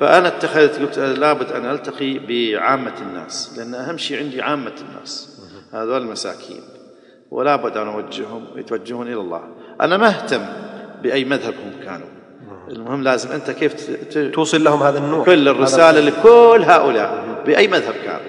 فأنا 0.00 0.28
اتخذت 0.28 0.78
قلت 0.78 0.98
لابد 0.98 1.52
أن 1.52 1.70
ألتقي 1.70 2.18
بعامة 2.18 2.94
الناس 3.02 3.50
لأن 3.56 3.74
أهم 3.74 3.98
شيء 3.98 4.18
عندي 4.18 4.42
عامة 4.42 4.72
الناس. 4.88 5.40
هذول 5.72 6.02
المساكين. 6.02 6.60
ولا 7.30 7.56
بد 7.56 7.76
أن 7.76 7.88
أوجههم 7.88 8.44
يتوجهون 8.56 9.06
إلى 9.06 9.20
الله. 9.20 9.40
أنا 9.80 9.96
ما 9.96 10.08
اهتم 10.08 10.40
بأي 11.02 11.24
مذهب 11.24 11.54
هم 11.54 11.84
كانوا. 11.84 12.06
المهم 12.68 13.02
لازم 13.02 13.32
أنت 13.32 13.50
كيف 13.50 13.74
ت- 13.74 13.90
ت- 14.18 14.34
توصل 14.34 14.64
لهم 14.64 14.82
هذا 14.82 14.98
النور 14.98 15.24
كل 15.24 15.48
الرسالة 15.48 16.00
لكل 16.00 16.62
هؤلاء 16.66 17.24
بأي 17.46 17.68
مذهب 17.68 17.94
كان 18.04 18.20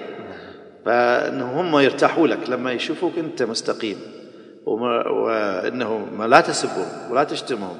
فانه 0.86 1.60
هم 1.60 1.78
يرتاحوا 1.78 2.26
لك 2.28 2.50
لما 2.50 2.72
يشوفوك 2.72 3.12
أنت 3.18 3.42
مستقيم. 3.42 3.96
وما- 4.66 5.08
وانه 5.08 6.06
ما 6.18 6.24
لا 6.26 6.40
تسبهم 6.40 6.86
ولا 7.10 7.24
تشتمهم 7.24 7.76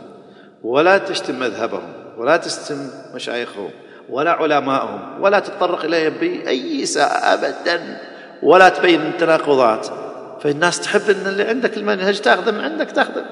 ولا 0.63 0.99
تشتم 0.99 1.39
مذهبهم 1.41 1.93
ولا 2.19 2.37
تشتم 2.37 2.77
مشايخهم 3.15 3.71
ولا 4.11 4.31
علمائهم 4.31 5.23
ولا 5.23 5.39
تتطرق 5.39 5.85
إليهم 5.85 6.13
بأي 6.21 6.83
اساءه 6.83 7.35
ابدا 7.35 7.99
ولا 8.43 8.69
تبين 8.69 9.01
التناقضات 9.01 9.87
فالناس 10.41 10.81
تحب 10.81 11.01
إن 11.11 11.27
اللي 11.27 11.43
عندك 11.43 11.77
المنهج 11.77 12.21
تاخذه 12.21 12.51
من 12.51 12.61
عندك 12.61 12.91
تاخذه. 12.91 13.25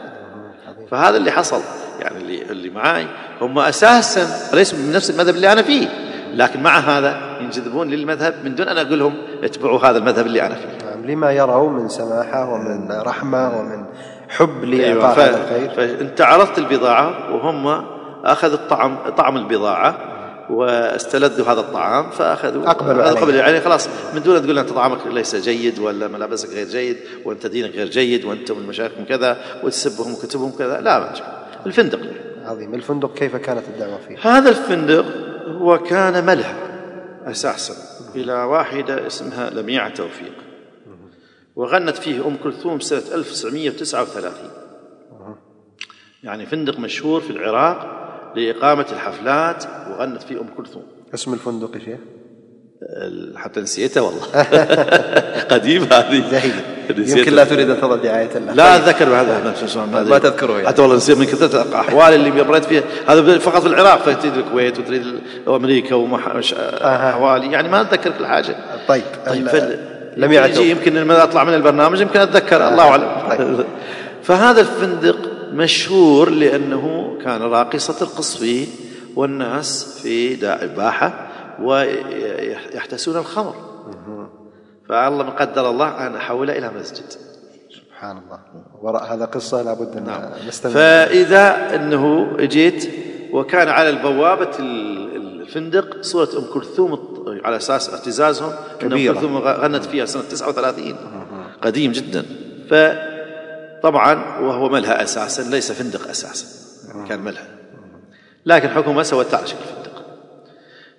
فهذا 0.90 1.16
اللي 1.16 1.30
حصل. 1.30 1.60
يعني 2.00 2.18
اللي 2.18 2.42
اللي 2.42 2.70
معي 2.70 3.06
هم 3.40 3.58
أساسا 3.58 4.56
ليسوا 4.56 4.78
من 4.78 4.92
نفس 4.92 5.10
المذهب 5.10 5.34
اللي 5.34 5.52
أنا 5.52 5.62
فيه. 5.62 5.88
لكن 6.34 6.62
مع 6.62 6.78
هذا 6.78 7.38
ينجذبون 7.40 7.90
للمذهب 7.90 8.34
من 8.44 8.54
دون 8.54 8.68
أن 8.68 8.78
أقول 8.78 8.98
لهم 8.98 9.14
اتبعوا 9.42 9.80
هذا 9.86 9.98
المذهب 9.98 10.26
اللي 10.26 10.46
أنا 10.46 10.54
فيه. 10.54 10.86
نعم 10.90 11.06
لما 11.06 11.32
يروا 11.32 11.70
من 11.70 11.88
سماحة 11.88 12.52
ومن 12.52 12.92
رحمة 12.92 13.58
ومن 13.58 13.84
حب 14.28 14.64
أيوة 14.64 15.14
ف... 15.14 15.18
هذا 15.18 15.44
الخير. 15.44 15.70
فأنت 15.70 16.20
عرضت 16.20 16.58
البضاعة 16.58 17.34
وهم 17.34 17.84
أخذوا 18.24 18.54
الطعم 18.54 18.96
طعم 19.16 19.36
البضاعة. 19.36 20.15
واستلذوا 20.50 21.46
هذا 21.46 21.60
الطعام 21.60 22.10
فأخذوا 22.10 22.70
أقبلوا 22.70 23.02
عليه. 23.02 23.18
اقبلوا 23.18 23.42
عليه. 23.42 23.60
خلاص 23.60 23.88
من 24.14 24.22
دون 24.22 24.42
تقول 24.42 24.58
انت 24.58 24.70
طعامك 24.70 25.06
ليس 25.06 25.36
جيد 25.36 25.78
ولا 25.78 26.08
ملابسك 26.08 26.48
غير 26.48 26.66
جيد 26.68 26.96
وأنت 27.24 27.46
دينك 27.46 27.74
غير 27.74 27.86
جيد 27.86 28.24
وأنتم 28.24 28.58
المشايخكم 28.58 29.04
كذا 29.04 29.38
وتسبهم 29.62 30.12
وكتبهم 30.12 30.50
كذا 30.58 30.80
لا 30.80 30.98
ما. 30.98 31.12
الفندق. 31.66 32.00
عظيم. 32.44 32.74
الفندق 32.74 33.14
كيف 33.14 33.36
كانت 33.36 33.62
الدعوة 33.74 33.98
فيه؟ 34.08 34.18
هذا 34.18 34.48
الفندق 34.48 35.04
هو 35.48 35.78
كان 35.78 36.26
ملهى 36.26 36.54
أساسا 37.24 37.74
إلى 38.14 38.32
واحدة 38.32 39.06
اسمها 39.06 39.50
لميعه 39.50 39.88
توفيق. 39.88 40.32
وغنت 41.56 41.96
فيه 41.96 42.26
أم 42.26 42.36
كلثوم 42.44 42.80
سنة 42.80 43.02
1939 43.14 44.50
يعني 46.24 46.46
فندق 46.46 46.78
مشهور 46.78 47.20
في 47.20 47.30
العراق 47.30 48.05
لإقامة 48.36 48.86
الحفلات 48.92 49.64
وغنت 49.90 50.22
فيه 50.22 50.40
أم 50.40 50.46
كلثوم. 50.56 50.82
اسم 51.14 51.32
الفندق 51.32 51.74
يا 51.74 51.80
شيخ؟ 51.80 51.98
حتى 53.36 53.60
نسيته 53.60 54.02
والله. 54.02 54.22
قديم 55.52 55.82
هذه. 55.82 56.42
يمكن 56.98 57.32
لا 57.32 57.44
تريد 57.44 57.70
أن 57.70 57.80
تضع 57.80 57.96
دعاية 57.96 58.38
له 58.38 58.52
لا 58.52 58.76
أتذكر 58.76 59.04
هذا 59.04 59.54
ما 59.88 60.18
تذكره 60.18 60.52
يعني. 60.52 60.68
حتى 60.68 60.82
والله 60.82 60.96
نسيت 60.96 61.18
من 61.18 61.24
كثرة 61.24 61.62
الأحوال 61.62 62.14
اللي 62.14 62.30
مريت 62.30 62.64
فيها. 62.64 62.82
هذا 63.06 63.38
فقط 63.38 63.62
في 63.62 63.68
العراق 63.68 63.98
فتريد 63.98 64.36
الكويت 64.36 64.78
وتريد 64.78 65.04
أمريكا 65.48 65.94
واحوالي 65.94 67.52
يعني 67.52 67.68
ما 67.68 67.80
أتذكر 67.80 68.10
كل 68.18 68.26
حاجة. 68.26 68.56
طيب. 68.88 69.02
طيب. 69.26 69.48
لم 70.16 70.32
يجي 70.32 70.70
يمكن 70.70 70.94
لما 70.94 71.22
أطلع 71.22 71.44
من 71.44 71.54
البرنامج 71.54 72.00
يمكن 72.00 72.20
أتذكر. 72.20 72.68
الله 72.68 72.88
أعلم. 72.88 73.64
فهذا 74.22 74.60
الفندق 74.60 75.35
مشهور 75.56 76.30
لأنه 76.30 77.16
كان 77.24 77.42
راقصة 77.42 77.96
القص 78.02 78.36
فيه 78.36 78.66
والناس 79.16 80.00
في 80.02 80.34
داء 80.34 80.64
الباحة 80.64 81.28
ويحتسون 81.62 83.16
الخمر. 83.16 83.54
فالله 84.88 85.22
ما 85.24 85.30
قدر 85.30 85.70
الله 85.70 86.06
أن 86.06 86.16
احوله 86.16 86.58
إلى 86.58 86.70
مسجد. 86.80 87.04
سبحان 87.76 88.16
الله 88.18 88.38
وراء 88.82 89.14
هذا 89.14 89.24
قصة 89.24 89.62
لابد 89.62 89.96
أن 89.96 90.32
نستمع. 90.48 90.72
فإذا 90.72 91.74
أنه 91.74 92.36
جيت 92.40 92.90
وكان 93.32 93.68
على 93.68 93.90
البوابة 93.90 94.50
ال- 94.58 95.16
الفندق 95.42 95.96
صورة 96.02 96.28
أم 96.38 96.44
كلثوم 96.54 96.98
على 97.44 97.56
أساس 97.56 97.90
اعتزازهم. 97.90 98.52
كبيرة. 98.80 99.12
كلثوم 99.14 99.36
غنت 99.38 99.84
فيها 99.84 100.06
سنة 100.06 100.22
39 100.22 100.96
قديم 101.62 101.92
جدا. 101.92 102.24
فطبعا 103.82 104.38
وهو 104.40 104.68
ملهى 104.68 105.02
أساسا 105.02 105.42
ليس 105.42 105.72
فندق 105.72 106.08
أساسا 106.08 106.46
كان 107.08 107.20
ملهى 107.20 107.46
لكن 108.46 108.68
حكومه 108.68 109.02
سوتها 109.02 109.36
على 109.36 109.46
شكل 109.46 109.58
فندق 109.58 110.04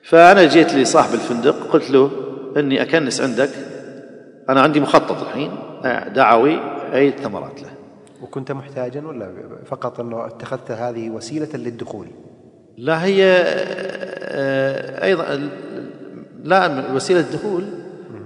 فأنا 0.03 0.43
جيت 0.43 0.73
لصاحب 0.73 1.13
الفندق 1.13 1.67
قلت 1.71 1.89
له 1.91 2.11
إني 2.57 2.81
أكنس 2.81 3.21
عندك 3.21 3.49
أنا 4.49 4.61
عندي 4.61 4.79
مخطط 4.79 5.21
الحين 5.21 5.51
دعوي 6.15 6.59
أي 6.93 7.11
ثمرات 7.11 7.61
له. 7.61 7.69
وكنت 8.21 8.51
محتاجا 8.51 9.07
ولا 9.07 9.31
فقط 9.65 9.99
أنه 9.99 10.25
اتخذت 10.25 10.71
هذه 10.71 11.09
وسيلة 11.09 11.49
للدخول؟ 11.53 12.07
لا 12.77 13.03
هي 13.03 13.23
آه، 14.19 15.03
أيضا 15.03 15.49
لا 16.43 16.91
وسيلة 16.93 17.19
الدخول 17.19 17.63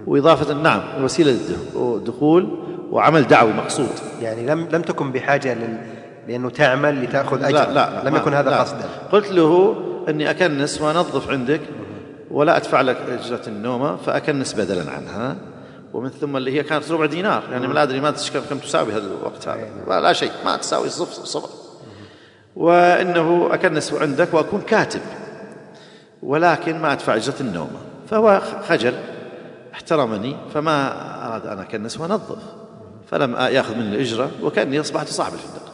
وإضافة 0.07 0.53
نعم 0.53 1.03
وسيلة 1.03 1.37
الدخول. 1.75 2.59
وعمل 2.91 3.27
دعوي 3.27 3.53
مقصود. 3.53 3.89
يعني 4.21 4.45
لم 4.45 4.67
لم 4.71 4.81
تكن 4.81 5.11
بحاجة 5.11 5.53
لل... 5.53 5.77
لأنه 6.27 6.49
تعمل 6.49 7.03
لتأخذ 7.03 7.43
أجر. 7.43 7.53
لا 7.53 7.73
لا 7.73 8.09
لم 8.09 8.15
يكن 8.15 8.33
هذا 8.33 8.49
لا. 8.49 8.61
قصدا. 8.61 8.85
قلت 9.11 9.31
له 9.31 9.75
أني 10.09 10.29
أكنس 10.29 10.81
وأنظف 10.81 11.29
عندك 11.29 11.61
ولا 12.31 12.57
أدفع 12.57 12.81
لك 12.81 12.97
أجرة 13.09 13.41
النومة 13.47 13.95
فأكنس 13.95 14.53
بدلا 14.53 14.91
عنها 14.91 15.35
ومن 15.93 16.09
ثم 16.09 16.37
اللي 16.37 16.51
هي 16.51 16.63
كانت 16.63 16.91
ربع 16.91 17.05
دينار. 17.05 17.43
يعني 17.51 17.67
ما 17.67 17.83
أدري 17.83 17.99
ما 18.01 18.13
كم 18.49 18.57
تساوي 18.57 18.93
هذا. 18.93 19.07
الوقت 19.21 19.47
هذا 19.47 20.01
لا, 20.01 20.13
شيء 20.13 20.31
ما 20.45 20.57
تساوي 20.57 20.89
صفر 20.89 21.25
صفر. 21.25 21.49
وإنه 22.55 23.49
أكنس 23.51 23.93
عندك 23.93 24.33
وأكون 24.33 24.61
كاتب 24.61 25.01
ولكن 26.23 26.79
ما 26.79 26.91
أدفع 26.91 27.15
أجرة 27.15 27.35
النومة. 27.41 27.79
فهو 28.09 28.41
خجل 28.67 28.93
احترمني 29.73 30.35
فما 30.53 30.93
أراد 31.27 31.47
أن 31.47 31.59
أكنس 31.59 31.99
وأنظف. 31.99 32.60
فلم 33.09 33.35
يأخذ 33.35 33.75
مني 33.75 33.95
الاجره 33.95 34.31
وكاني 34.41 34.79
اصبحت 34.79 35.07
صاحب 35.07 35.33
الفندق. 35.33 35.71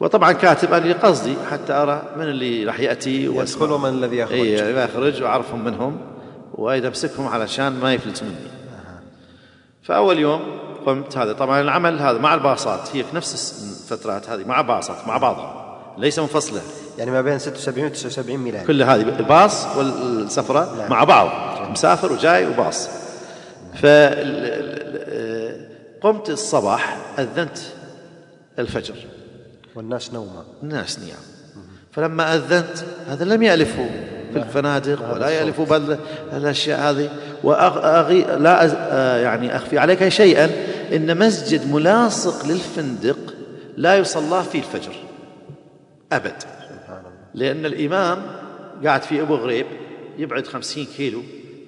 وطبعا 0.00 0.32
كاتب 0.32 0.72
أنا 0.72 0.92
قصدي 0.92 1.34
حتى 1.50 1.72
أرى 1.72 2.02
من 2.16 2.22
اللي 2.22 2.64
راح 2.64 2.80
يأتي 2.80 3.24
يدخل 3.24 3.72
ومن 3.72 3.88
الذي 3.88 4.16
يخرج. 4.16 4.38
اي 4.38 4.84
يخرج 4.84 5.22
وأعرفهم 5.22 5.64
منهم 5.64 6.00
وأيضا 6.54 6.88
امسكهم 6.88 7.28
علشان 7.28 7.80
ما 7.80 7.94
يفلت 7.94 8.22
مني. 8.22 8.34
فأول 9.82 10.18
يوم 10.18 10.40
قمت 10.86 11.18
هذا. 11.18 11.32
طبعا 11.32 11.60
العمل 11.60 11.98
هذا 11.98 12.18
مع 12.18 12.34
الباصات 12.34 12.96
هي 12.96 13.04
في 13.04 13.16
نفس 13.16 13.62
الفترات 13.90 14.30
هذه 14.30 14.44
مع 14.44 14.60
باصات 14.60 15.08
مع 15.08 15.16
بعضها 15.16 15.78
ليس 15.98 16.18
منفصلة. 16.18 16.60
يعني 16.98 17.10
ما 17.10 17.20
بين 17.20 17.38
76 17.38 17.84
و 17.84 17.88
79 17.88 18.36
ميلادي 18.36 18.66
كل 18.66 18.82
هذه 18.82 19.00
الباص 19.00 19.66
والسفرة 19.76 20.76
نعم. 20.78 20.90
مع 20.90 21.04
بعض. 21.04 21.28
مسافر 21.70 22.12
وجاي 22.12 22.46
وباص. 22.46 22.88
ف 23.74 23.86
قمت 26.04 26.30
الصباح 26.30 26.98
أذنت 27.18 27.58
الفجر. 28.58 28.94
والناس 29.74 30.12
نوما 30.12 30.44
الناس 30.62 30.98
نيام. 30.98 31.18
فلما 31.92 32.34
أذنت 32.34 32.84
هذا 33.08 33.24
لم 33.24 33.42
يألفوا 33.42 33.88
في 34.32 34.38
الفنادق 34.38 35.14
ولا 35.14 35.28
يألفوا 35.28 35.64
بالأشياء 36.32 36.80
هذه. 36.80 37.10
وأغي 37.44 38.22
لا 38.22 39.18
يعني 39.22 39.56
أخفي 39.56 39.78
عليك 39.78 40.08
شيئا. 40.08 40.50
إن 40.92 41.18
مسجد 41.18 41.72
ملاصق 41.72 42.46
للفندق 42.46 43.18
لا 43.76 43.96
يصلى 43.96 44.42
فيه 44.52 44.58
الفجر. 44.58 44.94
أبد. 46.12 46.42
لأن 47.34 47.66
الإمام 47.66 48.22
قاعد 48.84 49.02
في 49.02 49.20
أبو 49.22 49.34
غريب 49.34 49.66
يبعد 50.18 50.46
خمسين 50.46 50.86
كيلو. 50.96 51.22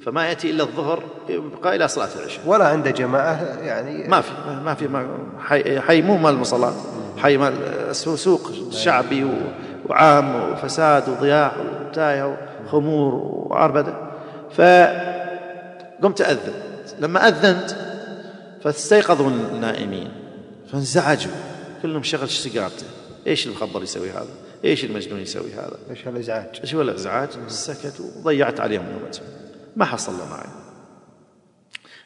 فما 0.07 0.29
يأتي 0.29 0.51
إلا 0.51 0.63
الظهر 0.63 1.03
يبقى 1.29 1.77
إلى 1.77 1.89
صلاة 1.89 2.09
العشاء 2.17 2.47
ولا 2.47 2.69
عنده 2.69 2.91
جماعة 2.91 3.59
يعني 3.61 4.09
ما 4.09 4.21
في 4.21 4.31
ما 4.65 4.75
في 4.75 4.89
ما 4.89 5.19
حي, 5.39 5.81
حي 5.81 6.03
مو 6.03 6.17
مال 6.17 6.35
المصلات 6.35 6.75
حي 7.19 7.37
مال 7.37 7.55
سوق 7.97 8.53
شعبي 8.71 9.27
وعام 9.89 10.53
وفساد 10.53 11.09
وضياع 11.09 11.53
وتاية 11.91 12.39
وخمور 12.65 13.15
وعربدة 13.15 13.95
فقمت 14.51 16.21
أذن 16.21 16.55
لما 17.01 17.29
أذنت 17.29 17.77
فاستيقظوا 18.65 19.31
النائمين 19.31 20.09
فانزعجوا 20.73 21.33
كلهم 21.83 22.03
شغل 22.03 22.29
سيجارته 22.29 22.87
إيش 23.27 23.47
المخبر 23.47 23.83
يسوي 23.83 24.11
هذا؟ 24.11 24.27
إيش 24.65 24.85
المجنون 24.85 25.21
يسوي 25.21 25.53
هذا؟ 25.53 25.77
إيش 25.91 26.09
الإزعاج؟ 26.09 26.61
إيش 26.63 26.75
هو 26.75 26.83
الإزعاج؟ 26.83 27.29
سكتوا 27.49 28.07
وضيعت 28.17 28.61
عليهم 28.61 28.83
نومتهم 28.83 29.46
ما 29.77 29.85
حصل 29.85 30.13
معي. 30.31 30.47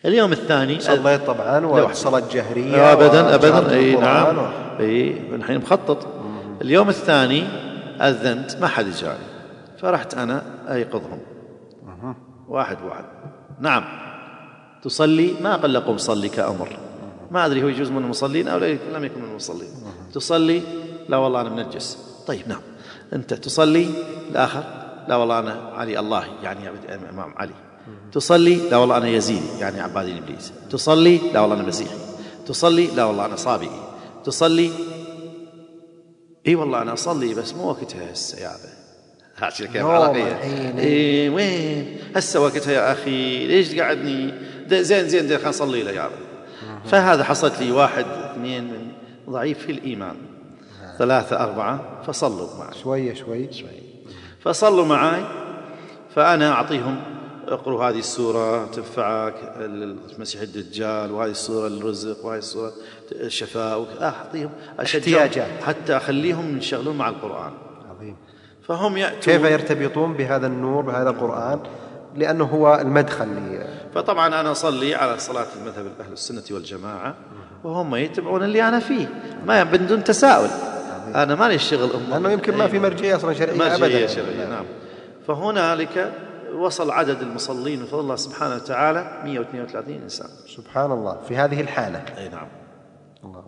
اليوم 0.04 0.32
الثاني 0.32 0.80
صليت 0.80 1.26
طبعا 1.26 1.66
وصلاة 1.66 2.22
جهرية 2.32 2.92
ابدا 2.92 3.34
ابدا 3.34 3.70
إي 3.70 3.96
نعم. 3.96 4.36
إي 4.80 5.10
الحين 5.34 5.58
مخطط. 5.58 6.06
اليوم 6.62 6.88
الثاني 6.88 7.42
أذنت 8.00 8.56
ما 8.56 8.66
حد 8.66 8.90
جاني 8.90 9.26
فرحت 9.80 10.14
أنا 10.14 10.42
أيقظهم. 10.70 11.18
واحد 12.48 12.76
واحد. 12.82 13.04
نعم. 13.60 13.84
تصلي 14.82 15.34
ما 15.42 15.56
قال 15.56 15.72
لكم 15.72 15.98
صلي 15.98 16.28
كأمر. 16.28 16.76
ما 17.30 17.46
أدري 17.46 17.62
هو 17.62 17.68
يجوز 17.68 17.90
من 17.90 18.04
المصلين 18.04 18.48
أو 18.48 18.58
لم 18.58 19.04
يكن 19.04 19.22
من 19.22 19.30
المصلين. 19.30 19.68
تصلي 20.14 20.62
لا 21.08 21.16
والله 21.16 21.40
أنا 21.40 21.50
منجس. 21.50 21.98
طيب 22.26 22.48
نعم. 22.48 22.60
أنت 23.12 23.34
تصلي 23.34 23.88
الآخر؟ 24.30 24.64
لا 25.10 25.16
والله 25.16 25.38
أنا 25.38 25.72
علي 25.74 25.98
الله 25.98 26.24
يعني 26.42 26.68
الإمام 26.68 27.34
علي. 27.36 27.54
تصلي 28.12 28.54
لا 28.54 28.76
والله 28.76 28.96
أنا 28.96 29.08
يزيدي 29.08 29.58
يعني 29.60 29.80
عبادي 29.80 30.18
إبليس 30.18 30.52
تصلي 30.70 31.20
لا 31.32 31.40
والله 31.40 31.56
أنا 31.56 31.66
مسيحي. 31.66 31.96
تصلي 32.46 32.86
لا 32.86 33.04
والله 33.04 33.24
أنا 33.24 33.36
صابئي. 33.36 33.70
تصلي 34.24 34.70
إي 36.46 36.54
والله 36.54 36.82
أنا 36.82 36.92
أصلي 36.92 37.34
بس 37.34 37.54
مو 37.54 37.68
وقتها 37.68 38.12
هسه 38.12 38.38
يابا 38.38 38.72
هاتي 39.36 39.66
كيف 39.66 39.86
علاقيه 39.86 40.40
إي 40.78 41.28
وين؟ 41.28 41.96
هسه 42.16 42.40
وقتها 42.40 42.72
يا 42.72 42.92
أخي 42.92 43.46
ليش 43.46 43.74
قعدني؟ 43.74 44.34
زين 44.68 44.82
زين 44.84 45.08
زين 45.08 45.28
خلينا 45.28 45.48
نصلي 45.48 45.82
له 45.82 45.90
يابا 45.90 46.14
فهذا 46.84 47.24
حصلت 47.24 47.60
لي 47.60 47.72
واحد 47.72 48.04
اثنين 48.04 48.64
من 48.64 48.92
ضعيف 49.30 49.58
في 49.58 49.72
الإيمان. 49.72 50.16
ثلاثة 50.98 51.44
أربعة 51.44 52.02
فصلوا 52.06 52.48
معي. 52.58 52.78
شوية 52.82 53.14
شوي. 53.14 53.52
شوي. 53.52 53.89
فصلوا 54.42 54.84
معي 54.84 55.24
فأنا 56.14 56.52
أعطيهم 56.52 57.02
اقروا 57.48 57.84
هذه 57.84 57.98
السورة 57.98 58.66
تنفعك 58.66 59.34
المسيح 59.56 60.40
الدجال 60.40 61.12
وهذه 61.12 61.30
السورة 61.30 61.66
الرزق 61.66 62.26
وهذه 62.26 62.38
السورة 62.38 62.72
الشفاء 63.12 63.86
أعطيهم 64.02 64.50
احتياجات. 64.80 65.62
حتى 65.62 65.96
أخليهم 65.96 66.50
ينشغلون 66.50 66.96
مع 66.96 67.08
القرآن. 67.08 67.52
عظيم. 67.90 68.16
فهم 68.68 68.96
يأتون. 68.96 69.20
كيف 69.20 69.42
يرتبطون 69.42 70.14
بهذا 70.14 70.46
النور 70.46 70.82
بهذا 70.82 71.10
القرآن؟ 71.10 71.60
لأنه 72.16 72.44
هو 72.44 72.74
المدخل 72.80 73.28
لي. 73.28 73.66
فطبعا 73.94 74.40
أنا 74.40 74.52
أصلي 74.52 74.94
على 74.94 75.18
صلاة 75.18 75.46
المذهب 75.60 75.92
أهل 76.00 76.12
السنة 76.12 76.42
والجماعة 76.50 77.14
وهم 77.64 77.94
يتبعون 77.94 78.42
اللي 78.42 78.68
أنا 78.68 78.78
فيه. 78.78 79.06
ما 79.46 79.62
بدون 79.62 80.04
تساؤل. 80.04 80.69
أنا 81.14 81.34
مالي 81.34 81.54
الشغل 81.54 81.90
أمه. 81.94 82.08
لأنه 82.10 82.32
يمكن 82.32 82.56
ما 82.56 82.68
في 82.68 82.78
مرجعية 82.78 83.16
أصلا 83.16 83.34
شرعية 83.34 83.58
مرجعية 83.58 83.74
أبدا. 83.74 84.06
شرعية 84.06 84.46
نعم. 84.46 84.64
فهنالك 85.26 86.12
وصل 86.54 86.90
عدد 86.90 87.22
المصلين 87.22 87.82
بفضل 87.82 88.00
الله 88.00 88.16
سبحانه 88.16 88.54
وتعالى 88.54 89.22
132 89.24 89.94
إنسان. 90.02 90.28
سبحان 90.56 90.92
الله 90.92 91.20
في 91.28 91.36
هذه 91.36 91.60
الحالة. 91.60 92.04
أي 92.18 92.28
نعم. 92.28 92.48
الله 93.24 93.44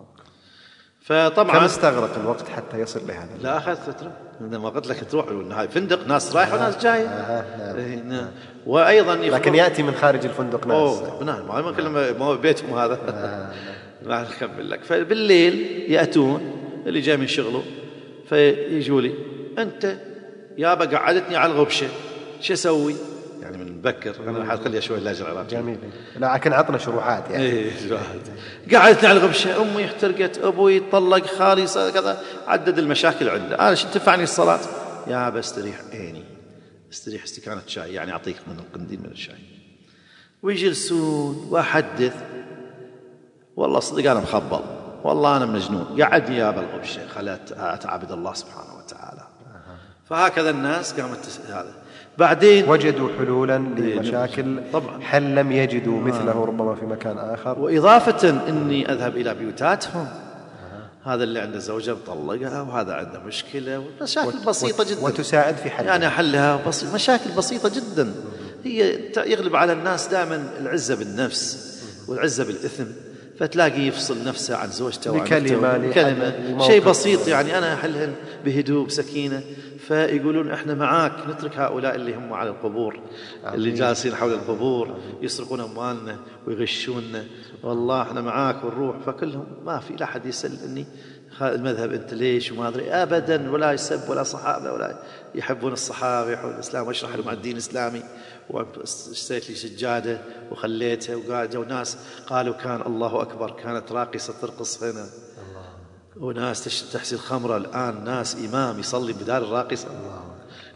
فطبعا 1.01 1.57
كم 1.57 1.63
استغرق 1.63 2.19
الوقت 2.19 2.49
حتى 2.49 2.79
يصل 2.79 3.07
لهذا 3.07 3.37
لا 3.41 3.57
أخذ 3.57 3.75
فترة. 3.75 4.11
عندما 4.41 4.69
قلت 4.69 4.87
لك 4.87 5.03
تروح 5.11 5.25
هاي 5.51 5.67
فندق 5.67 6.07
ناس 6.07 6.35
رايحة 6.35 6.55
وناس 6.55 6.77
جاية 6.77 7.07
آه 7.07 7.75
إيه 7.75 7.95
نعم. 7.95 8.27
وأيضا 8.65 9.15
لكن 9.15 9.55
يأتي 9.55 9.83
من 9.83 9.93
خارج 9.93 10.25
الفندق 10.25 10.67
ناس. 10.67 10.77
أوه 10.77 11.23
نعم. 11.23 11.47
ما 12.19 12.25
هو 12.25 12.37
بيتهم 12.37 12.77
هذا. 12.77 12.99
ما 14.05 14.21
أكمل 14.21 14.69
لك. 14.69 14.83
فبالليل 14.83 15.85
يأتون 15.91 16.62
اللي 16.85 17.01
جاي 17.01 17.17
من 17.17 17.27
شغله. 17.27 17.63
فيجوا 18.29 19.01
لي 19.01 19.13
أنت 19.57 19.97
يابا 20.57 20.85
قعدتني 20.85 21.35
على 21.35 21.53
الغبشة 21.53 21.87
شو 22.41 22.53
أسوي؟ 22.53 22.95
يعني 23.41 23.57
من 23.57 23.81
بكر 23.81 24.15
أنا 24.29 24.51
حخليها 24.51 24.81
شوي 24.81 24.97
اللهجه 24.97 25.21
العراقيه 25.21 25.57
جميل. 25.57 25.77
لا 26.19 26.33
لكن 26.33 26.53
عطنا 26.53 26.77
شروحات 26.77 27.29
يعني. 27.29 27.71
شروحات. 27.87 28.21
قعدتني 28.73 29.09
على 29.09 29.19
الغبشة 29.19 29.61
أمي 29.61 29.85
احترقت 29.85 30.37
أبوي 30.37 30.79
طلق 30.79 31.25
خالي 31.25 31.65
كذا 31.65 32.21
عدد 32.47 32.79
المشاكل 32.79 33.29
عنده 33.29 33.55
أنا 33.55 33.75
شو 33.75 33.87
تنفعني 33.87 34.23
الصلاة؟ 34.23 34.59
يا 35.07 35.29
بستريح 35.29 35.81
عيني 35.91 36.23
استريح 36.91 37.23
استكانة 37.23 37.61
شاي 37.67 37.93
يعني 37.93 38.11
أعطيك 38.11 38.35
من 38.47 38.59
القنديل 38.59 38.99
من 38.99 39.11
الشاي. 39.11 39.35
ويجلسون 40.43 41.47
وأحدث 41.49 42.15
والله 43.55 43.79
صدق 43.79 44.11
أنا 44.11 44.19
مخبل. 44.19 44.82
والله 45.03 45.37
أنا 45.37 45.45
مجنون. 45.45 46.01
قعدني 46.01 46.37
يا 46.37 46.51
بالغبشه 46.51 47.07
خلت 47.07 47.51
اتعبد 47.57 48.11
الله 48.11 48.33
سبحانه 48.33 48.77
وتعالى. 48.77 49.21
فهكذا 50.09 50.49
الناس 50.49 50.93
قامت 50.93 51.39
هذا. 51.49 51.71
بعدين 52.17 52.69
وجدوا 52.69 53.09
حلولا 53.17 53.57
لمشاكل 53.57 54.61
طبعا. 54.73 54.99
هل 55.03 55.35
لم 55.35 55.51
يجدوا 55.51 56.01
مثله 56.01 56.45
ربما 56.45 56.75
في 56.75 56.85
مكان 56.85 57.17
آخر. 57.17 57.59
وإضافة 57.59 58.29
أني 58.49 58.91
أذهب 58.91 59.17
إلى 59.17 59.33
بيوتاتهم. 59.33 60.07
هذا 61.05 61.23
اللي 61.23 61.39
عنده 61.39 61.59
زوجة 61.59 61.93
مطلقها 61.93 62.61
وهذا 62.61 62.93
عنده 62.93 63.19
مشكلة 63.19 63.85
مشاكل 64.01 64.45
بسيطة 64.47 64.83
جدا. 64.83 65.01
وتساعد 65.01 65.55
في 65.55 65.69
حلها. 65.69 65.91
يعني 65.91 66.09
حلها 66.09 66.67
بسيط 66.67 66.93
مشاكل 66.93 67.31
بسيطة 67.37 67.69
جدا. 67.69 68.13
هي 68.63 68.99
يغلب 69.17 69.55
على 69.55 69.73
الناس 69.73 70.07
دائما 70.07 70.43
العزة 70.59 70.95
بالنفس 70.95 71.73
والعزة 72.07 72.43
بالإثم. 72.43 72.85
فتلاقي 73.39 73.81
يفصل 73.81 74.27
نفسه 74.27 74.55
عن 74.55 74.69
زوجته 74.69 75.11
وعن 75.11 75.23
بكلمة 75.23 76.37
لموقف. 76.37 76.67
شيء 76.67 76.83
بسيط 76.83 77.27
يعني 77.27 77.57
أنا 77.57 77.73
أحلهن 77.73 78.13
بهدوء 78.45 78.85
بسكينة. 78.87 79.41
فيقولون 79.87 80.51
إحنا 80.51 80.73
معاك 80.73 81.13
نترك 81.29 81.57
هؤلاء 81.57 81.95
اللي 81.95 82.15
هم 82.15 82.33
على 82.33 82.49
القبور 82.49 82.99
اللي 83.53 83.71
جالسين 83.71 84.15
حول 84.15 84.33
القبور 84.33 84.97
يسرقون 85.21 85.59
أموالنا 85.59 86.17
ويغشوننا 86.47 87.23
والله 87.63 88.01
إحنا 88.01 88.21
معاك 88.21 88.63
ونروح. 88.63 88.95
فكلهم 89.05 89.45
ما 89.65 89.79
في 89.79 89.93
لا 89.93 90.03
أحد 90.03 90.25
يسالني 90.25 90.85
المذهب 91.41 91.93
أنت 91.93 92.13
ليش 92.13 92.51
وما 92.51 92.67
أدري. 92.67 92.91
ابدا 92.91 93.51
ولا 93.51 93.71
يسب 93.71 94.09
ولا 94.09 94.23
صحابة 94.23 94.73
ولا 94.73 94.99
يحبون 95.35 95.73
الصحابة 95.73 96.31
يحبون 96.31 96.53
الإسلام 96.53 96.87
واشرح 96.87 97.15
لهم 97.15 97.29
الدين 97.29 97.53
الإسلامي. 97.53 98.03
واشتريت 98.49 99.49
لي 99.49 99.55
سجادة 99.55 100.21
وخليتها 100.51 101.15
وقاعد 101.15 101.49
جو 101.49 101.63
ناس 101.63 101.97
قالوا 102.27 102.53
كان 102.53 102.81
الله 102.81 103.21
أكبر 103.21 103.51
كانت 103.51 103.91
راقصة 103.91 104.33
ترقص 104.41 104.83
هنا 104.83 105.05
وناس 106.17 106.91
تحسي 106.91 107.15
الخمرة 107.15 107.57
الآن 107.57 108.03
ناس 108.03 108.35
إمام 108.35 108.79
يصلي 108.79 109.13
بدار 109.13 109.43
الراقصة. 109.43 109.87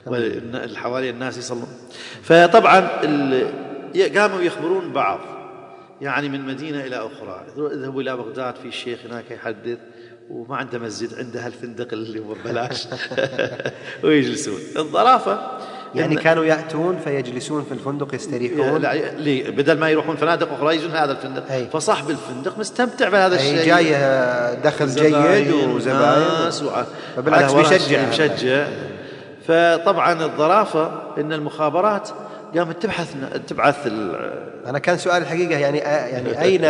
واللي 0.05 0.77
حوالي 0.77 1.09
الناس 1.09 1.37
يصلون. 1.37 1.67
فطبعا 2.23 2.79
قاموا 4.15 4.41
يخبرون 4.41 4.93
بعض 4.93 5.19
يعني 6.01 6.29
من 6.29 6.45
مدينة 6.45 6.83
إلى 6.83 6.95
أخرى. 6.95 7.45
اذهبوا 7.57 8.01
إلى 8.01 8.17
بغداد 8.17 8.55
في 8.55 8.71
شيخ 8.71 8.99
هناك 9.05 9.31
يحدث 9.31 9.79
وما 10.29 10.57
عنده 10.57 10.79
مسجد 10.79 11.13
عنده 11.13 11.45
هالفندق 11.45 11.93
اللي 11.93 12.19
هو 12.19 12.33
ببلاش. 12.33 12.87
ويجلسون. 14.03 14.59
الظرافة 14.77 15.57
يعني 15.99 16.17
إن- 16.17 16.19
كانوا 16.19 16.45
يأتون 16.45 16.97
فيجلسون 17.03 17.63
في 17.63 17.71
الفندق 17.71 18.15
يستريحون 18.15 18.81
ليه؟ 19.17 19.49
بدل 19.49 19.79
ما 19.79 19.89
يروحون 19.89 20.15
فنادق 20.15 20.53
أخرى 20.53 20.75
يجون 20.75 20.91
هذا 20.91 21.11
الفندق 21.11 21.51
أي. 21.51 21.67
فصاحب 21.73 22.09
الفندق 22.09 22.59
مستمتع 22.59 23.09
بهذا 23.09 23.35
الشيء 23.35 23.65
جاي 23.65 23.91
دخل 24.63 24.87
جيد 24.87 25.07
زباين 25.13 25.69
وزباين 25.69 26.25
فبالعكس 27.15 27.53
بيشجع. 27.53 28.05
بيشجع 28.09 28.67
فطبعا 29.47 30.23
الظرافة 30.25 30.91
إن 31.17 31.33
المخابرات 31.33 32.09
قامت 32.57 32.81
تبحث 32.83 33.13
تبعث 33.47 33.87
ال- 33.87 34.33
أنا 34.67 34.79
كان 34.79 34.97
سؤال 34.97 35.21
الحقيقة 35.21 35.57
يعني 35.59 35.77
يعني 35.77 36.41
أين 36.41 36.61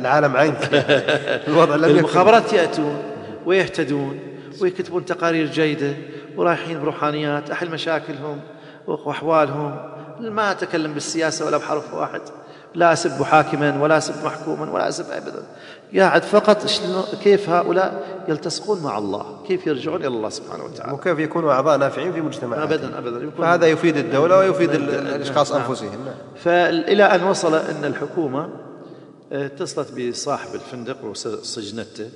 العالم 0.00 0.36
عنك؟ 0.36 0.84
الوضع 1.48 1.76
لم 1.76 1.84
المخابرات 1.84 2.52
يأتون 2.52 3.02
ويهتدون 3.46 4.18
ويكتبون 4.60 5.04
تقارير 5.04 5.46
جيدة 5.46 5.92
ورايحين 6.36 6.80
بروحانيات 6.80 7.50
أحل 7.50 7.70
مشاكلهم 7.70 8.40
وأحوالهم. 8.86 9.76
ما 10.20 10.50
أتكلم 10.50 10.94
بالسياسة 10.94 11.46
ولا 11.46 11.56
بحرف 11.56 11.94
واحد. 11.94 12.20
لا 12.74 12.92
أسب 12.92 13.22
حاكما 13.22 13.82
ولا 13.82 13.98
أسب 13.98 14.24
محكوما 14.24 14.70
ولا 14.72 14.88
أسب 14.88 15.04
ابدا. 15.10 15.42
قاعد 15.96 16.22
فقط 16.22 16.66
كيف 17.22 17.50
هؤلاء 17.50 18.02
يلتصقون 18.28 18.82
مع 18.82 18.98
الله؟ 18.98 19.42
كيف 19.48 19.66
يرجعون 19.66 20.00
إلى 20.00 20.06
الله 20.08 20.28
سبحانه 20.28 20.64
وتعالى؟ 20.64 20.92
وكيف 20.92 21.18
يكونوا 21.18 21.52
أعضاء 21.52 21.78
نافعين 21.78 22.12
في 22.12 22.20
مجتمعاتهم 22.20 22.94
ابدا 22.94 23.16
يكون 23.16 23.44
فهذا 23.44 23.66
يفيد 23.66 23.96
الدولة 23.96 24.38
ويفيد 24.38 24.70
ال- 24.70 25.04
نعم. 25.04 25.14
الأشخاص 25.14 25.52
نعم. 25.52 25.62
أنفسهم. 25.62 26.04
نعم. 26.04 26.14
فإلى 26.44 27.04
أن 27.04 27.22
وصل 27.24 27.54
أن 27.54 27.84
الحكومة 27.84 28.48
آه، 29.32 29.46
اتصلت 29.46 29.92
بصاحب 30.00 30.54
الفندق 30.54 31.04
وسجنته. 31.04 32.08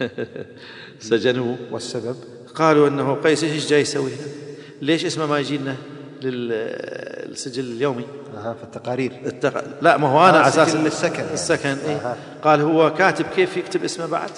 سجنوه. 1.00 1.56
والسبب؟ 1.70 2.16
قالوا 2.54 2.88
أنه 2.88 3.14
قيس 3.14 3.44
إيش 3.44 3.66
جاي 3.68 3.80
يسوي 3.80 4.10
هنا؟ 4.10 4.49
ليش 4.80 5.04
اسمه 5.04 5.26
ما 5.26 5.38
يجي 5.38 5.58
لنا 5.58 5.76
للسجل 6.22 7.64
اليومي 7.64 8.04
أها 8.36 8.54
في 8.54 8.62
التقارير 8.64 9.12
التق... 9.26 9.64
لا 9.82 9.96
ما 9.96 10.08
هو 10.08 10.28
أنا 10.28 10.36
آه، 10.36 10.40
على 10.40 10.48
أساس 10.48 10.68
سجل 10.68 10.84
للسكن 10.84 11.20
يعني. 11.20 11.34
السكن 11.34 11.76
إيه؟ 11.86 11.96
أها. 11.96 12.16
قال 12.42 12.60
هو 12.60 12.94
كاتب 12.94 13.24
كيف 13.36 13.56
يكتب 13.56 13.84
اسمه 13.84 14.06
بعد 14.06 14.30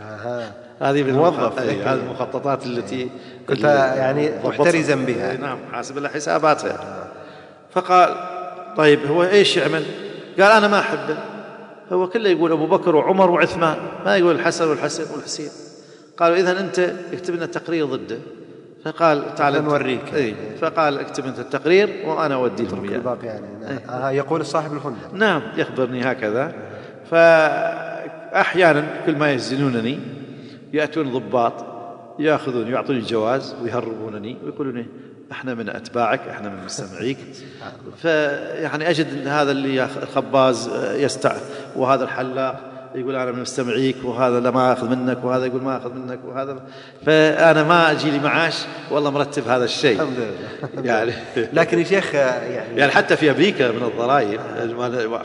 أها 0.00 0.52
هذه 0.80 1.02
موظف. 1.02 1.58
إيه، 1.58 1.92
هذه 1.92 1.98
المخططات 1.98 2.66
التي 2.66 3.10
كنت 3.48 3.58
اللي 3.58 3.68
يعني. 3.96 4.30
محترزا 4.44 4.94
بها. 4.94 5.30
إيه، 5.30 5.36
نعم 5.36 5.58
حاسب 5.72 5.98
لها 5.98 6.10
حساباتها 6.10 7.08
فقال 7.72 8.16
طيب 8.76 9.06
هو 9.06 9.24
إيش 9.24 9.56
يعمل؟ 9.56 9.84
قال 10.38 10.52
أنا 10.52 10.68
ما 10.68 10.78
احبه 10.78 11.16
هو 11.92 12.08
كله 12.08 12.28
يقول 12.28 12.52
أبو 12.52 12.66
بكر 12.66 12.96
وعمر 12.96 13.30
وعثمان 13.30 13.76
ما 14.04 14.16
يقول 14.16 14.34
الحسن 14.34 14.68
والحسن 14.68 15.04
والحسين 15.12 15.50
قالوا 16.16 16.36
اذا 16.36 16.60
أنت 16.60 16.92
اكتب 17.12 17.34
لنا 17.34 17.46
تقرير 17.46 17.86
ضده 17.86 18.18
فقال 18.86 19.34
تعال 19.34 19.64
نوريك. 19.64 20.14
اي 20.14 20.34
فقال 20.60 20.98
اكتب 20.98 21.26
انت 21.26 21.38
التقرير 21.38 22.02
وأنا 22.04 22.34
أودي 22.34 22.62
لهم 22.62 22.88
اياه 22.88 22.96
الباقي 22.96 23.26
يعني. 23.26 23.46
نعم. 23.60 23.78
آه 23.88 24.10
يقول 24.10 24.46
صاحب 24.46 24.72
الفندق 24.72 25.14
نعم 25.14 25.42
يخبرني 25.56 26.12
هكذا. 26.12 26.54
فأحيانا 27.10 28.84
كل 29.06 29.16
ما 29.16 29.32
يزنونني 29.32 29.98
يأتون 30.72 31.12
ضباط 31.12 31.64
يأخذون 32.18 32.68
يعطوني 32.68 32.98
الجواز 32.98 33.56
ويهربونني 33.62 34.36
ويقولون 34.44 34.86
إحنا 35.32 35.54
من 35.54 35.68
أتباعك 35.68 36.20
إحنا 36.20 36.48
من 36.48 36.64
مستمعيك. 36.64 37.18
فيعني 38.02 38.90
أجد 38.90 39.28
هذا 39.28 39.50
اللي 39.50 39.84
الخباز 40.02 40.70
يستع 40.94 41.36
وهذا 41.76 42.04
الحلاق. 42.04 42.75
يقول 42.96 43.16
أنا 43.16 43.32
من 43.32 43.40
مستمعيك 43.40 43.96
وهذا 44.04 44.40
لا 44.40 44.50
ما 44.50 44.72
أخذ 44.72 44.88
منك 44.88 45.24
وهذا 45.24 45.46
يقول 45.46 45.62
ما 45.62 45.76
أخذ 45.76 45.94
منك 45.94 46.18
وهذا 46.24 46.62
فأنا 47.06 47.62
ما 47.62 47.90
أجي 47.90 48.10
لي 48.10 48.18
معاش 48.18 48.64
والله 48.90 49.10
مرتب 49.10 49.48
هذا 49.48 49.64
الشيء 49.64 50.02
الحمد 50.02 50.18
لله 50.18 50.84
يعني 50.84 51.12
لكن 51.52 51.78
يا 51.78 51.84
شيخ 51.84 52.14
آه، 52.14 52.18
يعني 52.18 52.76
يعني 52.76 52.92
حتى 52.92 53.16
في 53.16 53.30
أمريكا 53.30 53.70
من 53.70 53.82
الضرائب 53.82 54.40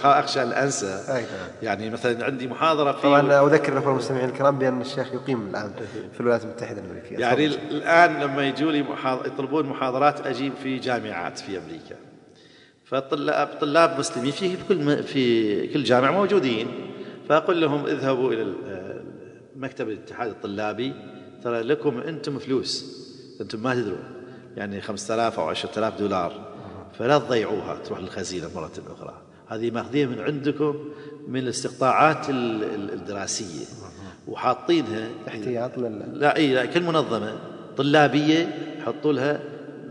أخشى 0.04 0.44
أن 0.44 0.52
أنسى 0.52 1.04
نعم. 1.10 1.24
يعني 1.64 1.90
مثلا 1.90 2.26
عندي 2.26 2.48
محاضرة 2.48 2.92
في 2.92 3.02
طبعا 3.02 3.48
أذكر 3.48 3.74
الاخوه 3.74 3.92
المستمعين 3.92 4.30
الكرام 4.30 4.60
بأن 4.60 4.82
الشيخ 4.82 5.14
يقيم 5.14 5.48
الآن 5.50 5.72
في 6.14 6.20
الولايات 6.20 6.44
المتحدة 6.44 6.82
الأمريكية 6.82 7.18
يعني. 7.18 7.46
الآن 7.46 8.20
لما 8.20 8.48
يجوا 8.48 8.72
لي 8.72 8.84
محاض... 8.84 9.26
يطلبون 9.26 9.66
محاضرات 9.66 10.28
أجيب 10.28 10.54
في 10.64 10.78
جامعات 10.78 11.40
في 11.40 11.58
أمريكا 11.58 11.96
فطلاب 12.86 13.48
طلاب 13.62 14.00
مسلمين 14.00 14.32
في 14.32 14.58
كل. 14.70 15.04
في 15.04 15.68
كل 15.68 15.84
جامعه 15.84 16.12
موجودين 16.12 16.91
فأقول 17.32 17.62
لهم 17.62 17.86
اذهبوا 17.86 18.34
إلى 18.34 18.42
ال- 18.42 19.04
مكتب 19.56 19.90
الاتحاد 19.90 20.30
الطلابي 20.30 20.94
ترى 21.44 21.62
لكم 21.62 21.98
أنتم 22.00 22.40
فلوس 22.40 22.86
أنتم 23.42 23.64
ما 23.64 23.76
تدرون 23.76 24.04
يعني 24.58 24.82
5000 24.82 25.40
أو 25.40 25.50
10000 25.50 26.00
دولار 26.00 26.54
فلا 27.00 27.18
تضيعوها 27.18 27.78
تروح 27.86 28.00
للخزينة 28.00 28.48
مرة 28.56 28.72
أخرى. 28.90 29.22
هذه 29.48 29.72
ماخذين 29.72 30.10
من 30.10 30.20
عندكم 30.22 30.76
من 31.28 31.40
الاستقطاعات 31.40 32.30
ال- 32.30 32.64
ال- 32.64 32.94
الدراسية. 32.94 33.66
وحاطينها 34.28 35.08
احتياط 35.28 35.78
لا 36.14 36.36
إي 36.36 36.54
لا 36.54 36.66
كل 36.66 36.84
منظمة 36.84 37.36
طلابية 37.78 38.56
يحطوا 38.80 39.14
لها 39.14 39.40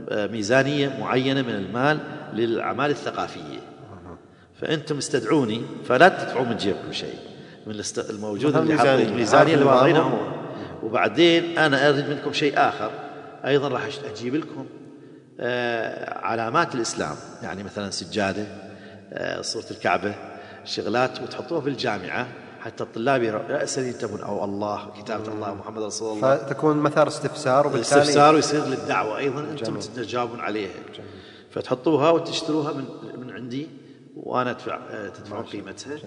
آه، 0.08 0.26
ميزانية 0.26 0.96
معينة 1.00 1.42
من 1.42 1.54
المال 1.54 1.98
للأعمال 2.34 2.90
الثقافية. 2.90 3.60
فأنتم 4.60 4.96
استدعوني 4.98 5.62
فلا 5.84 6.08
تدفعوا 6.08 6.44
من 6.46 6.56
جيبكم 6.56 6.92
شيء. 6.92 7.14
من 7.66 7.82
الموجود 8.10 8.56
اللي 8.56 8.78
حاطين. 8.78 9.08
الميزانيه 9.08 9.54
اللي 9.54 9.64
واضعينها. 9.64 10.00
هم 10.00 10.32
وبعدين 10.82 11.58
أنا 11.58 11.88
أريد 11.88 12.08
منكم 12.08 12.32
شيء 12.32 12.52
آخر. 12.56 12.90
أيضا 13.44 13.68
راح 13.68 13.88
أجيب 14.10 14.34
لكم 14.34 14.66
آه، 15.40 16.18
علامات 16.18 16.74
الإسلام. 16.74 17.16
يعني 17.42 17.62
مثلا 17.62 17.90
سجادة 17.90 18.46
آه، 19.12 19.40
صورة 19.40 19.64
الكعبة 19.70 20.14
شغلات 20.64 21.22
وتحطوها 21.22 21.60
في 21.60 21.68
الجامعة 21.68 22.26
حتى 22.60 22.84
الطلاب 22.84 23.22
راسا 23.50 23.80
ينتبهون. 23.80 24.20
أو 24.20 24.44
الله 24.44 24.90
كتابة 25.02 25.32
الله 25.32 25.54
محمد 25.54 25.82
رسول 25.82 26.16
الله. 26.16 26.36
فتكون 26.36 26.76
مثار 26.76 27.08
استفسار 27.08 27.66
وبالتالي 27.66 28.02
الاستفسار 28.02 28.38
يصير 28.38 28.64
للدعوة. 28.66 29.18
أيضا 29.18 29.40
أنتم 29.40 29.78
تجاوبون 29.78 30.40
عليها. 30.40 30.70
فتحطوها 31.50 32.10
وتشتروها 32.10 32.72
من 32.72 32.84
من 33.16 33.30
عندي 33.30 33.68
وأنا 34.16 34.50
أدفع 34.50 34.78
آه، 34.90 35.08
تدفعون 35.08 35.44
قيمتها. 35.44 35.98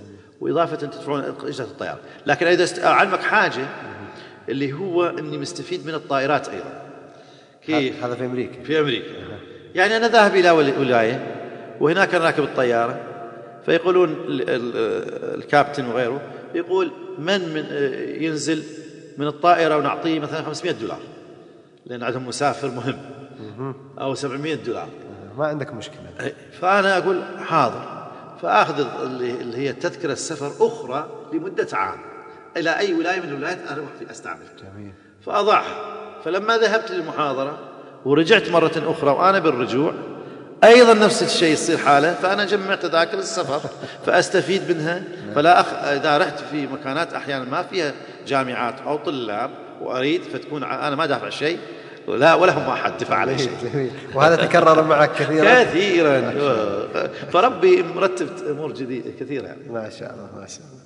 وإضافة 0.41 0.75
تدفعون 0.75 1.23
اجره 1.43 1.65
الطيارة. 1.65 1.99
لكن 2.25 2.47
إذا 2.47 2.85
أعلمك 2.87 3.19
حاجة 3.19 3.65
اللي 4.49 4.73
هو 4.73 5.05
إني 5.05 5.37
مستفيد 5.37 5.87
من 5.87 5.93
الطائرات 5.93 6.49
أيضا. 6.49 6.81
كيف؟ 7.65 8.03
هذا 8.03 8.15
في 8.15 8.25
أمريكا. 8.25 8.63
في 8.63 8.79
أمريكا. 8.79 9.07
يعني 9.75 9.97
أنا 9.97 10.07
ذاهب 10.07 10.35
إلى 10.35 10.51
ول- 10.51 10.79
ولاية 10.79 11.35
وهناك 11.79 12.15
أنا 12.15 12.25
راكب 12.25 12.43
الطيارة. 12.43 12.99
فيقولون 13.65 14.09
ال- 14.09 14.49
ال- 14.49 15.39
الكابتن 15.43 15.85
وغيره 15.85 16.21
يقول 16.55 16.91
من 17.19 17.53
من 17.53 17.65
ينزل 18.23 18.63
من 19.17 19.27
الطائرة 19.27 19.77
ونعطيه 19.77 20.19
مثلا 20.19 20.41
500 20.41 20.71
دولار. 20.71 20.99
لأن 21.85 22.03
عندهم 22.03 22.27
مسافر 22.27 22.67
مهم. 22.67 23.75
أو 23.99 24.15
700 24.15 24.55
دولار. 24.55 24.87
ما 25.37 25.47
عندك 25.47 25.73
مشكلة. 25.73 26.31
فأنا 26.61 26.97
أقول 26.97 27.21
حاضر. 27.45 28.02
فآخذ 28.43 28.85
اللي 29.21 29.57
هي 29.57 29.73
تذكرة 29.73 30.11
السفر 30.11 30.67
أخرى 30.67 31.09
لمدة 31.33 31.67
عام. 31.73 31.99
إلى 32.57 32.77
أي 32.77 32.93
ولاية 32.93 33.19
من 33.19 33.29
الولايات؟ 33.29 33.57
أروح 33.71 33.85
في 33.99 34.11
استعمل 34.11 34.45
جميل. 34.59 34.93
فأضعها. 35.25 35.95
فلما 36.25 36.57
ذهبت 36.57 36.91
للمحاضرة 36.91 37.59
ورجعت 38.05 38.49
مرة 38.49 38.71
أخرى 38.87 39.11
وأنا 39.11 39.39
بالرجوع 39.39 39.93
أيضا 40.63 40.93
نفس 40.93 41.23
الشيء 41.23 41.53
يصير 41.53 41.77
حاله 41.77 42.13
فأنا 42.13 42.45
جمعت 42.45 42.81
تذاكر 42.85 43.19
السفر 43.19 43.69
فأستفيد 44.05 44.71
منها. 44.71 45.03
فلا 45.35 45.59
أخ... 45.59 45.73
إذا 45.73 46.17
رحت 46.17 46.39
في 46.39 46.67
مكانات 46.67 47.13
أحيانا 47.13 47.45
ما 47.45 47.63
فيها 47.63 47.93
جامعات 48.27 48.81
أو 48.81 48.97
طلاب 48.97 49.51
وأريد 49.81 50.21
فتكون 50.23 50.63
أنا 50.63 50.95
ما 50.95 51.05
دافع 51.05 51.29
شيء. 51.29 51.59
لا 52.07 52.33
ولا 52.33 52.57
هم 52.57 52.71
احد 52.71 52.97
دفع 52.97 53.15
علي 53.15 53.37
شيء. 53.37 53.51
جميل. 53.73 53.91
وهذا 54.15 54.35
تكرر 54.35 54.83
معك 54.83 55.11
كثيرا. 55.11 55.63
كثيرا. 55.63 56.33
فربي 57.31 57.83
مرتب 57.83 58.27
أمور 58.49 58.73
جديدة 58.73 59.11
كثيرة 59.19 59.47
يعني. 59.47 59.69
ما 59.69 59.89
شاء 59.89 60.13
الله 60.13 60.41
ما 60.41 60.47
شاء 60.47 60.65
الله. 60.65 60.83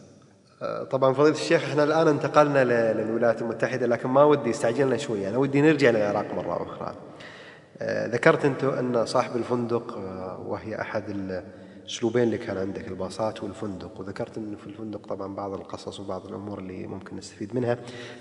آه، 0.61 0.83
طبعا 0.83 1.13
فضيلة 1.13 1.35
الشيخ 1.35 1.63
إحنا 1.63 1.83
الآن 1.83 2.07
انتقلنا 2.07 2.63
للولايات 2.93 3.41
المتحدة 3.41 3.87
لكن 3.87 4.09
ما 4.09 4.23
ودي 4.23 4.49
استعجلنا 4.49 4.97
شوي 4.97 5.29
أنا 5.29 5.37
ودي 5.37 5.61
نرجع 5.61 5.89
للعراق 5.89 6.33
مرة 6.35 6.63
أخرى. 6.63 6.95
آه، 7.81 8.07
ذكرت 8.07 8.45
أنت 8.45 8.63
أن 8.63 9.05
صاحب 9.05 9.35
الفندق 9.35 9.97
آه، 9.97 10.43
وهي 10.47 10.81
أحد 10.81 11.03
الاسلوبين 11.87 12.23
اللي 12.23 12.37
كان 12.37 12.57
عندك 12.57 12.87
الباصات 12.87 13.43
والفندق 13.43 13.99
وذكرت 13.99 14.37
انه 14.37 14.57
في 14.57 14.67
الفندق 14.67 15.07
طبعا 15.07 15.35
بعض 15.35 15.53
القصص 15.53 15.99
وبعض 15.99 16.27
الأمور 16.27 16.59
اللي 16.59 16.87
ممكن 16.87 17.15
نستفيد 17.15 17.55
منها. 17.55 17.77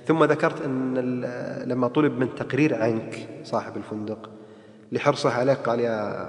ثم 0.07 0.25
ذكرت 0.25 0.62
إن 0.62 0.95
لما 1.64 1.89
طلب 1.89 2.19
من 2.19 2.35
تقرير 2.35 2.75
عنك 2.75 3.29
صاحب 3.45 3.77
الفندق 3.77 4.31
لحرصه 4.93 5.31
عليك 5.31 5.59
قال 5.59 5.81
يا 5.81 6.29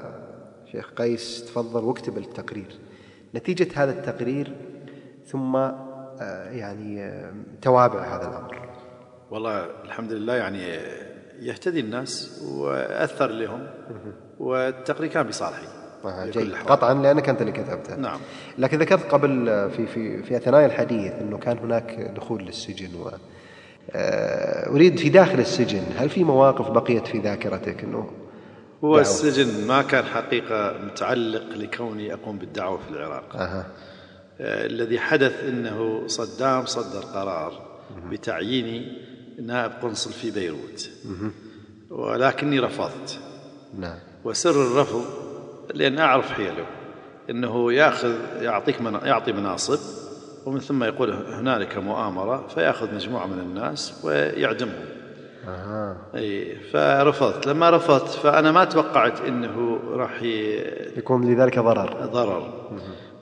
شيخ 0.71 0.91
قيس 0.93 1.45
تفضل 1.45 1.83
واكتب 1.83 2.17
التقرير. 2.17 2.77
نتيجة 3.35 3.83
هذا 3.83 3.91
التقرير 3.91 4.55
ثم 5.25 5.55
آه، 5.55 6.49
يعني 6.49 7.03
آه، 7.03 7.33
توابع 7.61 8.15
هذا 8.15 8.29
الأمر. 8.29 8.69
والله 9.31 9.65
الحمد 9.83 10.11
لله 10.11 10.33
يعني 10.35 10.63
يهتدي 11.39 11.79
الناس 11.79 12.41
وأثر 12.51 13.31
لهم 13.31 13.67
والتقرير 14.39 15.11
كان 15.11 15.27
بصالحي. 15.27 15.76
جيد. 16.05 16.53
قطعا 16.53 16.93
لأنك 16.93 17.29
أنت 17.29 17.41
اللي 17.41 17.51
كتبته 17.51 17.95
نعم. 17.95 18.19
لكن 18.57 18.79
ذكرت 18.79 19.11
قبل 19.11 19.45
في 19.75 19.87
في 19.87 20.23
في 20.23 20.37
أثناء 20.37 20.65
الحديث 20.65 21.13
أنه 21.13 21.37
كان 21.37 21.57
هناك 21.57 22.11
دخول 22.15 22.43
للسجن 22.43 22.95
و 22.95 23.11
آه، 23.91 24.69
أريد 24.69 24.99
في 24.99 25.09
داخل 25.09 25.39
السجن 25.39 25.83
هل 25.97 26.09
في 26.09 26.23
مواقف 26.23 26.69
بقيت 26.69 27.07
في 27.07 27.19
ذاكرتك 27.19 27.83
أنه؟ 27.83 28.11
هو 28.83 28.89
دعوة. 28.89 29.01
السجن 29.01 29.67
ما 29.67 29.81
كان 29.81 30.05
حقيقة 30.05 30.77
متعلق 30.85 31.57
لكوني 31.57 32.13
أقوم 32.13 32.37
بالدعوة 32.37 32.77
في 32.77 32.89
العراق. 32.89 33.35
آه، 33.35 33.65
الذي 34.39 34.99
حدث 34.99 35.43
أنه 35.43 36.07
صدام 36.07 36.65
صدر 36.65 36.99
قرار 36.99 37.61
بتعييني 38.09 38.97
نائب 39.41 39.71
قنصل 39.71 40.11
في 40.11 40.31
بيروت. 40.31 40.89
ولكني 41.89 42.59
رفضت. 42.59 43.19
نعم. 43.79 43.97
وسر 44.25 44.51
الرفض 44.51 45.05
لأن 45.73 45.99
أعرف 45.99 46.31
حيله. 46.31 46.65
أنه 47.29 47.73
يأخذ 47.73 48.13
يعطيك 48.41 48.81
منا 48.81 49.07
يعطي 49.07 49.31
مناصب 49.31 49.79
ومن 50.45 50.59
ثم 50.59 50.83
يقول 50.83 51.11
هنالك 51.11 51.77
مؤامرة 51.77 52.47
فيأخذ 52.47 52.95
مجموعة 52.95 53.25
من 53.25 53.39
الناس 53.39 54.01
ويعدمهم. 54.05 54.85
أها. 55.47 55.97
إي 56.15 56.55
فرفضت. 56.55 57.47
لما 57.47 57.69
رفضت 57.69 58.07
فأنا 58.09 58.51
ما 58.51 58.65
توقعت 58.65 59.21
إنه 59.21 59.79
راح 59.93 60.21
ي- 60.23 60.97
يكون 60.97 61.33
لذلك 61.33 61.59
ضرر. 61.59 62.05
ضرر. 62.05 62.53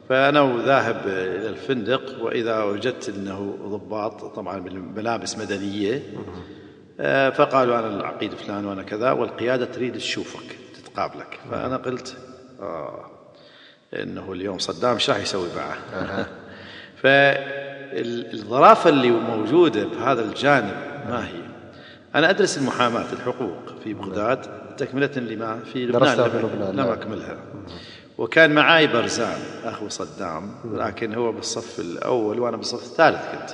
فأنا 0.09 0.61
ذاهب 0.65 1.01
إلى 1.07 1.49
الفندق 1.49 2.01
وإذا 2.23 2.63
وجدت 2.63 3.09
إنه 3.09 3.57
ضباط 3.65 4.35
طبعا 4.35 4.59
بالملابس 4.59 5.37
مدنية. 5.37 6.03
آه، 6.99 7.29
فقالوا 7.29 7.79
أنا 7.79 7.87
العقيد 7.87 8.33
فلان 8.33 8.65
وأنا 8.65 8.83
كذا 8.83 9.11
والقيادة 9.11 9.65
تريد 9.65 9.93
تشوفك 9.97 10.57
تتقابلك. 10.75 11.39
فأنا 11.51 11.77
قلت 11.77 12.17
آه. 12.61 13.05
إنه 13.93 14.31
اليوم 14.31 14.59
صدام 14.59 14.93
إيش 14.93 15.09
راح 15.09 15.17
يسوي 15.17 15.47
معه 15.55 15.77
فالظرافة 17.01 18.89
اللي 18.89 19.11
موجودة 19.11 19.83
بهذا 19.83 20.21
الجانب 20.21 20.73
ما 21.09 21.27
هي؟ 21.27 21.45
أنا 22.15 22.29
أدرس 22.29 22.57
المحاماة 22.57 23.13
الحقوق 23.13 23.59
في 23.83 23.93
بغداد 23.93 24.65
تكملة 24.77 25.11
لما 25.15 25.59
في 25.73 25.85
لبنان 25.85 26.29
في 26.29 26.37
لبنان، 26.37 26.69
لم 26.69 26.75
نعم. 26.75 26.87
أكملها. 26.87 27.37
وكان 28.17 28.55
معاي 28.55 28.87
برزان 28.87 29.37
أخو 29.63 29.89
صدام 29.89 30.55
لكن 30.73 31.13
هو 31.13 31.31
بالصف 31.31 31.79
الأول 31.79 32.39
وأنا 32.39 32.57
بالصف 32.57 32.83
الثالث 32.83 33.21
كنت. 33.31 33.49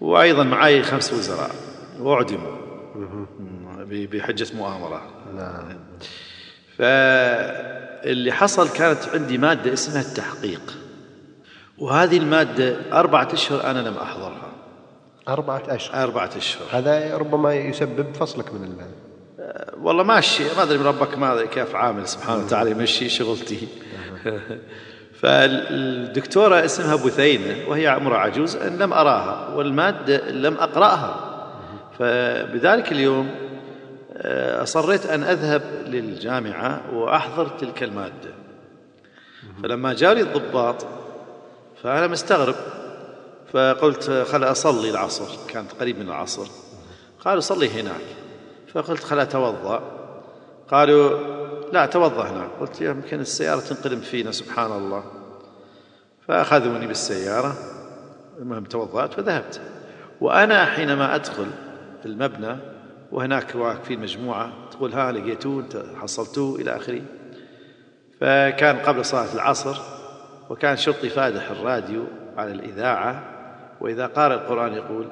وأيضا 0.00 0.42
معاي 0.42 0.82
خمس 0.82 1.12
وزراء 1.12 1.50
وأعدموا. 2.00 2.62
بحجة 3.90 4.56
مؤامرة. 4.56 5.02
نعم. 5.36 5.78
فاللي 6.78 8.32
حصل 8.32 8.68
كانت 8.68 8.98
عندي 9.14 9.38
مادة 9.38 9.72
اسمها 9.72 10.00
التحقيق. 10.00 10.78
وهذه 11.78 12.16
المادة 12.16 12.76
أربعة 12.92 13.28
أشهر 13.32 13.70
أنا 13.70 13.78
لم 13.78 13.96
أحضرها. 13.96 14.52
أربعة 15.28 15.62
أشهر. 15.68 16.02
أربعة 16.02 16.30
أشهر. 16.36 16.64
هذا 16.72 17.16
ربما 17.16 17.54
يسبب 17.54 18.14
فصلك 18.14 18.54
من 18.54 18.64
ال 18.64 18.86
والله 19.82 20.02
ماشي 20.02 20.44
ما 20.56 20.62
أدري 20.62 20.78
من 20.78 20.86
ربك 20.86 21.18
ما 21.18 21.32
أدري 21.32 21.46
كيف 21.46 21.74
عامل. 21.74 22.08
سبحانه 22.08 22.44
وتعالى 22.44 22.70
يمشي 22.70 23.08
شغلتي. 23.08 23.68
فالدكتورة 25.20 26.64
اسمها 26.64 26.96
بثينة 26.96 27.68
وهي 27.68 27.86
عمرها 27.86 28.18
عجوز 28.18 28.56
لم 28.56 28.92
أراها 28.92 29.54
والمادة 29.54 30.30
لم 30.30 30.54
أقرأها. 30.54 31.32
فبذلك 31.98 32.92
اليوم 32.92 33.30
آه، 34.16 34.62
أصريت 34.62 35.06
أن 35.06 35.22
أذهب 35.22 35.62
للجامعة 35.86 36.94
وأحضر 36.94 37.48
تلك 37.48 37.82
المادة. 37.82 38.30
فلما 39.62 39.92
جاء 39.92 40.12
لي 40.12 40.20
الضباط 40.20 40.86
فأنا 41.82 42.06
مستغرب 42.06 42.54
فقلت 43.52 44.10
خل 44.10 44.44
أصلي 44.44 44.90
العصر 44.90 45.24
كانت 45.48 45.72
قريب 45.72 45.98
من 45.98 46.08
العصر. 46.08 46.46
قالوا 47.24 47.40
صلي 47.40 47.80
هناك. 47.80 48.00
فقلت 48.74 49.04
خل 49.04 49.18
أتوضأ. 49.18 49.82
قالوا 50.70 51.18
لا 51.72 51.86
توضأ 51.86 52.22
هناك. 52.22 52.50
قلت 52.60 52.80
يمكن 52.80 53.20
السيارة 53.20 53.60
تنقلب 53.60 54.02
فينا 54.02 54.32
سبحان 54.32 54.72
الله. 54.72 55.04
فأخذوني 56.28 56.86
بالسيارة. 56.86 57.56
المهم 58.38 58.64
توضأت 58.64 59.18
وذهبت. 59.18 59.60
وأنا 60.20 60.64
حينما 60.64 61.14
أدخل 61.14 61.46
المبنى 62.04 62.71
وهناك 63.12 63.54
واقفين 63.54 64.00
مجموعة 64.00 64.52
تقول 64.70 64.92
ها 64.92 65.12
لقيتوه 65.12 65.60
انت 65.60 65.82
حصلتوه 66.02 66.60
إلى 66.60 66.76
آخره. 66.76 67.02
فكان 68.20 68.76
قبل 68.76 69.04
صلاة 69.04 69.34
العصر 69.34 69.76
وكان 70.50 70.76
شرطي 70.76 71.08
فادح 71.08 71.50
الراديو 71.50 72.04
على 72.36 72.52
الإذاعة 72.52 73.22
وإذا 73.80 74.06
قارئ 74.06 74.34
القرآن 74.34 74.72
يقول 74.72 75.08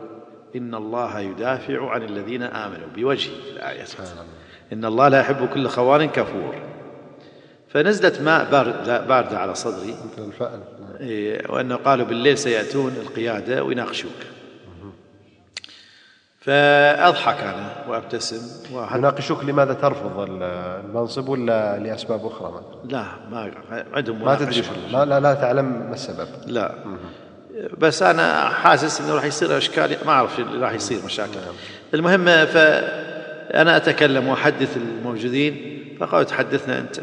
إن 0.56 0.74
الله 0.74 1.20
يدافع 1.20 1.90
عن 1.90 2.02
الذين 2.02 2.42
آمنوا 2.42 2.88
بوجهه 2.96 3.42
في 3.42 3.50
الآية. 3.52 3.84
إن 4.72 4.84
الله 4.84 5.08
لا 5.08 5.20
يحب 5.20 5.48
كل 5.48 5.68
خوان 5.68 6.08
كفور. 6.08 6.54
فنزلت 7.68 8.20
ماء 8.20 8.50
بارد 8.50 8.86
لا 8.86 9.06
باردة 9.06 9.38
على 9.38 9.54
صدري. 9.54 9.94
مثل 10.12 10.24
الفأل. 10.26 10.60
إيه، 11.00 11.52
وأنه 11.52 11.76
قالوا 11.76 12.06
بالليل 12.06 12.38
سيأتون 12.38 12.92
القيادة 12.92 13.64
ويناقشوك. 13.64 14.39
فأضحك 16.40 17.40
أنا 17.42 17.84
وأبتسم 17.88 18.66
يناقشوك 18.96 19.44
لماذا 19.44 19.72
ترفض 19.72 20.20
ال- 20.20 20.42
المنصب 20.84 21.28
ولا 21.28 21.78
لأسباب 21.78 22.26
أخرى 22.26 22.52
مثلا 22.52 22.92
لا 22.92 23.04
ما 23.30 23.52
عندهم 23.92 24.24
ما 24.24 24.34
تدري. 24.34 24.52
شو- 24.62 24.72
لا, 24.92 25.04
لا, 25.04 25.20
لا 25.20 25.34
تعلم 25.34 25.64
ما 25.64 25.94
السبب. 25.94 26.28
لا. 26.46 26.74
بس 27.78 28.02
أنا 28.02 28.48
حاسس 28.48 29.00
أنه 29.00 29.14
راح 29.14 29.24
يصير 29.24 29.56
أشكال 29.58 29.96
ما 30.06 30.12
أعرف 30.12 30.40
راح 30.40 30.72
يصير 30.72 30.98
مشاكل. 31.04 31.40
المهم 31.94 32.24
فأنا 32.46 33.76
أتكلم 33.76 34.26
وأحدث 34.28 34.76
الموجودين 34.76 35.84
فقالوا 36.00 36.22
تحدثنا 36.24 36.78
أنت. 36.78 37.00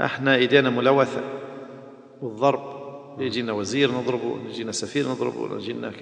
إحنا 0.00 0.34
إيدينا 0.34 0.70
ملوثة. 0.70 1.20
والضرب 2.22 2.80
يجينا 3.18 3.52
وزير 3.52 3.90
نضربه 3.92 4.38
يجينا 4.48 4.72
سفير 4.72 5.08
نضربه 5.08 5.56
يجينا 5.56 5.92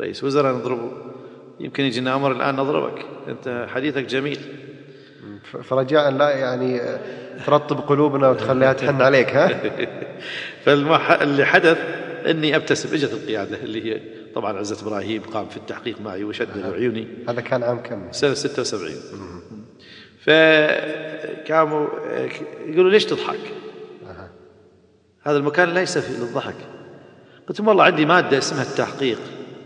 رئيس 0.00 0.24
وزراء 0.24 0.54
نضربه. 0.54 0.90
يمكن 1.62 1.84
يجينا 1.84 2.14
أمر 2.14 2.32
الآن 2.32 2.56
نضربك. 2.56 3.06
أنت 3.28 3.66
حديثك 3.74 4.04
جميل. 4.04 4.38
فرجاء 5.62 6.10
لا 6.10 6.30
يعني 6.30 6.80
ترطب 7.46 7.78
قلوبنا 7.78 8.28
وتخليها 8.28 8.72
تحن 8.82 9.02
عليك 9.02 9.36
ها؟ 9.36 9.60
فاللي 10.64 11.44
حدث 11.44 11.78
إني 12.26 12.56
أبتسم 12.56 12.94
اجت 12.94 13.12
القيادة 13.12 13.56
اللي 13.56 13.84
هي 13.84 14.00
طبعا 14.34 14.58
عزت 14.58 14.82
إبراهيم 14.82 15.22
قام 15.22 15.48
في 15.48 15.56
التحقيق 15.56 16.00
معي 16.00 16.24
وشدد 16.24 16.72
عيوني. 16.74 17.08
هذا 17.28 17.40
كان 17.40 17.62
عام 17.62 17.82
كم؟ 17.82 18.12
سنة 18.12 18.34
76 18.34 18.92
فكانوا 20.20 21.88
يقولوا 22.66 22.90
ليش 22.90 23.04
تضحك؟ 23.04 23.40
هذا 25.22 25.36
المكان 25.36 25.74
ليس 25.74 25.98
فيه 25.98 26.18
للضحك. 26.18 26.54
قلت 27.48 27.60
لهم 27.60 27.68
والله 27.68 27.84
عندي 27.84 28.06
مادة 28.06 28.38
اسمها 28.38 28.62
التحقيق 28.62 29.18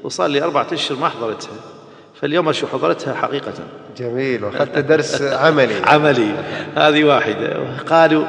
وصار 0.03 0.26
لي 0.26 0.42
أربعة 0.42 0.66
أشهر 0.72 0.99
ما 0.99 1.09
حضرتها. 1.09 1.76
فاليوم 2.20 2.48
أشوف 2.48 2.72
حضرتها 2.72 3.14
حقيقة. 3.14 3.52
جميل 3.96 4.44
وأخذت 4.44 4.78
درس 4.78 5.22
عملي. 5.22 5.74
عملي. 5.92 6.34
هذه 6.76 7.04
واحدة. 7.04 7.76
قالوا 7.86 8.24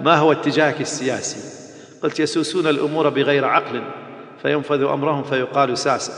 ما 0.00 0.16
هو 0.16 0.32
اتجاهك 0.32 0.80
السياسي؟ 0.80 1.40
قلت 2.02 2.20
يسوسون 2.20 2.66
الأمور 2.66 3.08
بغير 3.08 3.44
عقل 3.44 3.82
فينفذ 4.42 4.82
أمرهم 4.82 5.22
فيقال 5.22 5.78
ساسا 5.78 6.12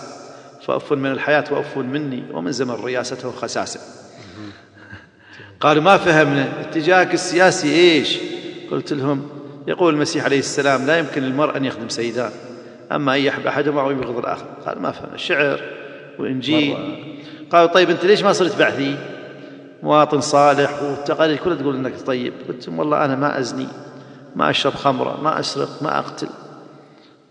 فأف 0.66 0.92
من 0.92 1.10
الحياة 1.10 1.44
وأف 1.50 1.76
مني 1.76 2.22
ومن 2.32 2.52
زمن 2.52 2.74
رياسته 2.84 3.30
خساسة. 3.30 3.80
قالوا 5.60 5.82
ما 5.82 5.96
فهمنا. 5.96 6.48
اتجاهك 6.60 7.14
السياسي 7.14 7.74
إيش؟ 7.74 8.18
قلت 8.70 8.92
لهم 8.92 9.28
يقول 9.66 9.94
المسيح 9.94 10.24
عليه 10.24 10.38
السلام 10.38 10.86
لا 10.86 10.98
يمكن 10.98 11.22
للمرء 11.22 11.56
أن 11.56 11.64
يخدم 11.64 11.88
سيدان 11.88 12.30
أما 12.92 13.14
أن 13.14 13.20
يحب 13.20 13.46
أحدهما 13.46 13.80
أو 13.80 13.90
يبغض 13.90 14.18
الآخر. 14.18 14.46
قال 14.66 14.82
ما 14.82 14.90
فهم 14.90 15.14
الشعر 15.14 15.81
وانجيل 16.18 16.76
قالوا 17.50 17.72
طيب 17.72 17.90
أنت 17.90 18.04
ليش 18.04 18.22
ما 18.22 18.32
صرت 18.32 18.58
بعثي؟ 18.58 18.96
مواطن 19.82 20.20
صالح 20.20 20.82
والتقاليد 20.82 21.38
كلها 21.38 21.56
تقول 21.56 21.76
إنك 21.76 21.92
طيب. 22.06 22.32
قلت 22.48 22.68
والله 22.68 23.04
أنا 23.04 23.16
ما 23.16 23.38
أزني. 23.38 23.66
ما 24.36 24.50
أشرب 24.50 24.74
خمرة 24.74 25.20
ما 25.22 25.40
أسرق 25.40 25.82
ما 25.82 25.98
أقتل. 25.98 26.28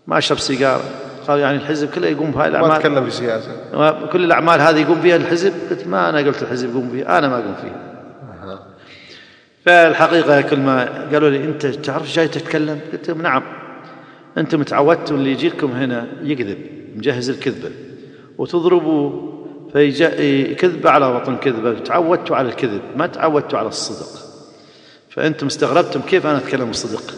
ما 0.06 0.18
أشرب 0.18 0.38
سيجارة. 0.38 0.84
قالوا 1.28 1.42
يعني 1.42 1.56
الحزب 1.56 1.90
كله 1.90 2.08
يقوم 2.08 2.30
بهاي 2.30 2.50
ما 2.50 2.58
الأعمال. 2.58 2.78
تكلم 2.78 3.04
في 3.04 3.10
سياسة. 3.10 4.06
كل 4.06 4.24
الأعمال 4.24 4.60
هذه 4.60 4.80
يقوم 4.80 5.00
فيها 5.00 5.16
الحزب؟ 5.16 5.52
قلت 5.70 5.86
ما 5.86 6.08
أنا 6.08 6.18
قلت 6.18 6.42
الحزب 6.42 6.70
يقوم 6.70 6.90
فيها. 6.90 7.18
أنا 7.18 7.28
ما 7.28 7.34
أقوم 7.34 7.54
فيها. 7.62 7.92
فالحقيقة 9.66 10.40
كل 10.40 10.60
ما 10.60 11.08
قالوا 11.12 11.30
لي 11.30 11.44
أنت 11.44 11.66
تعرف 11.66 12.12
جاي 12.12 12.28
تتكلم؟ 12.28 12.80
قلت 12.92 13.08
لهم 13.08 13.22
نعم. 13.22 13.42
أنتم 14.38 14.62
تعودتوا 14.62 15.16
اللي 15.16 15.32
يجيكم 15.32 15.72
هنا 15.72 16.06
يكذب 16.22 16.58
مجهز 16.96 17.30
الكذبة. 17.30 17.70
وتضربوا 18.38 19.32
فيكذب 19.72 20.86
على 20.86 21.14
بطن 21.14 21.36
كذبه 21.36 21.78
تعودتوا 21.78 22.36
على 22.36 22.48
الكذب 22.48 22.80
ما 22.96 23.06
تعودتوا 23.06 23.58
على 23.58 23.68
الصدق. 23.68 24.20
فأنتم 25.10 25.46
استغربتم 25.46 26.00
كيف 26.00 26.26
أنا 26.26 26.38
أتكلم 26.38 26.70
الصدق 26.70 27.14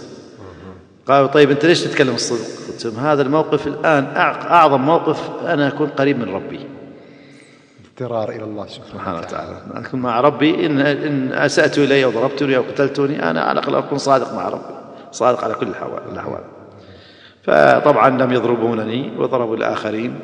قالوا 1.07 1.29
طيب 1.29 1.51
أنت 1.51 1.65
ليش 1.65 1.81
تتكلم 1.81 2.15
الصدق 2.15 2.73
قلت 2.73 2.87
هذا 2.87 3.23
الموقف 3.23 3.67
الآن 3.67 4.05
أع- 4.15 4.51
أعظم 4.53 4.81
موقف 4.81 5.31
أنا 5.47 5.69
أكون 5.69 5.89
قريب 5.89 6.19
من 6.19 6.35
ربي. 6.35 6.61
اضطرار 7.93 8.31
إلى 8.31 8.45
الله 8.45 8.67
سبحانه 8.67 9.19
وتعالى. 9.19 9.63
أكون 9.75 10.01
مع 10.01 10.21
ربي 10.21 10.67
إن, 10.67 10.81
إن 10.81 11.33
أسأت 11.33 11.79
إلي 11.79 12.05
وضربتني 12.05 12.57
أو 12.57 12.63
قتلتني 12.63 13.31
أنا 13.31 13.41
على 13.41 13.61
الأقل 13.61 13.75
أكون 13.75 13.99
صادق 13.99 14.35
مع 14.35 14.49
ربي. 14.49 14.75
صادق 15.13 15.45
على 15.45 15.55
كل 15.55 15.67
الأحوال. 16.13 16.45
فطبعا 17.43 18.11
لم 18.11 18.33
يضربونني 18.33 19.13
وضربوا 19.19 19.57
الآخرين. 19.57 20.21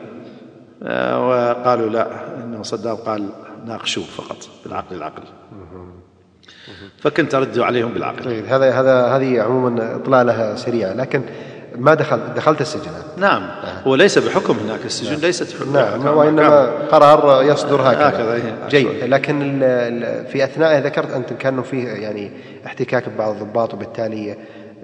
وقالوا 0.83 1.91
لا 1.91 2.07
إنه 2.45 2.63
صدام 2.63 2.97
قال 2.97 3.29
ناقشوه 3.67 4.05
فقط 4.05 4.49
بالعقل 4.65 4.97
العقل. 4.97 5.23
فكنت 6.99 7.35
أرد 7.35 7.59
عليهم 7.59 7.93
بالعقل. 7.93 8.25
طيب 8.25 8.47
هذا 8.47 8.71
هذا 8.81 9.07
هذه 9.07 9.41
عموما 9.41 9.97
اطلاله 9.97 10.55
سريعة 10.55 10.93
لكن 10.93 11.23
ما 11.77 11.95
دخل 11.95 12.21
دخلت 12.37 12.61
السجن؟ 12.61 12.91
نعم. 13.17 13.51
هو 13.87 13.95
ليس 13.95 14.19
بحكم 14.19 14.57
هناك 14.57 14.85
السجن 14.85 15.17
ليست 15.17 15.57
حكم 15.57 15.73
نعم 15.73 16.07
وإنما 16.07 16.65
قرار 16.91 17.43
يصدر 17.43 17.81
هكذا. 17.81 18.09
هكذا، 18.09 18.35
إيه. 18.35 18.69
جيد. 18.69 19.05
لكن 19.05 19.59
في 20.33 20.45
أثناء 20.45 20.79
ذكرت 20.79 21.13
أنت 21.13 21.33
كأنه 21.33 21.63
فيه 21.63 21.89
يعني 21.89 22.31
احتكاك 22.67 23.09
ببعض 23.09 23.35
الضباط 23.35 23.75
وبالتالي 23.75 24.33
آه، 24.33 24.37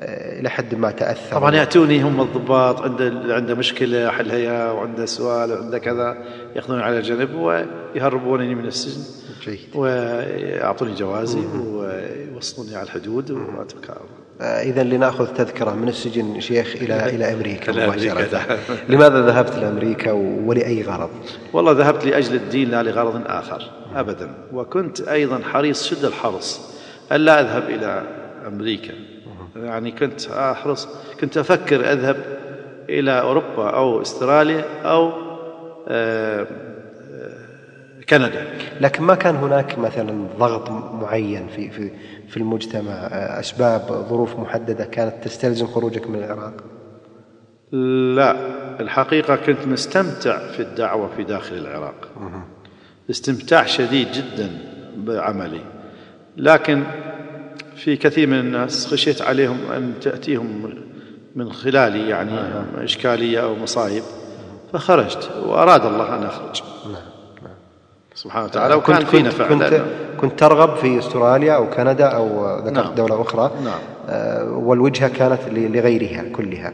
إلى 0.03 0.51
حد 0.51 0.75
ما 0.75 0.91
تأثر. 0.91 1.37
طبعا 1.37 1.55
يأتوني 1.55 2.03
هم 2.03 2.21
الضباط 2.21 2.83
عنده 2.83 3.35
عنده 3.35 3.55
مشكلة 3.55 4.11
حلها 4.11 4.73
وعنده 4.73 5.07
سؤال 5.07 5.53
وعنده 5.53 5.79
كذا 5.79 6.17
يأخذوني 6.57 6.83
على 6.83 7.01
جنب 7.01 7.35
ويهربونني 7.35 8.55
من 8.55 8.67
السجن 8.67 9.03
جيد. 9.45 9.59
ويعطوني 9.75 10.95
جوازي 10.95 11.41
ويوصلوني 11.67 12.77
على 12.77 12.87
الحدود 12.87 13.31
واترك 13.31 13.91
إذا 14.41 14.83
لنأخذ 14.83 15.27
تذكرة 15.27 15.75
من 15.75 15.89
السجن 15.89 16.41
شيخ 16.41 16.77
إلى 16.77 17.09
إلى 17.09 17.33
أمريكا 17.33 17.73
إلى 17.73 17.85
أمريكا، 17.85 18.15
مباشرة. 18.15 18.39
نعم. 18.39 18.59
لماذا 18.89 19.27
ذهبت 19.27 19.57
لأمريكا 19.57 20.13
ولأي 20.47 20.83
غرض؟ 20.83 21.11
والله 21.53 21.73
ذهبت 21.73 22.05
لأجل 22.05 22.35
الدين 22.35 22.71
لا 22.71 22.83
لغرض 22.83 23.23
آخر 23.27 23.71
ابدا. 23.95 24.35
وكنت 24.53 25.01
أيضا 25.01 25.41
حريص 25.53 25.87
شد 25.87 26.05
الحرص 26.05 26.61
الا 27.13 27.41
أذهب 27.41 27.71
إلى 27.71 28.03
أمريكا. 28.47 29.16
يعني 29.65 29.91
كنت 29.91 30.27
أحرص 30.27 30.89
كنت 31.21 31.37
أفكر 31.39 31.93
أذهب 31.93 32.17
إلى 32.89 33.21
أوروبا 33.21 33.71
أو 33.71 34.03
أستراليا 34.03 34.65
أو 34.85 35.13
آه، 35.89 36.47
آه، 37.13 38.01
كندا. 38.09 38.47
لكن 38.81 39.03
ما 39.03 39.15
كان 39.15 39.35
هناك 39.37 39.79
مثلا 39.79 40.27
ضغط 40.39 40.71
معين 40.71 41.47
في 41.49 41.71
في 41.71 41.91
في 42.29 42.37
المجتمع 42.37 42.93
آه، 42.93 43.41
أسباب 43.41 44.07
ظروف 44.09 44.39
محددة 44.39 44.85
كانت 44.85 45.25
تستلزم 45.25 45.67
خروجك 45.67 46.09
من 46.09 46.19
العراق؟ 46.19 46.55
لا 48.17 48.37
الحقيقة 48.81 49.37
كنت 49.37 49.67
مستمتع 49.67 50.39
في 50.39 50.61
الدعوة 50.61 51.09
في 51.17 51.25
داخل 51.25 51.57
العراق. 51.57 52.09
استمتاع 53.11 53.65
شديد 53.65 54.13
جدا 54.13 54.51
بعملي. 54.97 55.61
لكن 56.37 56.85
في 57.77 57.97
كثير 57.97 58.27
من 58.29 58.39
الناس 58.39 58.87
خشيت 58.87 59.23
عليهم 59.23 59.59
أن 59.77 59.93
تأتيهم 60.01 60.75
من 61.37 61.53
خلالي 61.53 62.09
يعني 62.09 62.33
إشكالية 62.85 63.41
أو 63.43 63.55
مصايب 63.57 64.03
فخرجت 64.73 65.31
وأراد 65.47 65.87
الله 65.87 66.15
أن 66.17 66.23
أخرج. 66.25 66.63
سبحانه 68.15 68.45
وتعالى 68.45 68.75
وكان 68.75 69.05
في 69.05 69.23
نفع 69.23 69.49
كنت 69.49 69.63
لأنه- 69.63 70.21
كنت 70.21 70.39
ترغب 70.41 70.77
في 70.77 70.99
أستراليا 70.99 71.53
أو 71.53 71.71
كندا 71.71 72.07
أو 72.07 72.57
ذكرت 72.59 72.73
نعم. 72.73 72.95
دولة 72.95 73.23
أخرى. 73.23 73.51
نعم. 73.65 73.79
آه، 74.09 74.51
والوجهة 74.53 75.09
كانت 75.09 75.41
لغيرها 75.53 76.25
كلها. 76.33 76.73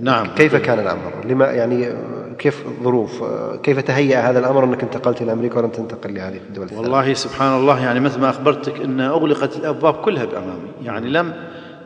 نعم. 0.00 0.26
كيف 0.34 0.56
كان 0.56 0.78
الأمر؟ 0.78 1.12
لما 1.24 1.46
يعني 1.46 1.92
كيف 2.38 2.64
ظروف؟ 2.82 3.24
كيف 3.62 3.78
تهيأ 3.78 4.30
هذا 4.30 4.38
الأمر 4.38 4.64
أنك 4.64 4.82
انتقلت 4.82 5.22
إلى 5.22 5.32
أمريكا 5.32 5.58
ولم 5.58 5.70
تنتقل 5.70 6.14
لهذه 6.14 6.36
الدول 6.48 6.64
الثلاث؟ 6.64 6.80
والله 6.82 7.14
سبحان 7.14 7.56
الله 7.60 7.80
يعني 7.84 8.00
مثل 8.00 8.20
ما 8.20 8.30
أخبرتك 8.30 8.80
أن 8.80 9.00
أغلقت 9.00 9.56
الأبواب 9.56 9.94
كلها 9.94 10.24
بأمامي. 10.24 10.68
يعني 10.84 11.08
لم 11.10 11.32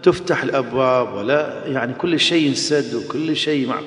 تفتح 0.03 0.43
الأبواب 0.43 1.15
ولا 1.15 1.67
يعني 1.67 1.95
كل 1.95 2.21
شيء 2.21 2.49
انسد 2.49 2.95
وكل 2.95 3.37
شيء 3.37 3.69
مع- 3.69 3.81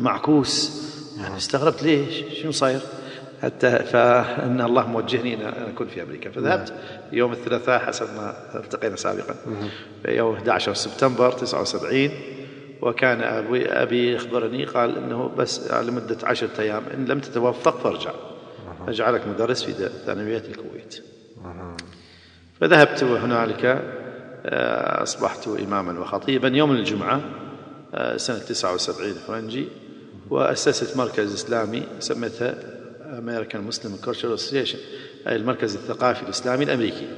معكوس. 0.00 0.82
يعني 1.22 1.36
استغربت 1.36 1.82
ليش؟ 1.82 2.24
شنو 2.42 2.50
صاير؟ 2.52 2.80
حتى 3.42 3.70
فإن 3.78 4.60
الله 4.60 4.86
موجهني 4.88 5.34
إن 5.34 5.52
أكون 5.74 5.86
في 5.86 6.02
أمريكا. 6.02 6.30
فذهبت 6.30 6.72
يوم 7.12 7.32
الثلاثاء 7.32 7.78
حسب 7.78 8.06
ما 8.16 8.34
التقينا 8.54 8.96
سابقا. 8.96 9.34
في 10.02 10.10
يوم 10.16 10.34
11 10.34 10.74
سبتمبر 10.74 11.32
79 11.32 12.10
وكان 12.84 13.20
ابي 13.22 13.66
أبي 13.66 14.16
اخبرني 14.16 14.64
قال 14.64 14.96
إنه 14.96 15.28
بس 15.28 15.72
لمدة 15.72 16.16
عشرة 16.22 16.60
أيام 16.60 16.82
إن 16.94 17.04
لم 17.04 17.20
تتوفق 17.20 17.78
فارجع. 17.78 18.10
اجعلك 18.88 19.28
مدرس 19.28 19.62
في 19.62 19.88
ثانويات 20.06 20.48
الكويت. 20.48 21.02
فذهبت 22.60 23.04
هنالك 23.04 23.64
آه، 24.46 25.02
أصبحت 25.02 25.48
إماما 25.48 26.00
وخطيبا 26.00 26.48
يوم 26.48 26.70
الجمعة 26.70 27.20
آه، 27.94 28.16
سنة 28.16 28.38
79 28.38 29.12
فرنجي 29.12 29.68
وأسست 30.30 30.96
مركز 30.96 31.34
إسلامي 31.34 31.82
سميتها 31.98 32.54
American 33.20 33.72
Muslim 33.72 34.06
Cultural 34.06 34.38
Association 34.38 34.78
أي 35.28 35.36
المركز 35.36 35.74
الثقافي 35.74 36.22
الإسلامي 36.22 36.64
الأمريكي 36.64 37.08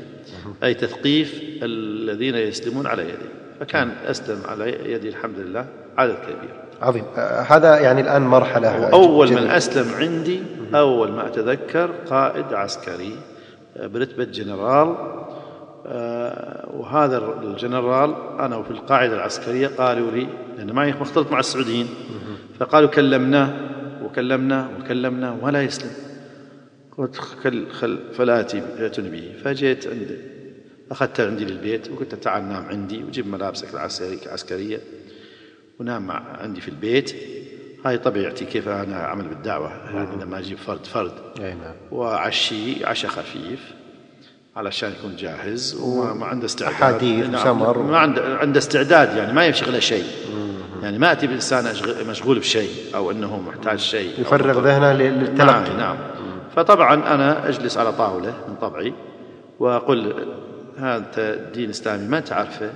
أي 0.64 0.74
تثقيف 0.74 1.40
الذين 1.62 2.34
يسلمون 2.34 2.86
على 2.86 3.02
يدي. 3.02 3.35
فكان 3.60 3.90
أسلم 4.06 4.38
على 4.48 4.92
يدي 4.92 5.08
الحمد 5.08 5.38
لله 5.38 5.66
عدد 5.98 6.14
كبير. 6.14 6.54
عظيم. 6.82 7.04
هذا 7.48 7.78
يعني 7.78 8.00
الآن 8.00 8.22
مرحلة 8.22 8.88
أول 8.88 9.32
من. 9.32 9.38
أسلم 9.38 9.94
عندي 9.94 10.42
أول 10.74 11.12
ما 11.12 11.26
أتذكر 11.26 11.90
قائد 12.10 12.52
عسكري 12.52 13.16
برتبة 13.76 14.24
جنرال. 14.24 14.94
آه، 15.88 16.68
وهذا 16.76 17.18
الجنرال 17.42 18.14
أنا 18.38 18.62
في 18.62 18.70
القاعدة 18.70 19.14
العسكرية 19.14 19.68
قالوا 19.68 20.10
لي 20.10 20.26
لأن 20.58 20.72
معي 20.72 20.94
مختلط 21.00 21.32
مع 21.32 21.38
السعوديين 21.38 21.88
فقالوا 22.58 22.88
كلمناه 22.88 23.54
وكلمناه 24.04 24.68
وكلمناه 24.80 25.36
ولا 25.42 25.62
يسلم. 25.62 25.90
قلت 26.98 27.16
خل 27.16 27.66
خل 27.70 27.98
فلا 28.12 28.40
أتي 28.40 28.62
به 28.98 29.32
فجيت 29.44 29.86
عندي. 29.86 30.35
أخذته 30.90 31.26
عندي 31.26 31.44
للبيت 31.44 31.90
وقلت 31.90 32.14
له 32.14 32.20
تعال 32.20 32.48
نام 32.48 32.64
عندي 32.66 33.04
وجيب 33.04 33.26
ملابسك 33.26 33.68
العسكرية 34.26 34.80
ونام 35.80 36.06
مع 36.06 36.22
عندي 36.40 36.60
في 36.60 36.68
البيت. 36.68 37.14
هاي 37.84 37.98
طبيعتي 37.98 38.44
كيف 38.44 38.68
أنا 38.68 39.04
أعمل 39.04 39.24
بالدعوة؟ 39.28 39.70
يعني 39.94 40.24
لما 40.24 40.38
أجيب 40.38 40.58
فرد 40.58 40.86
فرد. 40.86 41.12
نعم. 41.40 41.56
وعشي 41.92 42.84
عشاء 42.84 43.10
خفيف 43.10 43.60
علشان 44.56 44.92
يكون 44.98 45.16
جاهز 45.16 45.74
وما 45.82 46.14
ما 46.14 46.26
عنده 46.26 46.46
استعداد. 46.46 46.74
أحاديث 46.74 47.28
وسمر. 47.34 47.78
ما 47.82 47.98
عنده 47.98 48.36
عنده 48.38 48.58
استعداد 48.58 49.16
يعني 49.16 49.32
ما 49.32 49.46
يشغله 49.46 49.78
شيء. 49.78 50.04
يعني 50.82 50.98
ما 50.98 51.12
أتي 51.12 51.26
بإنسان 51.26 51.64
مشغول 52.08 52.38
بشيء 52.38 52.70
أو 52.94 53.10
إنه 53.10 53.40
محتاج 53.40 53.78
شيء 53.78 54.20
يفرغ. 54.20 54.60
ذهنه 54.60 54.92
لل- 54.92 55.18
للتلقي. 55.20 55.68
نعم. 55.68 55.76
نعم 55.78 55.96
فطبعا 56.56 56.94
أنا 57.14 57.48
أجلس 57.48 57.78
على 57.78 57.92
طاولة 57.92 58.34
من 58.48 58.54
طبعي 58.60 58.94
وأقول 59.58 60.26
هذا 60.78 61.34
دين 61.54 61.70
إسلامي 61.70 62.08
ما 62.08 62.20
تعرفه 62.20 62.70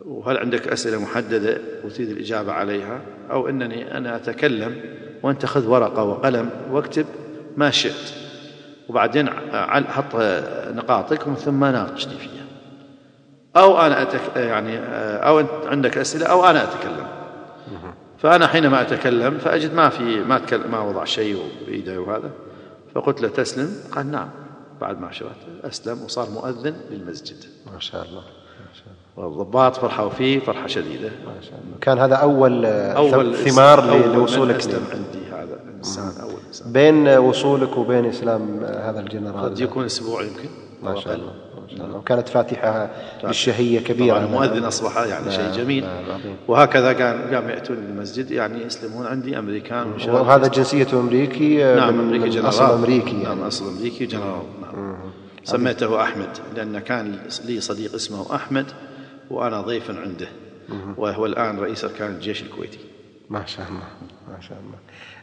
وهل 0.00 0.38
عندك 0.38 0.68
أسئلة 0.68 1.00
محددة 1.00 1.58
وتريد 1.84 2.10
الإجابة 2.10 2.52
عليها؟ 2.52 3.00
أو 3.30 3.48
أنني 3.48 3.96
أنا 3.96 4.16
أتكلم 4.16 4.80
وأنت 5.22 5.46
خذ 5.46 5.66
ورقة 5.66 6.02
وقلم 6.02 6.50
واكتب 6.70 7.06
ما 7.56 7.70
شئت 7.70 8.12
وبعدين 8.88 9.30
حط 9.88 10.14
نقاطك 10.74 11.26
ومن 11.26 11.36
ثم 11.36 11.64
ناقشني 11.64 12.14
فيها. 12.14 12.44
أو 13.56 13.80
أنا 13.80 14.02
أتك 14.02 14.20
يعني 14.36 14.78
أو 15.26 15.40
أنت 15.40 15.50
عندك 15.66 15.98
أسئلة 15.98 16.26
أو 16.26 16.44
أنا 16.44 16.62
أتكلم. 16.64 17.06
فأنا 18.18 18.46
حينما 18.46 18.80
أتكلم 18.80 19.38
فأجد 19.38 19.74
ما 19.74 19.88
في 19.88 20.20
ما 20.20 20.40
ما 20.70 20.80
وضع 20.80 21.04
شيء 21.04 21.42
بإيده 21.66 22.00
وهذا 22.00 22.30
فقلت 22.94 23.20
له 23.20 23.28
تسلم؟ 23.28 23.70
قال 23.92 24.10
نعم. 24.10 24.28
بعد 24.80 25.00
ما 25.00 25.12
شرعت 25.12 25.36
أسلم 25.64 26.02
وصار 26.02 26.30
مؤذن 26.30 26.74
للمسجد. 26.90 27.36
ما 27.72 27.80
شاء 27.80 28.04
الله 28.04 28.22
والضباط 29.16 29.76
فرحوا 29.76 30.08
فيه 30.08 30.38
فرحة 30.38 30.66
شديدة. 30.66 31.08
ما 31.08 31.40
شاء 31.40 31.52
الله. 31.52 31.78
كان 31.80 31.98
هذا 31.98 32.14
أول, 32.14 32.64
أول 32.66 33.36
ثمار 33.36 33.90
أول 33.90 34.14
لوصولك 34.14 34.56
أسلم 34.56 34.84
عندي 34.92 35.26
هذا 35.32 35.60
الإنسان 35.68 36.12
أول 36.22 36.40
إنسان. 36.48 36.72
بين 36.72 37.08
وصولك 37.08 37.76
وبين 37.76 38.04
إسلام 38.04 38.64
هذا 38.64 39.00
الجنرال 39.00 39.44
قد 39.44 39.60
يكون 39.60 39.84
أسبوع 39.84 40.22
يمكن 40.22 40.48
ما 40.82 41.00
شاء 41.00 41.14
الله 41.14 41.32
الله. 41.72 41.96
وكانت 41.96 42.28
فاتحة 42.28 42.90
للشهية 43.24 43.80
كبيرة. 43.80 44.14
طبعا 44.14 44.26
المؤذن 44.26 44.64
أصبح 44.64 44.96
يعني 44.98 45.30
شيء 45.30 45.44
نعم، 45.44 45.52
جميل. 45.52 45.84
نعم،. 45.84 46.20
وهكذا 46.48 46.92
كان 46.92 47.34
قام 47.34 47.48
يأتون 47.48 47.76
للمسجد 47.76 48.30
يعني 48.30 48.64
يسلمون 48.64 49.06
عندي 49.06 49.38
أمريكان. 49.38 49.92
وهذا 50.08 50.48
جنسيته 50.48 51.00
أمريكي 51.00 51.74
نعم 51.74 51.94
من 51.94 52.00
أمريكي 52.00 52.28
جنرال. 52.28 52.48
أصل 52.48 52.64
أمريكي 52.64 53.10
يعني. 53.10 53.24
نعم 53.24 53.40
أصل 53.40 53.68
أمريكي 53.68 54.06
جنرال. 54.06 54.26
نعم 54.26 54.57
سميته 55.48 56.02
أحمد 56.02 56.28
لأن 56.56 56.78
كان 56.78 57.18
لي 57.44 57.60
صديق 57.60 57.94
اسمه 57.94 58.34
أحمد 58.34 58.66
وأنا 59.30 59.60
ضيف 59.60 59.90
عنده. 59.90 60.28
وهو 60.96 61.26
الآن 61.26 61.58
رئيس 61.58 61.84
أركان 61.84 62.10
الجيش 62.14 62.42
الكويتي. 62.42 62.78
ما 63.30 63.46
شاء 63.46 63.66
الله 63.68 63.82
ما 64.28 64.40
شاء 64.40 64.58
الله. 64.58 64.78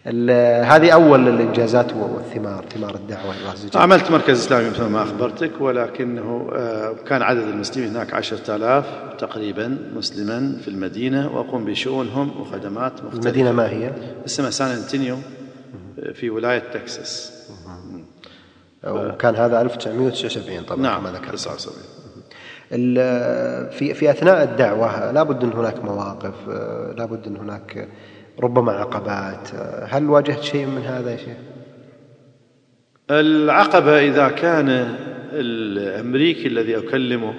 ال- 0.07 0.65
هذه 0.65 0.91
أول 0.91 1.28
الإنجازات 1.28 1.93
والثمار 1.93 2.65
ثمار 2.76 2.95
الدعوة 2.95 3.30
وجل. 3.30 3.69
عملت 3.82 4.11
مركز 4.11 4.39
إسلامي 4.39 4.69
مثل 4.69 4.84
ما 4.84 5.03
أخبرتك 5.03 5.51
ولكنه 5.61 6.49
آه، 6.55 6.95
كان 7.07 7.21
عدد 7.21 7.41
المسلمين 7.41 7.89
هناك 7.89 8.13
عشرة 8.13 8.55
آلاف 8.55 8.86
تقريبا 9.17 9.78
مسلما 9.95 10.57
في 10.61 10.67
المدينة 10.67 11.36
وأقوم 11.38 11.65
بشؤونهم 11.65 12.41
وخدمات 12.41 12.93
مختلفة. 12.93 13.17
المدينة 13.17 13.51
ما 13.51 13.69
هي؟ 13.69 13.91
اسمها 14.26 14.49
سان 14.49 14.67
أنتونيو 14.67 15.17
في 16.13 16.30
ولاية 16.30 16.59
تكساس. 16.73 17.32
وكان 18.88 19.36
هذا 19.36 19.61
1979 19.61 20.63
طبعا 20.63 20.81
نعم 20.81 21.01
كما 21.01 21.11
ذكرت. 21.11 21.36
79 21.36 21.75
ال- 22.71 23.71
في 23.71 23.93
في 23.93 24.09
أثناء 24.11 24.43
الدعوة 24.43 25.11
لابد 25.11 25.43
ان 25.43 25.53
هناك 25.53 25.83
مواقف 25.83 26.47
لابد 26.97 27.27
ان 27.27 27.38
هناك 27.38 27.88
ربما 28.39 28.71
عقبات. 28.71 29.49
هل 29.89 30.09
واجهت 30.09 30.43
شيء 30.43 30.65
من 30.65 30.81
هذا 30.81 31.11
يا 31.11 31.17
شيخ؟ 31.17 31.38
العقبة 33.11 33.99
إذا 33.99 34.27
كان 34.29 34.69
الأمريكي 35.33 36.47
الذي 36.47 36.77
أكلمه 36.77 37.33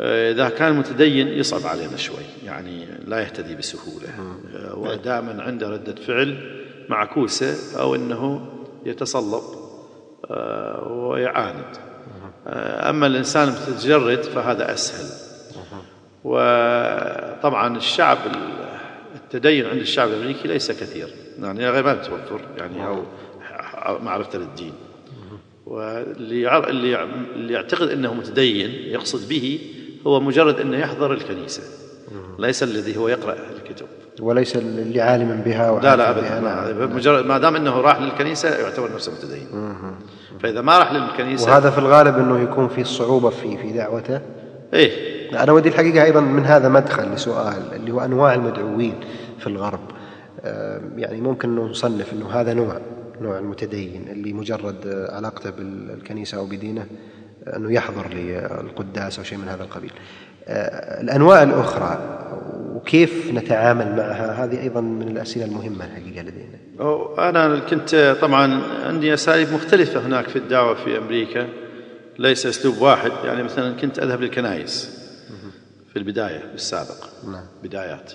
آه، 0.00 0.32
إذا 0.32 0.48
كان 0.48 0.72
متدين 0.76 1.28
يصعب 1.28 1.66
علينا 1.66 1.96
شوي 1.96 2.24
يعني 2.46 2.84
لا 3.06 3.20
يهتدي 3.20 3.54
بسهولة. 3.54 4.08
آه، 4.56 4.78
ودائما 4.78 5.42
عنده 5.42 5.68
ردة 5.68 5.94
فعل 5.94 6.36
معكوسة 6.88 7.80
أو 7.80 7.94
أنه 7.94 8.46
يتصلب 8.86 9.42
آه، 9.42 9.63
ويعاند. 10.90 11.64
آه، 12.46 12.90
أما 12.90 13.06
الإنسان 13.06 13.48
المتجرد 13.48 14.22
فهذا 14.22 14.74
أسهل. 14.74 15.24
وطبعا 16.24 17.76
الشعب 17.76 18.18
التدين 19.14 19.66
عند 19.66 19.80
الشعب 19.80 20.08
الأمريكي 20.08 20.48
ليس 20.48 20.70
كثير. 20.72 21.08
يعني 21.42 21.70
غير 21.70 21.84
ما 21.84 21.94
متوفر 21.94 22.40
يعني 22.58 22.86
أو 22.86 23.98
معرفة 23.98 24.38
للدين. 24.38 24.72
واللي 25.66 26.58
اللي 26.70 26.90
يع- 26.90 27.04
اللي 27.34 27.52
يعتقد 27.54 27.88
أنه 27.88 28.14
متدين 28.14 28.70
يقصد 28.70 29.28
به 29.28 29.58
هو 30.06 30.20
مجرد 30.20 30.60
أنه 30.60 30.76
يحضر 30.78 31.12
الكنيسة. 31.12 31.62
ليس 32.38 32.62
الذي 32.62 32.96
هو 32.96 33.08
يقرأ 33.08 33.36
الكتب. 33.56 33.86
وليس 34.20 34.56
اللي 34.56 35.00
عالما 35.00 35.34
بها 35.44 35.80
لا 35.80 35.96
لا 35.96 36.10
ابدا 36.10 36.40
نعم. 36.40 36.96
مجرد 36.96 37.26
ما 37.26 37.38
دام 37.38 37.56
إنه 37.56 37.80
راح 37.80 38.00
للكنيسة 38.00 38.48
يعتبر 38.48 38.94
نفسه 38.94 39.12
متدين. 39.12 39.46
فإذا 40.40 40.60
ما 40.60 40.78
راح 40.78 40.92
للكنيسة 40.92 41.50
وهذا 41.50 41.70
في 41.70 41.78
الغالب 41.78 42.18
إنه 42.18 42.40
يكون 42.40 42.68
في 42.68 42.84
صعوبة 42.84 43.30
في 43.30 43.56
في 43.56 43.72
دعوته. 43.72 44.20
إيه. 44.74 45.14
أنا 45.42 45.52
ودي 45.52 45.68
الحقيقة 45.68 46.04
أيضا 46.04 46.20
من 46.20 46.44
هذا 46.44 46.68
مدخل 46.68 47.12
لسؤال 47.12 47.62
اللي 47.72 47.92
هو 47.92 48.00
أنواع 48.00 48.34
المدعوين 48.34 48.94
في 49.38 49.46
الغرب. 49.46 49.80
آه، 50.40 50.80
يعني 50.96 51.20
ممكن 51.20 51.48
انه 51.48 51.62
نصنف 51.62 52.12
إنه 52.12 52.30
هذا 52.30 52.54
نوع 52.54 52.78
نوع 53.20 53.38
المتدين 53.38 54.08
اللي 54.10 54.32
مجرد 54.32 55.08
علاقته 55.10 55.50
بالكنيسة 55.50 56.38
أو 56.38 56.46
بدينه 56.46 56.86
أنه 57.56 57.72
يحضر 57.72 58.08
للقداس 58.14 59.18
أو 59.18 59.24
شيء 59.24 59.38
من 59.38 59.48
هذا 59.48 59.62
القبيل. 59.62 59.92
آه، 60.48 61.00
الأنواع 61.00 61.42
الأخرى 61.42 61.98
وكيف 62.84 63.32
نتعامل 63.32 63.96
معها؟ 63.96 64.44
هذه 64.44 64.60
أيضا 64.60 64.80
من 64.80 65.08
الأسئلة 65.08 65.44
المهمة 65.44 65.84
الحقيقة 65.84 66.22
لدينا. 66.22 67.28
أنا 67.28 67.58
كنت 67.58 68.16
طبعا 68.20 68.62
عندي 68.86 69.14
أساليب 69.14 69.52
مختلفة 69.52 70.00
هناك 70.00 70.28
في 70.28 70.36
الدعوة 70.36 70.74
في 70.74 70.98
أمريكا 70.98 71.48
ليس 72.18 72.46
أسلوب 72.46 72.80
واحد. 72.80 73.10
يعني 73.24 73.42
مثلا 73.42 73.76
كنت 73.76 73.98
أذهب 73.98 74.20
للكنائس 74.20 74.98
في 75.92 75.98
البداية 75.98 76.42
بالسابق 76.52 77.06
نعم. 77.26 77.44
بدايات. 77.62 78.12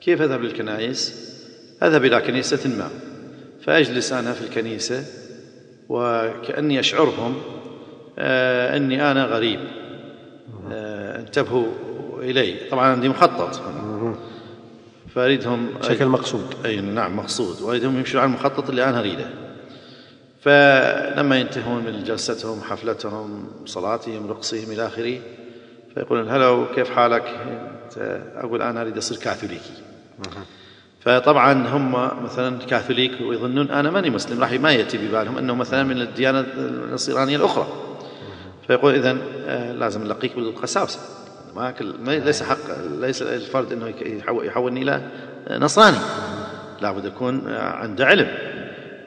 كيف 0.00 0.22
أذهب 0.22 0.42
للكنائس؟ 0.42 1.30
أذهب 1.82 2.04
إلى 2.04 2.20
كنيسة 2.20 2.68
ما. 2.78 2.88
فأجلس 3.62 4.12
أنا 4.12 4.32
في 4.32 4.42
الكنيسة 4.42 5.04
وكأني 5.88 6.80
أشعرهم 6.80 7.34
آه 8.18 8.76
أني 8.76 9.10
أنا 9.10 9.24
غريب. 9.24 9.60
آه 10.72 11.20
انتبهوا 11.20 11.66
إلي. 12.18 12.56
طبعا 12.70 12.86
عندي 12.86 13.08
مخطط 13.08 13.60
فأريدهم 15.14 15.68
بشكل 15.80 16.06
مقصود. 16.06 16.54
أي 16.64 16.80
نعم 16.80 17.16
مقصود. 17.16 17.62
وأريدهم 17.62 17.98
يمشوا 17.98 18.20
على 18.20 18.28
المخطط 18.28 18.68
اللي 18.68 18.84
أنا 18.84 19.00
أريده. 19.00 19.26
فلما 20.40 21.38
ينتهون 21.38 21.84
من 21.84 22.04
جلستهم 22.04 22.60
حفلتهم 22.62 23.48
صلاتهم 23.66 24.30
رقصهم 24.30 24.70
إلى 24.70 24.86
آخره 24.86 25.18
فيقولون 25.94 26.28
هلا 26.28 26.66
كيف 26.74 26.90
حالك؟ 26.90 27.24
أقول 28.36 28.62
أنا 28.62 28.80
أريد 28.80 28.96
أصير 28.96 29.18
كاثوليكي. 29.18 29.72
فطبعا 31.00 31.52
هم 31.52 31.92
مثلا 32.24 32.58
كاثوليك 32.58 33.12
ويظنون 33.20 33.70
أنا 33.70 33.90
ماني 33.90 34.10
مسلم 34.10 34.40
راح 34.40 34.52
ما 34.52 34.72
يأتي 34.72 34.98
ببالهم 34.98 35.38
أنه 35.38 35.54
مثلا 35.54 35.82
من 35.82 36.00
الديانة 36.00 36.40
النصرانيه 36.56 37.36
الأخرى. 37.36 37.66
فيقول 38.66 38.94
اذا 38.94 39.18
آه، 39.46 39.72
لازم 39.72 40.04
نلقيك 40.04 40.36
بالقساوسة. 40.36 40.98
ما 41.56 41.70
كل 41.70 41.94
ما 42.04 42.12
ليس 42.12 42.42
حق 42.42 42.56
ليس 43.00 43.22
الفرد 43.22 43.72
إنه 43.72 43.94
يحولني 44.42 44.82
إلى 44.82 45.02
نصراني. 45.50 45.98
لابد 46.80 47.04
يكون 47.04 47.48
عنده 47.54 48.06
علم. 48.06 48.28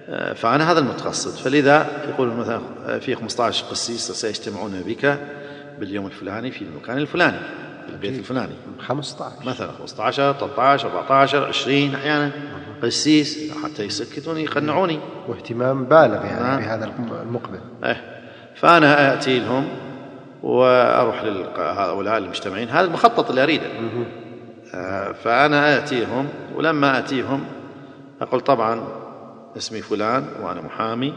آه، 0.10 0.34
فأنا 0.34 0.72
هذا 0.72 0.80
المتقصد. 0.80 1.32
فلذا 1.32 1.88
يقول 2.10 2.28
مثلا 2.28 2.62
آه، 2.86 2.98
في 2.98 3.16
15 3.16 3.66
قسيس 3.66 4.12
سيجتمعون 4.12 4.82
بك 4.88 5.20
باليوم 5.80 6.06
الفلاني 6.06 6.52
في 6.52 6.62
المكان 6.62 6.98
الفلاني 6.98 7.38
في 7.88 7.94
البيت 7.94 8.20
الفلاني. 8.20 8.54
15 8.80 9.36
مثلا 9.46 9.72
15 9.72 10.34
13 10.34 10.88
14 10.88 11.46
20 11.46 11.96
أحيانا. 11.96 12.32
قسيس 12.84 13.52
حتى 13.64 13.84
يسكتوني 13.84 14.44
يقنعوني. 14.44 15.00
واهتمام 15.28 15.86
بالغ 15.86 16.26
يعني. 16.26 16.66
بهذا 16.66 16.92
المقبل. 17.22 17.60
إيه. 17.84 18.02
فأنا 18.56 19.14
آتي 19.14 19.40
لهم 19.40 19.68
وأروح 20.44 21.24
لهؤلاء 21.24 22.18
المجتمعين. 22.18 22.70
هذا 22.70 22.86
المخطط 22.86 23.30
اللي 23.30 23.44
أريده. 23.44 23.68
آه، 24.76 25.12
فأنا 25.12 25.78
آتيهم 25.78 26.28
ولما 26.56 27.00
آتيهم 27.00 27.46
أقول 28.22 28.42
طبعا 28.42 28.88
اسمي 29.58 29.82
فلان 29.82 30.26
وأنا 30.42 30.62
محامي 30.62 31.14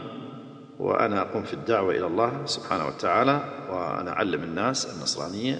وأنا 0.79 1.21
أقوم 1.21 1.43
في 1.43 1.53
الدعوة 1.53 1.91
إلى 1.91 2.05
الله 2.07 2.31
سبحانه 2.45 2.87
وتعالى 2.87 3.41
وأنا 3.69 4.11
أعلم 4.11 4.43
الناس 4.43 4.95
النصرانية 4.97 5.59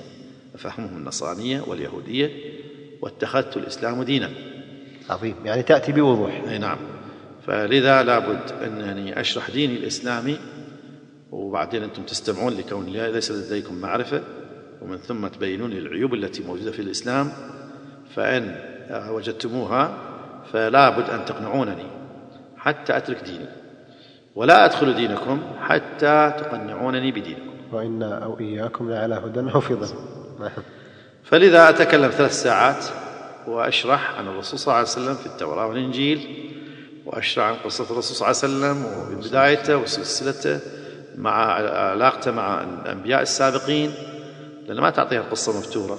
أفهمهم 0.56 0.98
النصرانية 0.98 1.62
واليهودية 1.68 2.32
واتخذت 3.02 3.58
الإسلام 3.58 4.04
دينا. 4.04 4.30
عظيم. 5.10 5.36
يعني 5.46 5.64
تأتي 5.64 5.92
بوضوح. 5.92 6.42
أي 6.50 6.58
نعم. 6.58 6.78
فلذا 7.48 8.04
لابد 8.04 8.52
أنني 8.64 9.20
أشرح 9.20 9.50
ديني 9.50 9.76
الإسلامي 9.76 10.38
وبعدين 11.32 11.84
أنتم 11.84 12.04
تستمعون 12.04 12.54
لكون 12.54 12.86
ليس 12.86 13.32
لديكم 13.32 13.76
معرفة 13.76 14.22
ومن 14.82 14.98
ثم 14.98 15.28
تبينون 15.28 15.70
لي 15.70 15.78
العيوب 15.78 16.14
التي 16.14 16.44
موجودة 16.44 16.72
في 16.72 16.82
الإسلام 16.82 17.32
فإن 18.16 18.56
وجدتموها 19.10 19.98
فلا 20.54 20.90
بد 20.90 21.10
أن 21.10 21.26
تقنعونني 21.26 21.86
حتى 22.58 22.98
أترك 22.98 23.24
ديني 23.24 23.46
ولا 24.36 24.66
أدخل 24.66 24.96
دينكم 24.96 25.42
حتى 25.60 26.34
تقنعونني 26.38 27.12
بدينكم. 27.12 27.48
وإنا 27.72 28.24
أو 28.24 28.40
إياكم 28.40 28.90
لعلى 28.90 29.16
هدى 29.16 29.40
أو 29.40 29.60
في 29.60 29.74
ظلم 29.74 30.50
فلذا 31.24 31.70
أتكلم 31.70 32.10
ثلاث 32.10 32.42
ساعات 32.44 32.86
وأشرح 33.48 34.20
عن 34.20 34.28
الرسول 34.28 34.60
صلى 34.60 34.66
الله 34.68 34.78
عليه 34.78 34.88
وسلم 34.90 35.16
في 35.16 35.26
التوراة 35.26 35.68
والإنجيل 35.68 36.48
وأشرح 37.06 37.46
عن 37.46 37.56
قصة 37.56 37.84
الرسول 37.84 38.34
صلى 38.34 38.52
الله 38.52 38.68
عليه 38.68 38.80
وسلم 38.80 39.18
وبدايته 39.18 39.78
وسلسلته 39.78 40.60
مع 41.18 41.32
علاقته 41.92 42.32
مع 42.32 42.64
الأنبياء 42.64 43.22
السابقين 43.22 43.92
لأن 44.68 44.80
ما 44.80 44.90
تعطيها 44.90 45.20
القصة 45.20 45.58
مفتورة 45.60 45.98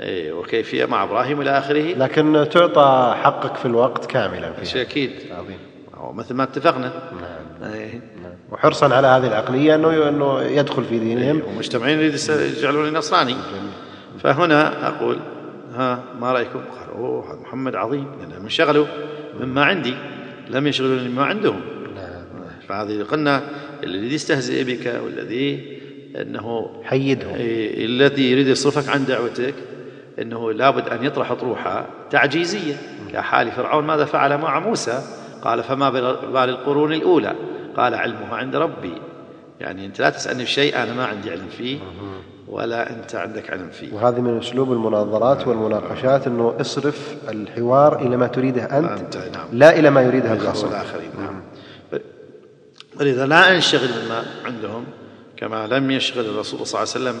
إيه 0.00 0.32
وكيفية 0.32 0.84
مع 0.84 1.04
إبراهيم 1.04 1.40
إلى 1.40 1.58
آخره. 1.58 1.94
لكن 1.94 2.46
تعطى 2.50 3.14
حقك 3.22 3.56
في 3.56 3.66
الوقت 3.66 4.06
كاملا 4.06 4.52
فيها. 4.52 4.64
شيء 4.64 4.82
أكيد. 4.82 5.10
عظيم. 5.30 5.58
مثل 6.16 6.34
ما 6.34 6.42
اتفقنا. 6.42 6.92
نعم. 7.60 7.72
إيه. 7.72 8.00
وحرصا 8.52 8.94
على 8.94 9.06
هذه 9.06 9.26
العقلية 9.26 9.74
أنه 9.74 10.08
أنه 10.08 10.42
يدخل 10.42 10.84
في 10.84 10.98
دينهم. 10.98 11.42
ومجتمعين 11.48 11.98
يريد 11.98 12.14
يجعلوني 12.28 12.90
نصراني. 12.90 13.36
فهنا 14.20 14.88
أقول 14.88 15.18
ها 15.74 16.02
ما 16.20 16.32
رأيكم؟ 16.32 16.58
قال 16.58 16.98
أوه 16.98 17.32
هذا 17.32 17.40
محمد 17.40 17.74
عظيم 17.74 18.06
لأنهم 18.20 18.42
انشغلوا 18.42 18.86
مما 19.40 19.64
عندي 19.64 19.94
لم 20.50 20.66
يشغلوا 20.66 21.00
مما 21.00 21.24
عندهم. 21.24 21.60
فهذه 22.68 23.02
قلنا 23.02 23.42
الذي 23.84 24.14
يستهزئ 24.14 24.64
بك 24.64 25.00
والذي 25.04 25.76
أنه 26.20 26.70
حيدهم 26.84 27.34
إيه، 27.34 27.86
الذي 27.86 28.30
يريد 28.30 28.46
يصرفك 28.46 28.88
عن 28.88 29.04
دعوتك 29.04 29.54
إنه 30.18 30.52
لابد 30.52 30.88
أن 30.88 31.04
يطرح 31.04 31.32
طروحه 31.32 31.86
تعجيزية. 32.10 32.74
كحال 33.12 33.52
فرعون 33.52 33.84
ماذا 33.84 34.04
فعل 34.04 34.38
مع 34.38 34.58
موسى؟ 34.58 35.02
قال 35.42 35.62
فما 35.62 35.90
بال 35.90 36.36
القرون 36.36 36.92
الأولى. 36.92 37.34
قال 37.76 37.94
علمها 37.94 38.34
عند 38.34 38.56
ربي. 38.56 38.92
يعني 39.60 39.86
أنت 39.86 40.00
لا 40.00 40.10
تسألني 40.10 40.42
بشيء 40.42 40.82
أنا 40.82 40.94
ما 40.94 41.04
عندي 41.04 41.30
علم 41.30 41.48
فيه 41.58 41.78
ولا 42.48 42.90
أنت 42.90 43.14
عندك 43.14 43.50
علم 43.50 43.68
فيه. 43.68 43.94
وهذه 43.94 44.20
من 44.20 44.38
أسلوب 44.38 44.72
المناظرات 44.72 45.48
والمناقشات 45.48 46.26
إنه 46.26 46.54
اصرف 46.60 47.16
الحوار 47.28 48.06
إلى 48.06 48.16
ما 48.16 48.26
تريده 48.26 48.64
أنت, 48.64 49.00
أنت، 49.00 49.16
نعم. 49.16 49.46
لا 49.52 49.78
إلى 49.78 49.90
ما 49.90 50.02
يريده 50.02 50.32
الآخرين 50.32 51.10
نعم. 51.18 51.40
ولذا 53.00 53.26
لا 53.26 53.56
أنشغل 53.56 53.88
بما 53.88 54.24
عندهم 54.44 54.84
كما 55.36 55.66
لم 55.66 55.90
يشغل 55.90 56.24
الرسول 56.24 56.66
صلى 56.66 56.82
الله 56.82 56.92
عليه 56.92 57.20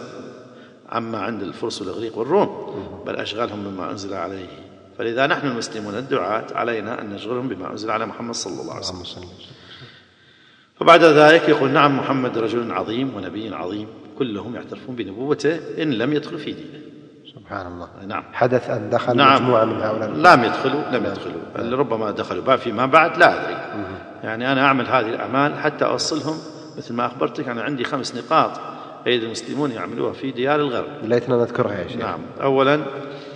عما 0.88 1.18
عند 1.18 1.42
الفرس 1.42 1.82
والإغريق 1.82 2.18
والروم 2.18 3.02
بل 3.06 3.16
أشغلهم 3.16 3.64
بما 3.64 3.90
أنزل 3.90 4.14
عليه. 4.14 4.48
فلذا 4.98 5.26
نحن 5.26 5.46
المسلمون 5.46 5.94
الدعاة 5.94 6.46
علينا 6.54 7.00
أن 7.00 7.10
نشغلهم 7.10 7.48
بما 7.48 7.72
أنزل 7.72 7.90
على 7.90 8.06
محمد 8.06 8.34
صلى 8.34 8.62
الله 8.62 8.74
عليه 8.74 8.86
وسلم. 8.86 9.28
فبعد 10.80 11.04
ذلك 11.04 11.48
يقول 11.48 11.70
نعم 11.70 11.98
محمد 11.98 12.38
رجل 12.38 12.72
عظيم 12.72 13.14
ونبي 13.14 13.54
عظيم 13.54 13.88
كلهم 14.18 14.54
يعترفون 14.54 14.96
بنبوته 14.96 15.82
إن 15.82 15.92
لم 15.92 16.12
يدخلوا 16.12 16.38
في 16.38 16.52
دينه. 16.52 16.85
سبحان 17.36 17.66
الله. 17.66 17.88
نعم. 18.06 18.24
حدث 18.32 18.70
أن 18.70 18.90
دخل 18.90 19.16
نعم. 19.16 19.42
مجموعة 19.42 19.64
من 19.64 19.82
هؤلاء 19.82 20.08
لم 20.08 20.44
يدخلوا 20.44 20.82
لم 20.92 21.06
يدخلوا. 21.06 21.40
اللي 21.58 21.76
ربما 21.76 22.10
دخلوا. 22.10 22.44
بعد 22.44 22.58
فيما 22.58 22.86
بعد 22.86 23.18
لا 23.18 23.42
أدري. 23.42 23.56
يعني 24.24 24.52
أنا 24.52 24.66
أعمل 24.66 24.86
هذه 24.86 25.08
الأعمال 25.08 25.58
حتى 25.58 25.84
أوصلهم 25.84 26.38
مثل 26.76 26.94
ما 26.94 27.06
أخبرتك. 27.06 27.48
أنا 27.48 27.62
عندي 27.62 27.84
خمس 27.84 28.14
نقاط 28.14 28.50
أيد 29.06 29.22
المسلمون 29.22 29.70
يعملوها 29.70 30.12
في 30.12 30.30
ديار 30.30 30.60
الغرب. 30.60 30.88
ليتنا 31.02 31.36
نذكرها 31.36 31.74
يا 31.74 31.88
شيخ. 31.88 32.00
نعم. 32.00 32.18
أولا 32.42 32.80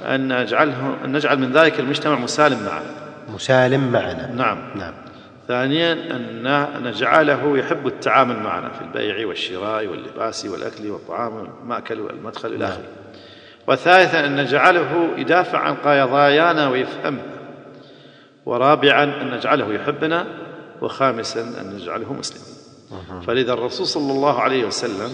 أن 0.05 0.43
نجعله 0.43 0.97
أن 1.05 1.13
نجعل 1.13 1.39
من 1.39 1.53
ذلك 1.53 1.81
المجتمع 1.81 2.19
مسالم 2.19 2.59
معنا. 2.67 2.91
مسالم 3.35 3.93
معنا. 3.93 4.33
نعم. 4.35 4.59
نعم. 4.75 4.93
ثانيا 5.49 5.93
أن 5.93 6.83
نجعله 6.83 7.59
يحب 7.59 7.87
التعامل 7.87 8.37
معنا 8.37 8.69
في 8.69 8.81
البيع 8.81 9.27
والشراء 9.27 9.87
واللباس 9.87 10.47
والأكل 10.47 10.91
والطعام 10.91 11.33
والمأكل 11.35 12.01
والمدخل 12.01 12.49
إلى 12.53 12.65
آخره. 12.65 13.00
وثالثا 13.71 14.27
أن 14.27 14.37
نجعله 14.37 15.09
يدافع 15.17 15.59
عن 15.59 15.75
قضايانا 15.75 16.69
ويفهمها 16.69 17.25
ورابعا 18.47 19.05
أن 19.05 19.31
نجعله 19.35 19.75
يحبنا 19.75 20.27
وخامسا 20.83 21.41
أن 21.41 21.75
نجعله 21.75 22.13
مسلما. 22.13 22.45
فلذا 23.27 23.53
الرسول 23.53 23.87
صلى 23.87 24.13
الله 24.13 24.41
عليه 24.41 24.65
وسلم. 24.65 25.11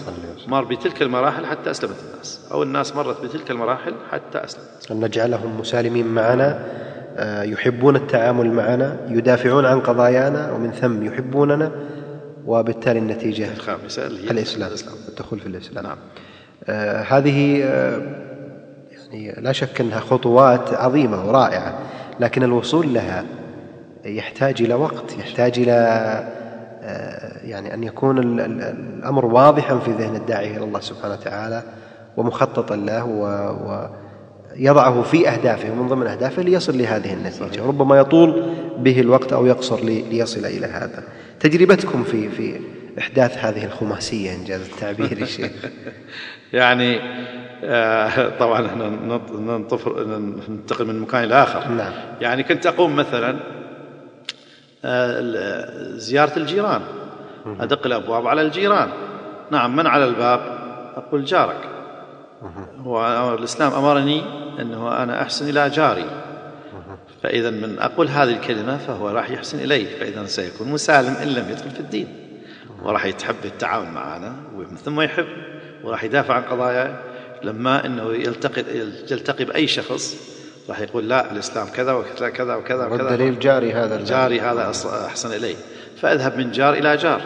مر 0.47 0.63
بتلك 0.63 1.01
المراحل 1.01 1.45
حتى 1.45 1.71
أسلمت 1.71 1.95
الناس 2.11 2.47
أو 2.51 2.63
الناس 2.63 2.95
مرت 2.95 3.23
بتلك 3.23 3.51
المراحل 3.51 3.93
حتى 4.11 4.37
أسلمت. 4.37 4.91
أن 4.91 4.99
نجعلهم 4.99 5.59
مسالمين 5.59 6.07
معنا 6.07 6.65
آه، 7.17 7.43
يحبون 7.43 7.95
التعامل 7.95 8.51
معنا 8.51 8.97
يدافعون 9.09 9.65
عن 9.65 9.79
قضايانا 9.79 10.51
ومن 10.51 10.71
ثم 10.71 11.05
يحبوننا 11.05 11.71
وبالتالي 12.45 12.99
النتيجة 12.99 13.53
الخامسة 13.53 14.07
اللي 14.07 14.27
هي 14.27 14.31
الإسلام 14.31 14.69
الإسلام. 14.69 14.95
الدخول 15.09 15.39
في 15.39 15.45
الإسلام. 15.47 15.83
نعم. 15.83 15.97
آه، 16.65 17.01
هذه 17.01 17.63
آه، 17.63 18.26
يعني 19.11 19.41
لا 19.41 19.51
شك 19.51 19.81
أنها 19.81 19.99
خطوات 19.99 20.73
عظيمة 20.73 21.27
ورائعة 21.27 21.79
لكن 22.19 22.43
الوصول 22.43 22.93
لها 22.93 23.25
يحتاج 24.05 24.61
إلى 24.61 24.73
وقت 24.73 25.17
يحتاج 25.19 25.59
إلى 25.59 25.71
آه، 26.83 27.45
يعني 27.47 27.73
أن 27.73 27.83
يكون 27.83 28.17
ال- 28.17 28.39
ال- 28.39 28.61
الأمر 28.99 29.25
واضحا 29.25 29.79
في 29.79 29.91
ذهن 29.91 30.15
الداعي 30.15 30.57
إلى 30.57 30.63
الله 30.63 30.79
سبحانه 30.79 31.13
وتعالى 31.13 31.63
ومخططا 32.17 32.75
له 32.75 33.05
ويضعه 34.55 35.01
في 35.01 35.29
أهدافه 35.29 35.71
ومن 35.71 35.87
ضمن 35.87 36.07
أهدافه 36.07 36.41
ليصل 36.41 36.77
لهذه 36.77 37.13
النتيجة 37.13 37.65
ربما 37.67 37.97
يطول 37.97 38.45
به 38.77 38.99
الوقت 38.99 39.33
أو 39.33 39.45
يقصر 39.45 39.79
لي- 39.83 40.01
ليصل 40.01 40.45
إلى 40.45 40.65
هذا. 40.65 41.03
تجربتكم 41.39 42.03
في 42.03 42.29
في 42.29 42.59
إحداث 42.99 43.37
هذه 43.37 43.65
الخماسية 43.65 44.35
إن 44.35 44.43
جاز 44.43 44.61
التعبير 44.61 45.19
يا 45.19 45.25
شيخ. 45.25 45.51
يعني 46.53 46.99
آه، 47.63 48.29
طبعا 48.39 48.67
إحنا 48.67 48.89
ننطفر 49.31 50.03
ننتقل 50.49 50.85
من 50.85 50.99
مكان 50.99 51.23
إلى 51.23 51.43
آخر. 51.43 51.67
نعم. 51.67 51.93
يعني 52.21 52.43
كنت 52.43 52.65
أقوم 52.65 52.95
مثلا 52.95 53.39
آه، 54.85 55.21
زيارة 55.95 56.39
الجيران. 56.39 56.81
أدق 57.59 57.85
الأبواب 57.85 58.27
على 58.27 58.41
الجيران. 58.41 58.89
نعم 59.51 59.75
من 59.75 59.87
على 59.87 60.05
الباب؟ 60.05 60.39
أقول 60.95 61.25
جارك. 61.25 61.69
هو 62.79 63.33
الإسلام 63.33 63.73
أمرني 63.73 64.23
إنه 64.59 65.03
أنا 65.03 65.21
أحسن 65.21 65.49
إلى 65.49 65.69
جاري. 65.69 66.05
فإذا 67.23 67.49
من 67.49 67.79
أقول 67.79 68.07
هذه 68.07 68.29
الكلمة 68.29 68.77
فهو 68.77 69.09
راح 69.09 69.29
يحسن 69.29 69.59
الي 69.59 69.85
فإذا 69.85 70.25
سيكون 70.25 70.67
مسالم 70.71 71.13
إن 71.13 71.27
لم 71.27 71.49
يدخل 71.49 71.69
في 71.69 71.79
الدين. 71.79 72.07
وراح 72.83 73.05
يتحب 73.05 73.35
التعاون 73.45 73.89
معنا 73.89 74.35
ومن 74.55 74.75
ثم 74.75 75.01
يحب. 75.01 75.25
وراح 75.83 76.03
يدافع 76.03 76.33
عن 76.33 76.41
قضايا 76.41 77.01
لما 77.43 77.85
إنه 77.85 78.13
يلتقي 78.13 78.63
يلتقي 79.11 79.45
بأي 79.45 79.67
شخص 79.67 80.17
راح 80.69 80.79
يقول 80.79 81.09
لا 81.09 81.31
الإسلام 81.31 81.67
كذا 81.67 81.93
وكذا 81.93 82.29
كذا 82.29 82.55
وكذا 82.55 82.85
وكذا. 82.85 83.03
والدليل 83.03 83.39
جاري 83.39 83.73
هذا 83.73 84.03
جاري 84.05 84.41
هذا 84.41 84.71
أحسن 85.07 85.33
الي 85.33 85.55
فأذهب 86.01 86.37
من 86.37 86.51
جار 86.51 86.73
إلى 86.73 86.97
جار 86.97 87.21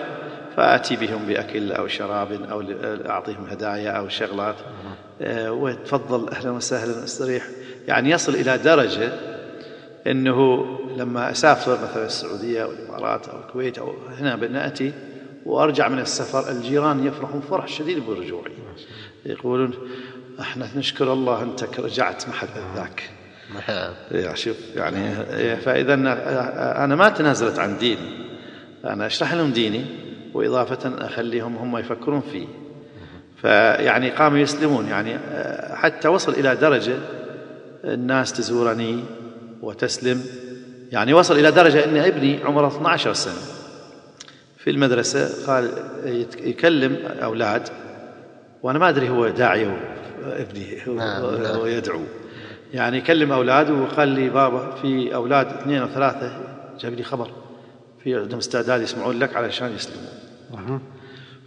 فآتي 0.57 0.95
بهم 0.95 1.25
بأكل 1.27 1.71
أو 1.71 1.87
شراب 1.87 2.31
أو 2.51 2.63
أعطيهم 3.09 3.45
هدايا 3.49 3.91
أو 3.91 4.09
شغلات. 4.09 4.55
آه، 5.21 5.51
وتفضل 5.51 6.29
أهلا 6.29 6.51
وسهلا 6.51 7.03
أستريح. 7.03 7.43
يعني 7.87 8.09
يصل 8.09 8.35
إلى 8.35 8.57
درجة 8.57 9.11
إنه 10.07 10.65
لما 10.97 11.31
أسافر 11.31 11.77
مثلا 11.83 12.05
السعودية 12.05 12.63
أو 12.63 12.71
الامارات 12.71 13.27
أو 13.27 13.39
الكويت 13.39 13.77
أو 13.77 13.93
هنا 14.19 14.35
بنأتي 14.35 14.93
وأرجع 15.45 15.87
من 15.87 15.99
السفر 15.99 16.51
الجيران 16.51 17.07
يفرحون 17.07 17.41
فرح 17.41 17.67
شديد 17.67 18.05
برجوعي 18.05 18.51
يقولون 19.25 19.73
إحنا 20.39 20.67
نشكر 20.75 21.13
الله 21.13 21.43
انت 21.43 21.79
رجعت 21.79 22.27
ما 22.27 22.33
حد 22.33 22.47
ذاك 22.75 23.09
يا 24.11 24.35
شوف 24.35 24.57
يعني 24.75 25.15
فإذا 25.55 25.93
أنا 26.83 26.95
ما 26.95 27.09
تنازلت 27.09 27.59
عن 27.59 27.77
ديني. 27.77 28.21
أنا 28.85 29.05
أشرح 29.05 29.33
لهم 29.33 29.51
ديني 29.51 29.85
وإضافة 30.33 31.05
أخليهم 31.05 31.55
هم 31.55 31.77
يفكرون 31.77 32.21
فيه. 32.31 32.47
فيعني 33.41 34.09
قاموا 34.09 34.37
يسلمون. 34.37 34.87
يعني 34.87 35.17
حتى 35.75 36.07
وصل 36.07 36.31
إلى 36.31 36.55
درجة 36.55 36.95
الناس 37.83 38.33
تزورني 38.33 39.03
وتسلم. 39.61 40.23
يعني 40.91 41.13
وصل 41.13 41.39
إلى 41.39 41.51
درجة 41.51 41.85
ان 41.85 41.97
ابني 41.97 42.43
عمره 42.43 42.67
12 42.67 43.13
سنة. 43.13 43.60
في 44.63 44.69
المدرسة 44.69 45.45
قال 45.47 45.71
يكلم 46.43 46.97
أولاد 47.23 47.69
وأنا 48.63 48.79
ما 48.79 48.89
أدري 48.89 49.09
هو 49.09 49.27
داعي 49.27 49.65
أو 49.65 49.71
ابني 50.25 50.77
هو- 50.87 50.93
نعم، 51.43 51.67
يدعو. 51.67 52.01
يعني 52.73 52.97
يكلم 52.97 53.31
اولاده 53.31 53.73
وقال 53.73 54.07
لي 54.09 54.29
بابا 54.29 54.75
في 54.81 55.15
أولاد 55.15 55.47
اثنين 55.47 55.81
أو 55.81 55.87
ثلاثة 55.87 56.37
جاب 56.79 56.93
لي 56.93 57.03
خبر 57.03 57.29
في 58.03 58.15
عندهم 58.15 58.37
استعداد 58.39 58.81
يسمعون 58.81 59.19
لك 59.19 59.35
علشان 59.35 59.71
يسلمون. 59.75 60.07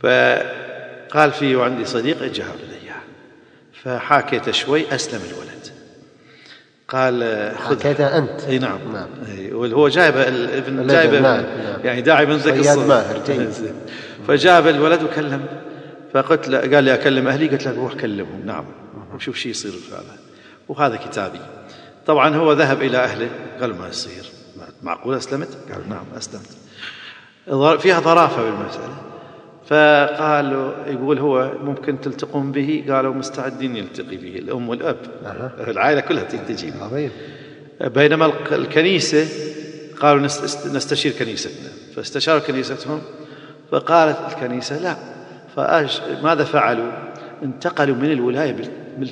فقال 0.02 1.32
في 1.32 1.56
وعندي 1.56 1.84
صديق 1.84 2.22
جاب 2.22 2.46
لي 2.70 2.76
إياه 2.86 3.00
فحاكيته 3.82 4.52
شوي 4.52 4.94
أسلم 4.94 5.20
الولد. 5.32 5.63
قال 6.88 7.52
خذ. 7.58 7.78
حكيتها 7.78 8.18
أنت. 8.18 8.40
إي 8.48 8.58
نعم. 8.58 8.78
نعم. 8.92 9.08
إي 9.28 9.52
وهو 9.52 9.88
جايبه 9.88 10.28
الابن 10.28 10.86
جايبه 10.86 11.20
نعم، 11.20 11.40
نعم. 11.40 11.80
يعني 11.84 12.00
داعي 12.00 12.26
من 12.26 12.36
ذاك 12.36 12.54
صياد 12.54 12.78
الصغر. 12.78 12.86
ماهر،. 12.86 13.52
فجاب 14.28 14.68
الولد 14.68 15.02
وكلم. 15.02 15.46
فقلت 16.14 16.48
له 16.48 16.58
قال 16.58 16.84
لي 16.84 16.94
أكلم 16.94 17.28
أهلي؟ 17.28 17.48
قلت 17.48 17.66
له 17.66 17.76
روح 17.76 17.94
كلمهم. 17.94 18.42
نعم. 18.46 18.64
وشوف 19.14 19.36
شو 19.36 19.48
يصير 19.48 19.72
فعلا. 19.90 20.18
وهذا 20.68 20.96
كتابي. 20.96 21.40
طبعا 22.06 22.36
هو 22.36 22.52
ذهب 22.52 22.82
إلى 22.82 22.98
أهله. 22.98 23.28
قال 23.60 23.78
ما 23.78 23.88
يصير. 23.88 24.24
معقول 24.82 25.16
أسلمت؟ 25.16 25.48
قال 25.72 25.88
نعم 25.88 26.04
أسلمت. 26.16 26.50
فيها 27.80 28.00
ظرافة 28.00 28.42
بالمسألة. 28.42 29.13
فقالوا 29.66 30.72
يقول 30.86 31.18
هو 31.18 31.52
ممكن 31.64 32.00
تلتقون 32.00 32.52
به؟ 32.52 32.84
قالوا 32.88 33.14
مستعدين 33.14 33.76
يلتقي 33.76 34.16
به 34.16 34.36
الأم 34.38 34.68
والأب. 34.68 34.96
أها. 35.24 35.52
العائلة 35.70 36.00
كلها 36.00 36.22
تجي 36.22 36.72
عظيم 36.80 37.10
بينما 37.80 38.32
الكنيسة 38.52 39.26
قالوا 40.00 40.22
نست- 40.26 40.66
نستشير 40.74 41.12
كنيستنا. 41.12 41.68
فاستشاروا 41.96 42.40
كنيستهم 42.40 43.00
فقالت 43.70 44.18
الكنيسة 44.32 44.78
لا. 44.82 44.96
فأش 45.56 46.00
ماذا 46.22 46.44
فعلوا؟ 46.44 46.92
انتقلوا 47.42 47.96
من 47.96 48.12
الولاية 48.12 48.52
بال... 48.52 48.68
بال... 48.98 49.08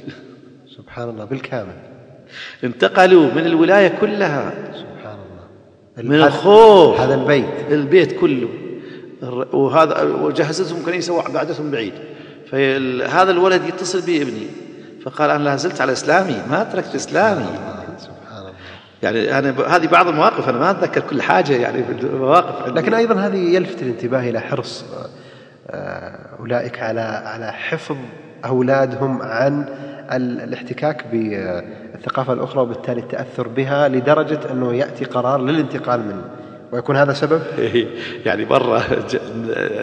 سبحان 0.76 1.09
الله 1.09 1.24
بالكامل. 1.24 1.72
انتقلوا 2.64 3.26
من 3.34 3.46
الولاية 3.46 3.88
كلها. 4.00 4.53
سبحان 4.74 5.18
الله 5.96 6.11
من 6.11 6.22
الخوف. 6.26 7.00
هذا 7.00 7.14
البيت. 7.14 7.44
البيت 7.70 8.20
كله. 8.20 8.48
وهذا 9.52 10.02
وجهزتهم 10.02 10.82
كنيسة 10.86 11.12
وبعدتهم 11.14 11.70
بعيد. 11.70 11.92
فهذا 12.50 13.30
الولد 13.30 13.64
يتصل 13.68 14.00
بي 14.00 14.22
ابني. 14.22 14.46
فقال 15.04 15.30
أنا 15.30 15.44
لا 15.44 15.56
زلت 15.56 15.80
على 15.80 15.92
إسلامي 15.92 16.36
ما 16.50 16.64
تركت 16.64 16.94
إسلامي. 16.94 17.46
سبحان 17.98 18.38
الله. 18.38 18.52
يعني 19.02 19.38
أنا 19.38 19.50
ب- 19.50 19.60
هذه 19.60 19.86
بعض 19.86 20.08
المواقف 20.08 20.48
أنا 20.48 20.58
ما 20.58 20.70
أتذكر 20.70 21.00
كل 21.00 21.22
حاجة 21.22 21.52
يعني 21.52 21.84
في 21.84 21.92
المواقف. 21.92 22.68
لكن 22.68 22.94
أيضا 22.94 23.14
هذه 23.14 23.54
يلفت 23.54 23.82
الانتباه 23.82 24.20
إلى 24.30 24.40
حرص 24.40 24.84
آه، 25.70 26.18
أولئك 26.40 26.78
على 26.82 27.00
على 27.00 27.52
حفظ 27.52 27.96
أولادهم 28.44 29.22
عن 29.22 29.64
ال- 30.12 30.40
الاحتكاك 30.40 31.06
بالثقافة 31.12 32.32
الأخرى 32.32 32.60
وبالتالي 32.62 33.00
التأثر 33.00 33.48
بها 33.48 33.88
لدرجة 33.88 34.40
أنه 34.52 34.74
يأتي 34.74 35.04
قرار 35.04 35.40
للانتقال 35.40 36.00
منه. 36.00 36.24
ويكون 36.72 36.96
هذا 36.96 37.12
سبب؟ 37.12 37.42
يعني 38.26 38.44
مرة 38.44 38.78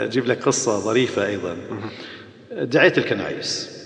أجيب 0.03 0.25
لك 0.25 0.43
قصة 0.43 0.79
ظريفة 0.79 1.25
أيضا. 1.25 1.57
دعيت 2.51 2.97
الكنائس. 2.97 3.79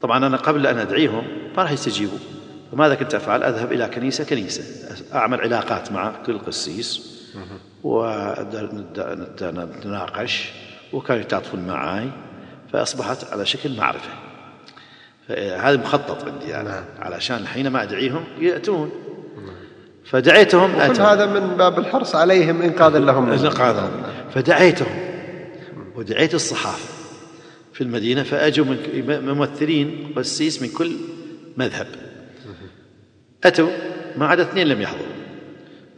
طبعا 0.00 0.26
أنا 0.26 0.36
قبل 0.36 0.66
أن 0.66 0.78
أدعيهم 0.78 1.24
ما 1.56 1.62
راح 1.62 1.72
يستجيبوا. 1.72 2.18
فماذا 2.72 2.94
كنت 2.94 3.14
أفعل؟ 3.14 3.42
أذهب 3.42 3.72
إلى 3.72 3.88
كنيسة 3.88 4.24
كنيسة. 4.24 4.64
أعمل 5.14 5.40
علاقات 5.40 5.92
مع 5.92 6.12
كل 6.26 6.38
قسيس. 6.38 7.16
ونتناقش 9.44 10.52
وكانوا 10.92 11.22
يتعاطفون 11.22 11.66
معي 11.66 12.10
فأصبحت 12.72 13.32
على 13.32 13.46
شكل 13.46 13.76
معرفة. 13.76 14.10
هذا 15.56 15.76
مخطط 15.76 16.24
عندي 16.24 16.46
يعني 16.46 16.68
نعم. 16.68 16.84
علشان 16.98 17.46
حينما 17.46 17.82
أدعيهم 17.82 18.24
يأتون. 18.40 19.05
فدعيتهم 20.10 20.72
كل 20.72 20.80
أتوا 20.80 21.04
هذا 21.04 21.26
من 21.26 21.56
باب 21.56 21.78
الحرص 21.78 22.14
عليهم 22.16 22.62
انقاذا 22.62 22.98
لهم. 22.98 23.28
من- 23.28 23.42
نقاذهم 23.42 23.90
فدعيتهم. 24.34 24.98
ودعيت 25.96 26.34
الصحافة 26.34 26.88
في 27.72 27.80
المدينة 27.80 28.22
فأجوا 28.22 28.64
من 28.64 28.76
ممثلين 29.26 30.12
قسيس 30.16 30.62
من 30.62 30.68
كل 30.68 30.92
مذهب. 31.56 31.86
أتوا 33.44 33.68
ما 34.16 34.26
عدا 34.26 34.42
اثنين 34.42 34.66
لم 34.66 34.80
يحضروا. 34.82 35.06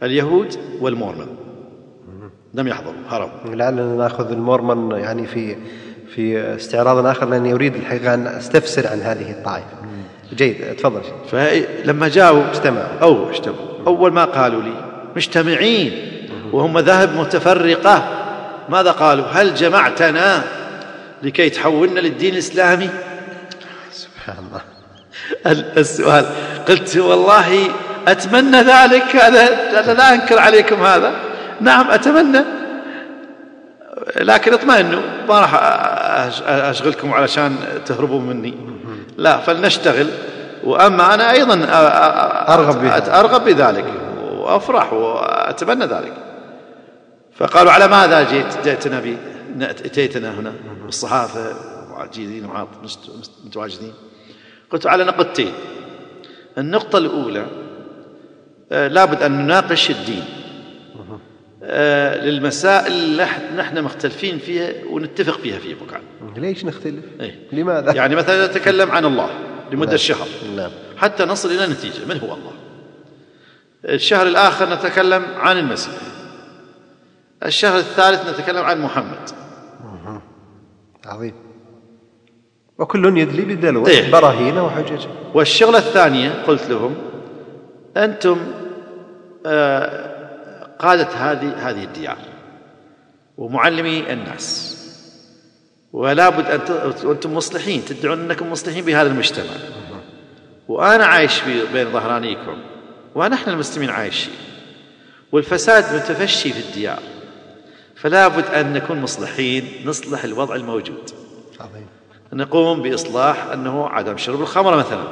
اليهود 0.03 0.55
والمورمون 0.81 1.37
لم 2.53 2.67
يحضروا 2.67 2.93
هربوا. 3.07 3.55
لعلنا 3.55 3.95
نأخذ 3.95 4.31
المورمون 4.31 4.99
يعني 4.99 5.27
في 5.27 5.55
في 6.15 6.39
استعراض 6.55 7.05
آخر 7.05 7.29
لاني 7.29 7.53
اريد 7.53 7.75
الحقيقة 7.75 8.13
أن 8.13 8.27
أستفسر 8.27 8.87
عن 8.87 8.99
هذه 8.99 9.31
الطائفة. 9.31 9.78
جيد 10.35 10.75
تفضل. 10.75 11.01
فلما 11.31 12.07
جاءوا 12.07 12.43
اجتمعوا. 12.49 12.99
أو 13.01 13.29
اجتمعوا 13.29 13.67
أول 13.87 14.13
ما 14.13 14.25
قالوا 14.25 14.61
لي 14.61 14.73
مجتمعين 15.15 16.11
وهم 16.51 16.73
مذاهب 16.73 17.15
متفرقة 17.15 18.07
ماذا 18.69 18.91
قالوا؟ 18.91 19.25
هل 19.25 19.55
جمعتنا 19.55 20.43
لكي 21.23 21.49
تحولنا 21.49 21.99
للدين 21.99 22.33
الإسلامي؟ 22.33 22.89
سبحان 23.91 24.35
الله. 24.47 24.61
ال- 25.47 25.79
السؤال. 25.79 26.25
قلت 26.67 26.97
والله 26.97 27.67
أتمنى 28.07 28.57
ذلك 28.57 29.15
هذا 29.15 29.69
أنا 29.79 29.91
لا 29.91 30.13
أنكر 30.13 30.39
عليكم 30.39 30.83
هذا. 30.83 31.13
نعم 31.61 31.91
أتمنى. 31.91 32.39
لكن 34.15 34.53
اطمئنوا 34.53 35.01
ما 35.29 35.39
راح 35.39 35.53
أش- 35.53 36.41
أشغلكم 36.47 37.13
علشان 37.13 37.55
تهربوا 37.85 38.19
مني. 38.19 38.53
لا 39.19 39.37
فلنشتغل. 39.37 40.07
وأما 40.63 41.13
أنا 41.13 41.31
أيضا 41.31 41.53
أرغب. 42.53 43.03
أت- 43.03 43.09
أرغب 43.09 43.45
بذلك 43.45 43.85
وأفرح 44.31 44.93
وأتمنى 44.93 45.85
ذلك. 45.85 46.13
فقالوا 47.35 47.71
على 47.71 47.87
ماذا 47.87 48.23
جئت 48.23 48.57
جئتنا 48.65 48.99
بي 48.99 49.17
أتيتنا 49.61 50.39
هنا؟ 50.39 50.53
والصحافة 50.85 51.53
معجزين 51.91 52.49
متواجدين. 53.45 53.93
قلت 54.71 54.87
على 54.87 55.03
نقطتين. 55.03 55.53
النقطة 56.57 56.97
الأولى 56.97 57.45
آه، 58.71 58.87
لابد 58.87 59.23
أن 59.23 59.31
نناقش 59.31 59.89
الدين. 59.89 60.23
للمسائل 61.61 62.93
اللي 62.93 63.27
نحن 63.57 63.83
مختلفين 63.83 64.37
فيها 64.37 64.73
ونتفق 64.89 65.37
فيها 65.37 65.59
في 65.59 65.75
مكان 65.75 66.01
ليش 66.37 66.65
نختلف؟ 66.65 67.05
إيه. 67.21 67.39
لماذا؟ 67.51 67.93
يعني 67.93 68.15
مثلا 68.15 68.47
نتكلم 68.47 68.91
عن 68.91 69.05
الله 69.05 69.29
لمدة 69.71 69.89
نعم. 69.89 69.97
شهر 69.97 70.27
نعم. 70.55 70.71
حتى 70.97 71.25
نصل 71.25 71.51
إلى 71.51 71.67
نتيجة 71.67 72.05
من 72.05 72.19
هو 72.19 72.33
الله 72.33 72.51
الشهر 73.85 74.27
الآخر 74.27 74.73
نتكلم 74.73 75.25
عن 75.37 75.57
المسيح 75.57 75.93
الشهر 77.45 77.77
الثالث 77.79 78.29
نتكلم 78.29 78.63
عن 78.63 78.81
محمد 78.81 79.29
عظيم. 81.05 81.33
وكل 82.77 83.17
يدلي 83.17 83.55
بدلوه 83.55 83.87
إيه. 83.87 84.11
براهين 84.11 84.57
وحجج. 84.57 85.07
والشغلة 85.33 85.77
الثانية 85.77 86.43
قلت 86.47 86.69
لهم 86.69 86.95
أنتم 87.97 88.37
آه، 89.45 90.08
قادة 90.79 91.07
هذه 91.07 91.69
هذه 91.69 91.83
الديار. 91.83 92.17
ومعلمي 93.37 94.13
الناس. 94.13 94.75
ولا 95.93 96.29
بد 96.29 96.45
أن 96.45 96.93
وأنتم 97.03 97.33
مصلحين 97.33 97.85
تدعون 97.85 98.19
أنكم 98.19 98.51
مصلحين 98.51 98.85
بهذا 98.85 99.07
المجتمع. 99.09 99.53
وأنا 100.67 101.05
عايش 101.05 101.41
بين 101.73 101.91
ظهرانيكم. 101.91 102.57
ونحن 103.15 103.49
المسلمين 103.49 103.89
عايشين. 103.89 104.33
والفساد 105.31 105.95
متفشي 105.95 106.53
في 106.53 106.59
الديار. 106.59 106.99
فلا 107.95 108.27
بد 108.27 108.45
أن 108.45 108.73
نكون 108.73 109.01
مصلحين 109.01 109.63
نصلح 109.85 110.23
الوضع 110.23 110.55
الموجود. 110.55 111.09
عظيم. 111.59 111.87
نقوم 112.33 112.81
بإصلاح 112.81 113.45
أنه 113.45 113.87
عدم 113.87 114.17
شرب 114.17 114.41
الخمر 114.41 114.77
مثلا. 114.77 115.03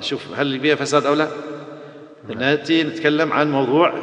شوف 0.00 0.20
هل 0.36 0.60
فيها 0.60 0.74
فساد 0.74 1.06
أو 1.06 1.14
لا؟ 1.14 1.28
نأتي 2.36 2.82
نتكلم 2.82 3.32
عن 3.32 3.50
موضوع 3.50 3.94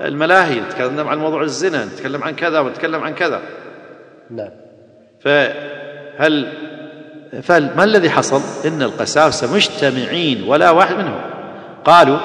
الملاهي 0.00 0.60
نتكلم 0.60 1.08
عن 1.08 1.18
موضوع 1.18 1.42
الزنا 1.42 1.84
نتكلم 1.84 2.24
عن 2.24 2.34
كذا 2.34 2.60
ونتكلم 2.60 3.02
عن 3.02 3.14
كذا 3.14 3.42
نعم. 4.30 4.50
فهل 5.20 6.52
فما 7.42 7.84
الذي 7.84 8.10
حصل 8.10 8.40
إن 8.66 8.82
القساوسة 8.82 9.54
مجتمعين 9.54 10.42
ولا 10.42 10.70
واحد 10.70 10.96
منهم 10.96 11.20
قالوا 11.84 12.18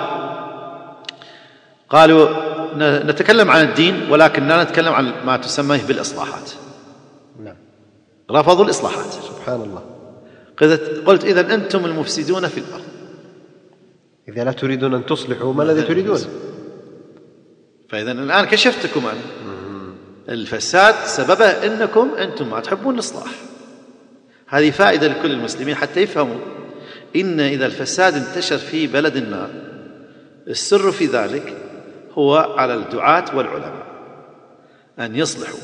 قالوا 1.89 2.27
نتكلم 3.03 3.51
عن 3.51 3.61
الدين 3.61 4.11
ولكن 4.11 4.47
لا 4.47 4.63
نتكلم 4.63 4.93
عن 4.93 5.13
ما 5.25 5.37
تسمى 5.37 5.77
بالإصلاحات 5.77 6.51
نعم. 7.43 7.55
رفضوا 8.31 8.65
الإصلاحات 8.65 9.05
سبحان 9.05 9.61
الله. 9.61 9.81
قلت 10.57 10.81
قلت 11.05 11.23
إذا 11.23 11.53
أنتم 11.53 11.85
المفسدون 11.85 12.47
في 12.47 12.57
الأرض 12.57 12.83
إذا 14.27 14.43
لا 14.43 14.51
تريدون 14.51 14.93
أن 14.93 15.05
تصلحوا 15.05 15.53
ما 15.53 15.63
الذي 15.63 15.81
تريدون؟ 15.81 16.19
فإذا 17.93 18.11
الآن 18.11 18.45
كشفتكم 18.45 19.05
أنا 19.05 19.19
الفساد 20.29 20.95
سببه 21.05 21.45
أنكم 21.45 22.15
أنتم 22.15 22.49
ما 22.49 22.59
تحبون 22.59 22.93
الإصلاح. 22.93 23.31
هذه 24.47 24.71
فائدة 24.71 25.07
لكل 25.07 25.31
المسلمين 25.31 25.75
حتى 25.75 26.01
يفهموا 26.01 26.39
إن 27.15 27.39
إذا 27.39 27.65
الفساد 27.65 28.13
انتشر 28.13 28.57
في 28.57 28.87
بلد 28.87 29.17
ما 29.17 29.49
السر 30.47 30.91
في 30.91 31.05
ذلك 31.05 31.57
هو 32.11 32.37
على 32.57 32.73
الدعاة 32.73 33.25
والعلماء 33.35 33.85
أن 34.99 35.15
يصلحوا. 35.15 35.59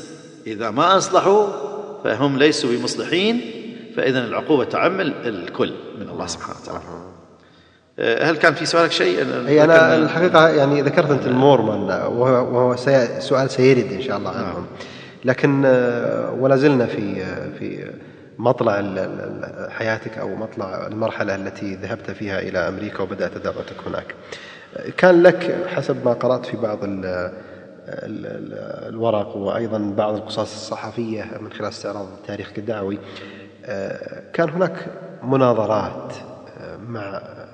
إذا 0.46 0.70
ما 0.70 0.96
أصلحوا 0.96 1.48
فهم 2.04 2.38
ليسوا 2.38 2.70
بمصلحين 2.70 3.40
فإذا 3.96 4.24
العقوبة 4.24 4.64
تعم 4.64 5.00
الكل 5.00 5.72
من 5.98 6.08
الله 6.08 6.26
سبحانه 6.26 6.60
وتعالى. 6.62 7.09
هل 8.00 8.36
كان 8.36 8.54
في 8.54 8.66
سؤالك 8.66 8.92
شيء؟ 8.92 9.46
إي 9.48 9.64
أنا 9.64 9.96
الحقيقة 9.96 10.48
يعني 10.48 10.82
ذكرت 10.82 11.10
أنت 11.10 11.26
المورمون 11.26 11.90
وهو, 11.90 12.76
سي 12.76 13.20
سؤال 13.20 13.50
سيرد 13.50 13.92
إن 13.92 14.02
شاء 14.02 14.16
الله 14.18 14.30
عنهم 14.30 14.66
لكن 15.24 15.62
آه، 15.66 16.30
ولا 16.32 16.56
زلنا 16.56 16.86
في 16.86 17.22
آه، 17.22 17.58
في 17.58 17.90
مطلع 18.38 18.82
حياتك 19.70 20.18
أو 20.18 20.34
مطلع 20.36 20.86
المرحلة 20.86 21.34
التي 21.34 21.74
ذهبت 21.74 22.10
فيها 22.10 22.40
إلى 22.40 22.58
أمريكا 22.58 23.02
وبدأت 23.02 23.38
دعوتك 23.38 23.76
هناك. 23.86 24.14
كان 24.96 25.22
لك 25.22 25.56
حسب 25.74 26.04
ما 26.04 26.12
قرأت 26.12 26.46
في 26.46 26.56
بعض 26.56 26.78
ال 26.84 27.04
ال- 27.88 28.26
ال- 28.26 28.88
الورق 28.94 29.36
وأيضا 29.36 29.78
بعض 29.96 30.14
القصص 30.14 30.38
الصحفية 30.38 31.24
من 31.40 31.52
خلال 31.52 31.68
استعراض 31.68 32.06
تاريخك 32.26 32.58
الدعوي 32.58 32.98
آه، 33.64 34.22
كان 34.32 34.48
هناك 34.48 34.86
مناظرات 35.22 36.12
آه، 36.60 36.76
مع 36.76 37.00
آه، 37.00 37.49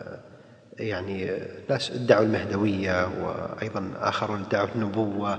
يعني 0.78 1.30
ناس 1.70 1.90
ادعوا 1.90 2.24
المهدوية 2.24 3.08
وأيضا 3.22 3.90
آخرون 4.00 4.44
ادعوا 4.48 4.68
النبوة 4.74 5.38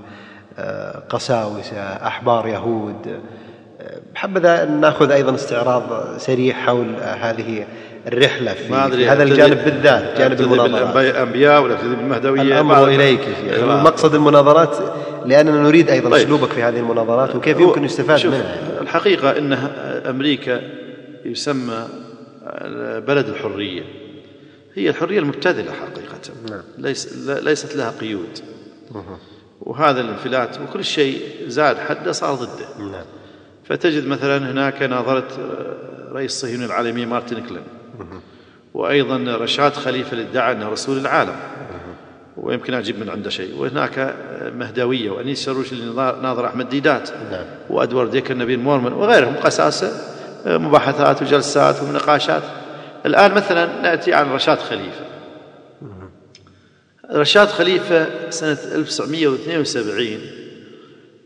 آه، 0.59 0.99
قساوسة 1.09 1.77
أحبار 1.81 2.47
يهود. 2.47 3.07
آه، 3.81 3.99
حبذا 4.15 4.65
نأخذ 4.65 5.11
أيضا 5.11 5.35
استعراض 5.35 6.17
سريع 6.17 6.55
حول 6.55 6.95
هذه 7.01 7.65
الرحلة 8.07 8.53
في, 8.53 8.71
ما 8.71 8.85
أدري 8.85 8.97
في 8.97 9.09
هذا 9.09 9.23
الجانب 9.23 9.65
بالذات 9.65 10.17
جانب 10.17 10.41
المناظرات. 10.41 10.93
بالأنبياء 10.95 11.61
ولا 11.61 11.75
بالمهدوية؟ 11.75 12.41
الأمر 12.41 12.87
إليك. 12.87 13.27
يعني. 13.47 13.65
مقصد 13.65 14.15
المناظرات 14.15 14.77
لأننا 15.25 15.61
نريد 15.63 15.89
أيضا 15.89 16.09
طيب. 16.09 16.21
أسلوبك 16.21 16.51
في 16.51 16.63
هذه 16.63 16.79
المناظرات 16.79 17.35
وكيف 17.35 17.59
يمكن 17.59 17.83
يستفاد 17.83 18.27
منها. 18.27 18.57
الحقيقة 18.81 19.37
أن 19.37 19.53
أمريكا 20.09 20.61
يسمى 21.25 21.87
بلد 23.07 23.29
الحرية. 23.29 24.06
هي 24.77 24.89
الحرية 24.89 25.19
المبتذلة 25.19 25.71
حقيقة. 25.71 26.49
نعم. 26.49 26.61
ليس 26.77 27.27
ليست 27.27 27.75
لها 27.75 27.93
قيود. 28.01 28.39
وهذا 29.61 30.01
الانفلات 30.01 30.57
وكل 30.61 30.83
شيء 30.85 31.21
زاد 31.47 31.77
حده 31.77 32.11
صار 32.11 32.35
ضده. 32.35 32.67
نعم. 32.79 33.05
فتجد 33.65 34.07
مثلا 34.07 34.51
هناك 34.51 34.81
ناظرة 34.81 35.27
رئيس 36.11 36.31
الصهيونية 36.31 36.65
العالمية 36.65 37.05
مارتن 37.05 37.41
كلين. 37.41 37.63
وأيضا 38.73 39.37
رشاد 39.37 39.73
خليفة 39.73 40.11
اللي 40.11 40.23
ادعى 40.23 40.51
أنه 40.51 40.69
رسول 40.69 40.97
العالم. 40.97 41.35
ويمكن 42.37 42.73
أجيب 42.73 42.99
من 42.99 43.09
عنده 43.09 43.29
شيء. 43.29 43.55
وهناك 43.55 44.15
مهدوية 44.55 45.09
وأنيس 45.09 45.45
شروش 45.45 45.71
اللي 45.71 45.93
ناظر 46.21 46.45
أحمد 46.45 46.69
ديدات. 46.69 47.09
نعم. 47.31 47.45
وأدوارد 47.69 48.11
ديكر 48.11 48.37
نبيل 48.37 48.59
مورمن 48.59 48.93
وغيرهم 48.93 49.35
قساسة 49.35 49.91
مباحثات 50.45 51.21
وجلسات 51.21 51.83
ومناقشات. 51.83 52.43
الآن 53.07 53.31
مثلا 53.33 53.81
نأتي 53.81 54.13
عن 54.13 54.31
رشاد 54.31 54.57
خليفة. 54.57 55.05
رشاد 57.11 57.47
خليفة 57.47 58.29
سنة 58.29 58.57
1972 58.75 60.07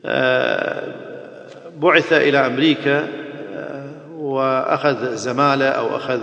آه، 0.06 0.84
بعث 1.78 2.14
إلى 2.14 2.38
أمريكا 2.46 3.08
آه، 3.54 3.90
وأخذ 4.12 5.16
زمالة 5.16 5.66
أو 5.68 5.96
أخذ 5.96 6.20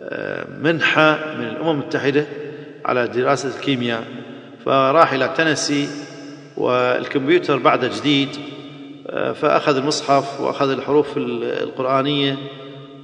آه، 0.00 0.44
منحة 0.62 1.34
من 1.38 1.44
الأمم 1.48 1.70
المتحدة 1.70 2.26
على 2.84 3.08
دراسة 3.08 3.56
الكيمياء 3.56 4.04
فراح 4.64 5.12
إلى 5.12 5.30
تنسي 5.36 5.88
والكمبيوتر 6.56 7.56
بعد 7.58 7.84
جديد 7.84 8.28
فأخذ 9.34 9.76
المصحف 9.76 10.40
وأخذ 10.40 10.70
الحروف 10.70 11.16
ال- 11.16 11.44
القرآنية 11.62 12.36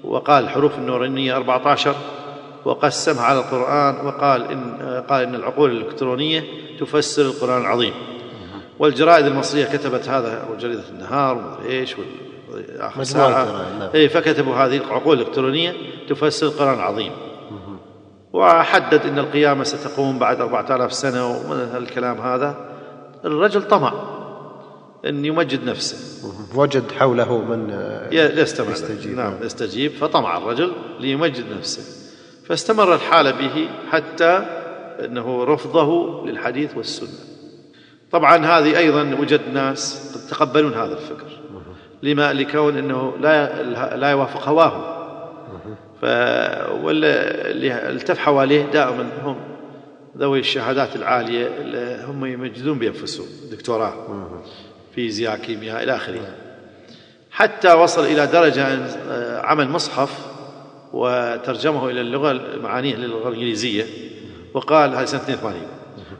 وقال 0.04 0.44
الحروف 0.44 0.78
النورانية 0.78 1.36
14 1.36 1.94
وقسمها 2.64 3.22
على 3.22 3.38
القرآن 3.38 4.06
وقال 4.06 4.50
إن 4.50 4.78
قال 5.08 5.22
إن 5.22 5.34
العقول 5.34 5.70
الإلكترونية 5.70 6.44
تفسر 6.80 7.22
القرآن 7.22 7.60
العظيم. 7.60 7.92
والجرائد 8.78 9.26
المصرية 9.26 9.64
كتبت 9.64 10.08
هذا 10.08 10.44
وجريدة 10.52 10.82
النهار 10.90 11.36
ومدري 11.36 11.78
إيش 11.78 11.96
وال- 11.98 12.80
آخر 12.80 13.00
مجموعة 13.00 13.30
ساعة. 13.32 13.44
جرائد، 13.46 13.78
نعم. 13.78 13.88
إيه 13.94 14.08
فكتبوا 14.08 14.54
هذه 14.54 14.76
العقول 14.76 15.20
الإلكترونية 15.20 15.72
تفسر 16.08 16.46
القرآن 16.46 16.74
العظيم. 16.74 17.12
وحدد 18.32 19.06
أن 19.06 19.18
القيامة 19.18 19.64
ستقوم 19.64 20.18
بعد 20.18 20.40
أربعة 20.40 20.76
آلاف 20.76 20.92
سنة 20.92 21.26
ومن 21.26 21.74
الكلام 21.76 22.20
هذا؟ 22.20 22.54
الرجل 23.24 23.62
طمع. 23.62 23.92
أن 25.04 25.24
يمجد 25.24 25.64
نفسه 25.64 26.28
وجد 26.54 26.92
حوله 26.92 27.38
من 27.38 27.70
ي- 28.12 28.16
يستمع 28.40 28.70
يستجيب. 28.70 29.16
نعم 29.16 29.34
يستجيب. 29.42 29.90
فطمع 29.92 30.38
الرجل 30.38 30.72
ليمجد 31.00 31.44
نفسه. 31.58 31.82
فاستمر 32.46 32.94
الحال 32.94 33.32
به 33.32 33.68
حتى 33.90 34.46
أنه 35.04 35.44
رفضه 35.44 36.26
للحديث 36.26 36.76
والسنة. 36.76 37.08
طبعا 38.12 38.36
هذه 38.46 38.78
أيضا 38.78 39.16
وجد 39.20 39.40
ناس 39.52 40.12
قد 40.14 40.30
تقبلون 40.30 40.72
هذا 40.74 40.92
الفكر. 40.92 41.26
لما 42.02 42.32
لكون 42.32 42.76
أنه 42.78 43.12
لا 43.20 43.62
لا 43.96 44.10
يوافق 44.10 44.48
هواهم 44.48 44.98
ف 46.00 46.04
ولا 46.84 47.50
اللي 47.50 47.90
التف 47.90 48.18
حواليه 48.18 48.62
دائما 48.62 49.08
هم 49.24 49.36
ذوي 50.18 50.38
الشهادات 50.38 50.96
العالية 50.96 51.46
اللي 51.46 52.04
هم 52.08 52.24
يمجدون 52.24 52.78
بأنفسهم. 52.78 53.26
دكتوراه. 53.52 53.94
فيزياء 54.94 55.36
كيمياء 55.36 55.82
إلى 55.82 55.96
آخره. 55.96 56.34
حتى 57.30 57.72
وصل 57.72 58.04
إلى 58.04 58.26
درجة 58.26 58.74
أن 58.74 58.90
عمل 59.44 59.68
مصحف 59.68 60.18
وترجمه 60.92 61.88
إلى 61.88 62.00
اللغة 62.00 62.58
معانيه 62.62 62.96
للغة 62.96 63.28
الإنجليزية 63.28 63.84
وقال 64.54 64.94
هذه 64.94 65.04
سنة 65.04 65.20
82 65.20 65.62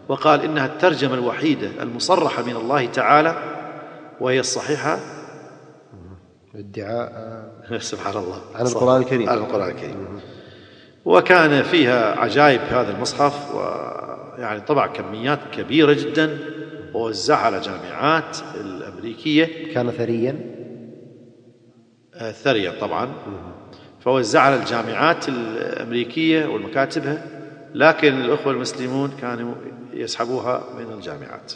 وقال 0.08 0.44
إنها 0.44 0.66
الترجمة 0.66 1.14
الوحيدة 1.14 1.82
المصرحة 1.82 2.42
من 2.42 2.56
الله 2.56 2.86
تعالى 2.86 3.36
وهي 4.20 4.40
الصحيحة. 4.40 4.98
ادعاء 6.54 7.12
سبحان 7.78 8.16
الله. 8.16 8.40
عن 8.54 8.66
القرآن 8.66 9.02
الكريم. 9.02 9.28
عن 9.28 9.38
القرآن 9.38 9.70
الكريم. 9.70 10.20
وكان 11.04 11.62
فيها 11.62 12.20
عجائب 12.20 12.60
في 12.60 12.74
هذا 12.74 12.90
المصحف 12.90 13.54
ويعني 13.54 14.60
طبع 14.60 14.86
كميات 14.86 15.38
كبيرة 15.52 15.92
جدا. 15.92 16.38
ووزعها 16.94 17.38
على 17.38 17.60
جامعات 17.60 18.36
الأمريكية 18.60 19.74
كان 19.74 19.90
ثريا. 19.90 20.54
آه، 22.14 22.32
ثريا 22.32 22.80
طبعا. 22.80 23.08
فوزع 24.00 24.40
على 24.40 24.56
الجامعات 24.56 25.28
الأمريكية 25.28 26.46
والمكاتبها 26.46 27.26
لكن 27.74 28.20
الأخوة 28.20 28.52
المسلمون 28.52 29.10
كانوا 29.20 29.54
يسحبوها 29.92 30.64
من 30.78 30.92
الجامعات. 30.92 31.52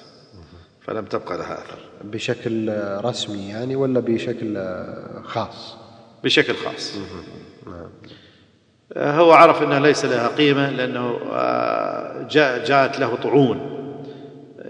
فلم 0.80 1.04
تبقى 1.04 1.38
لها 1.38 1.54
أثر. 1.54 1.78
بشكل 2.04 2.72
رسمي 3.04 3.48
يعني 3.48 3.76
ولا 3.76 4.00
بشكل 4.00 4.58
خاص؟ 5.24 5.76
بشكل 6.24 6.54
خاص. 6.54 6.96
آه، 8.96 9.12
هو 9.16 9.32
عرف 9.32 9.62
أنها 9.62 9.80
ليس 9.80 10.04
لها 10.04 10.28
قيمة 10.28 10.70
لأنه 10.70 11.18
آه، 11.32 12.28
جاء 12.30 12.64
جاءت 12.64 12.98
له 12.98 13.16
طعون. 13.16 13.81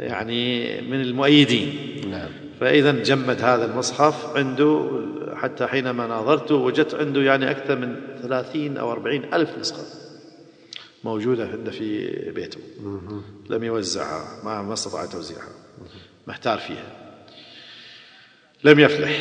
يعني 0.03 0.81
من 0.81 1.01
المؤيدين. 1.01 2.01
نعم. 2.11 2.29
فإذا 2.61 2.93
جمد 2.93 3.43
هذا 3.43 3.65
المصحف 3.65 4.37
عنده 4.37 4.91
حتى 5.35 5.67
حينما 5.67 6.07
ناظرته 6.07 6.55
وجدت 6.55 6.95
عنده 6.95 7.21
يعني 7.21 7.51
أكثر 7.51 7.77
من 7.77 7.97
ثلاثين 8.23 8.77
أو 8.77 8.93
أربعين 8.93 9.35
ألف 9.35 9.59
نسخة 9.59 9.85
موجودة 11.05 11.49
عنده 11.49 11.71
في 11.71 12.09
بيته. 12.31 12.61
لم 13.51 13.65
يوزعها 13.65 14.45
ما 14.45 14.63
ما 14.63 14.73
استطاع 14.73 15.07
توزيعها. 15.07 15.49
محتار 16.27 16.59
فيها. 16.59 17.03
لم 18.65 18.79
يفلح. 18.81 19.21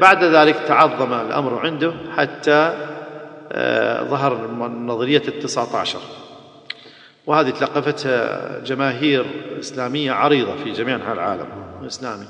بعد 0.00 0.24
ذلك 0.24 0.56
تعظم 0.68 1.12
الأمر 1.12 1.58
عنده 1.58 1.94
حتى 2.16 2.90
آه، 3.52 4.02
ظهر 4.02 4.50
نظرية 4.68 5.22
التسعة 5.28 5.76
عشر. 5.76 6.00
وهذه 7.26 7.50
تلقفتها 7.50 8.58
جماهير 8.58 9.26
إسلامية 9.60 10.12
عريضة 10.12 10.56
في 10.64 10.72
جميع 10.72 10.96
أنحاء 10.96 11.14
العالم 11.14 11.46
الإسلامي 11.82 12.26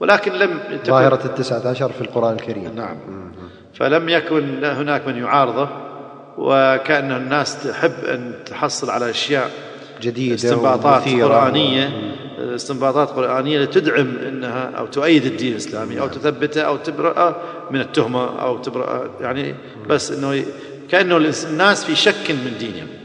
ولكن 0.00 0.32
لم 0.32 0.58
تكن 0.58 0.92
ظاهرة 0.92 1.20
التسعة 1.24 1.68
عشر 1.68 1.92
في 1.92 2.00
القرآن 2.00 2.34
الكريم. 2.34 2.74
نعم. 2.74 2.96
فلم 3.74 4.08
يكن 4.08 4.64
هناك 4.64 5.06
من 5.06 5.16
يعارضه 5.16 5.68
وكأن 6.38 7.12
الناس 7.12 7.62
تحب 7.62 8.04
أن 8.04 8.34
تحصل 8.46 8.90
على 8.90 9.10
أشياء 9.10 9.50
جديدة 10.00 10.34
استنباطات. 10.34 11.08
قرآنية 11.08 11.90
استنباطات 12.38 13.10
قرآنية 13.10 13.58
لتدعم 13.58 14.16
أنها 14.28 14.70
أو 14.78 14.86
تؤيد 14.86 15.24
الدين 15.24 15.52
الإسلامي 15.52 16.00
أو 16.00 16.08
تثبته 16.08 16.62
أو 16.62 16.76
تبرأ 16.76 17.42
من 17.70 17.80
التهمة 17.80 18.42
أو 18.42 18.58
تبرأ 18.58 19.10
يعني 19.20 19.54
بس 19.88 20.12
أنه 20.12 20.44
كأنه 20.90 21.16
الناس 21.16 21.84
في 21.84 21.94
شك 21.94 22.30
من 22.30 22.56
دينهم. 22.58 23.01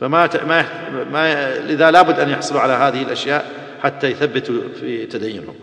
فما 0.00 0.44
ما 0.46 0.64
ما 1.04 1.54
لذا 1.58 1.90
لابد 1.90 2.20
أن 2.20 2.28
يحصلوا 2.28 2.60
على 2.60 2.72
هذه 2.72 3.02
الأشياء 3.02 3.50
حتى 3.82 4.06
يثبتوا 4.06 4.60
في 4.80 5.06
تدينهم. 5.06 5.54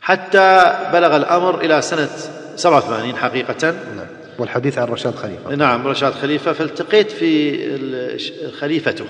حتى 0.00 0.76
بلغ 0.92 1.16
الأمر 1.16 1.60
إلى 1.60 1.82
سنة 1.82 2.08
87 2.56 3.16
حقيقة. 3.16 3.70
نعم. 3.70 4.06
والحديث 4.38 4.78
عن 4.78 4.88
رشاد 4.88 5.14
خليفة. 5.14 5.54
نعم 5.54 5.86
رشاد 5.86 6.12
خليفة. 6.12 6.52
فالتقيت 6.52 7.10
في 7.10 8.50
خليفته. 8.50 9.06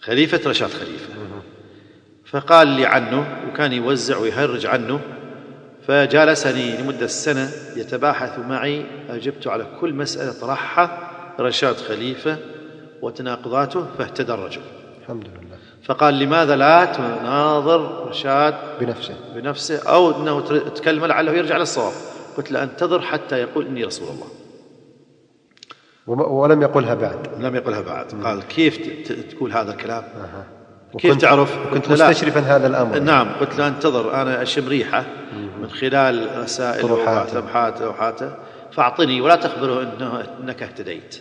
خليفة 0.00 0.50
رشاد 0.50 0.70
خليفة. 0.70 1.08
فقال 2.26 2.68
لي 2.68 2.86
عنه 2.86 3.26
وكان 3.48 3.72
يوزع 3.72 4.18
ويهرج 4.18 4.66
عنه 4.66 5.00
فجالسني 5.86 6.76
لمدة 6.76 7.06
سنة 7.06 7.50
يتباحث 7.76 8.38
معي. 8.38 8.84
أجبت 9.10 9.46
على 9.46 9.66
كل 9.80 9.94
مسألة 9.94 10.32
طرحها. 10.40 11.15
رشاد 11.40 11.76
خليفة 11.76 12.36
وتناقضاته 13.02 13.86
فاهتدى 13.98 14.32
الرجل 14.32 14.60
الحمد 15.02 15.24
لله. 15.24 15.56
فقال 15.84 16.18
لماذا 16.18 16.56
لا 16.56 16.84
تناظر 16.84 18.08
رشاد 18.08 18.54
بنفسه؟ 18.80 19.14
بنفسه 19.34 19.88
أو 19.88 20.22
أنه 20.22 20.40
تكلم 20.68 21.04
لعله 21.04 21.32
يرجع 21.32 21.56
للصواب. 21.56 21.92
قلت 22.36 22.52
له 22.52 22.62
أنتظر 22.62 23.00
حتى 23.00 23.36
يقول 23.36 23.66
إني 23.66 23.84
رسول 23.84 24.08
الله. 24.08 24.26
ولم 26.06 26.62
يقلها 26.62 26.94
بعد. 26.94 27.28
لم 27.40 27.56
يقلها 27.56 27.80
بعد. 27.80 28.24
قال 28.24 28.42
كيف 28.42 28.78
تقول 29.30 29.52
هذا 29.52 29.72
الكلام؟ 29.72 30.02
أها. 30.02 30.46
كيف 30.98 31.16
تعرف؟ 31.16 31.58
كنت. 31.74 31.88
مستشرفا 31.90 32.40
هذا 32.40 32.66
الأمر. 32.66 32.98
نعم. 32.98 33.28
قلت 33.40 33.58
له 33.58 33.68
أنتظر 33.68 34.14
أنا 34.22 34.42
أشم 34.42 34.68
ريحة 34.68 35.04
من 35.62 35.70
خلال 35.70 36.38
رسائله 36.38 36.88
طروحاته. 37.78 38.34
فاعطني 38.72 39.20
ولا 39.20 39.36
تخبره 39.36 39.82
انه 39.82 40.24
إنك 40.40 40.62
اهتديت. 40.62 41.16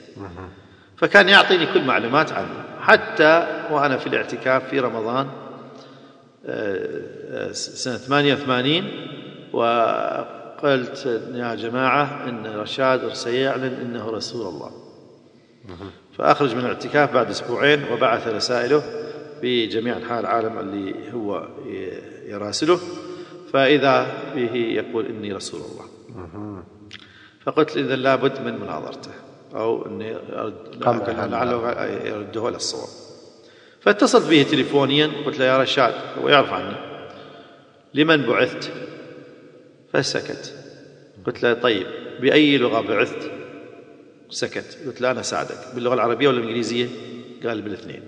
فكان 0.98 1.30
يعطيني 1.30 1.66
كل 1.74 1.84
معلومات 1.84 2.32
عنه. 2.32 2.64
حتى 2.82 3.48
وأنا 3.72 3.98
في 3.98 4.08
الاعتكاف 4.08 4.70
في 4.70 4.80
رمضان 4.80 5.28
آه، 6.46 7.02
آه، 7.32 7.52
سنة 7.52 7.98
88 7.98 8.84
وقلت 9.54 11.22
يا 11.34 11.56
جماعة 11.56 12.30
إن 12.30 12.46
رشاد 12.48 13.14
سيعلن 13.14 13.74
إنه 13.82 14.10
رسول 14.10 14.48
الله. 14.48 14.72
فأخرج 16.18 16.56
من 16.56 16.60
الاعتكاف 16.60 17.14
بعد 17.14 17.30
أسبوعين 17.30 17.84
وبعث 17.92 18.28
رسائله 18.28 18.84
في 19.42 19.66
جميع 19.68 19.98
أنحاء 19.98 20.20
العالم 20.20 20.60
اللي 20.60 20.96
هو 21.14 21.48
يراسله. 22.28 22.80
فإذا 23.54 24.08
به 24.36 24.56
يقول 24.56 25.06
إني 25.06 25.34
رسول 25.34 25.62
الله. 25.62 25.86
فقلت 27.46 27.78
إذا 27.78 27.96
لابد 27.96 28.42
من 28.42 28.60
مناظرته 28.60 29.12
أو 29.56 29.84
عنه. 31.20 31.26
لعله 31.26 31.86
يرده 31.86 32.48
إلى 32.48 32.56
الصواب. 32.56 32.90
فاتصلت 33.82 34.30
به 34.30 34.44
تليفونيا 34.44 35.12
قلت 35.26 35.40
له 35.40 35.46
يا 35.46 35.58
رشاد 35.58 35.94
هو 36.22 36.30
يعرف 36.30 36.54
عني. 36.54 36.76
لمن 37.94 38.26
بعثت؟ 38.26 38.72
فسكت. 39.94 40.54
قلت 41.26 41.44
له 41.44 41.54
طيب 41.54 41.88
بأي 42.22 42.58
لغة 42.58 42.82
بعثت؟ 42.82 43.32
سكت. 44.30 44.78
قلت 44.86 45.02
له 45.02 45.12
أنا 45.12 45.20
اساعدك 45.20 45.58
باللغة 45.76 45.94
العربية 45.94 46.28
ولا 46.28 46.38
الانجليزيه؟ 46.38 46.88
قال 47.46 47.62
بالاثنين. 47.62 48.04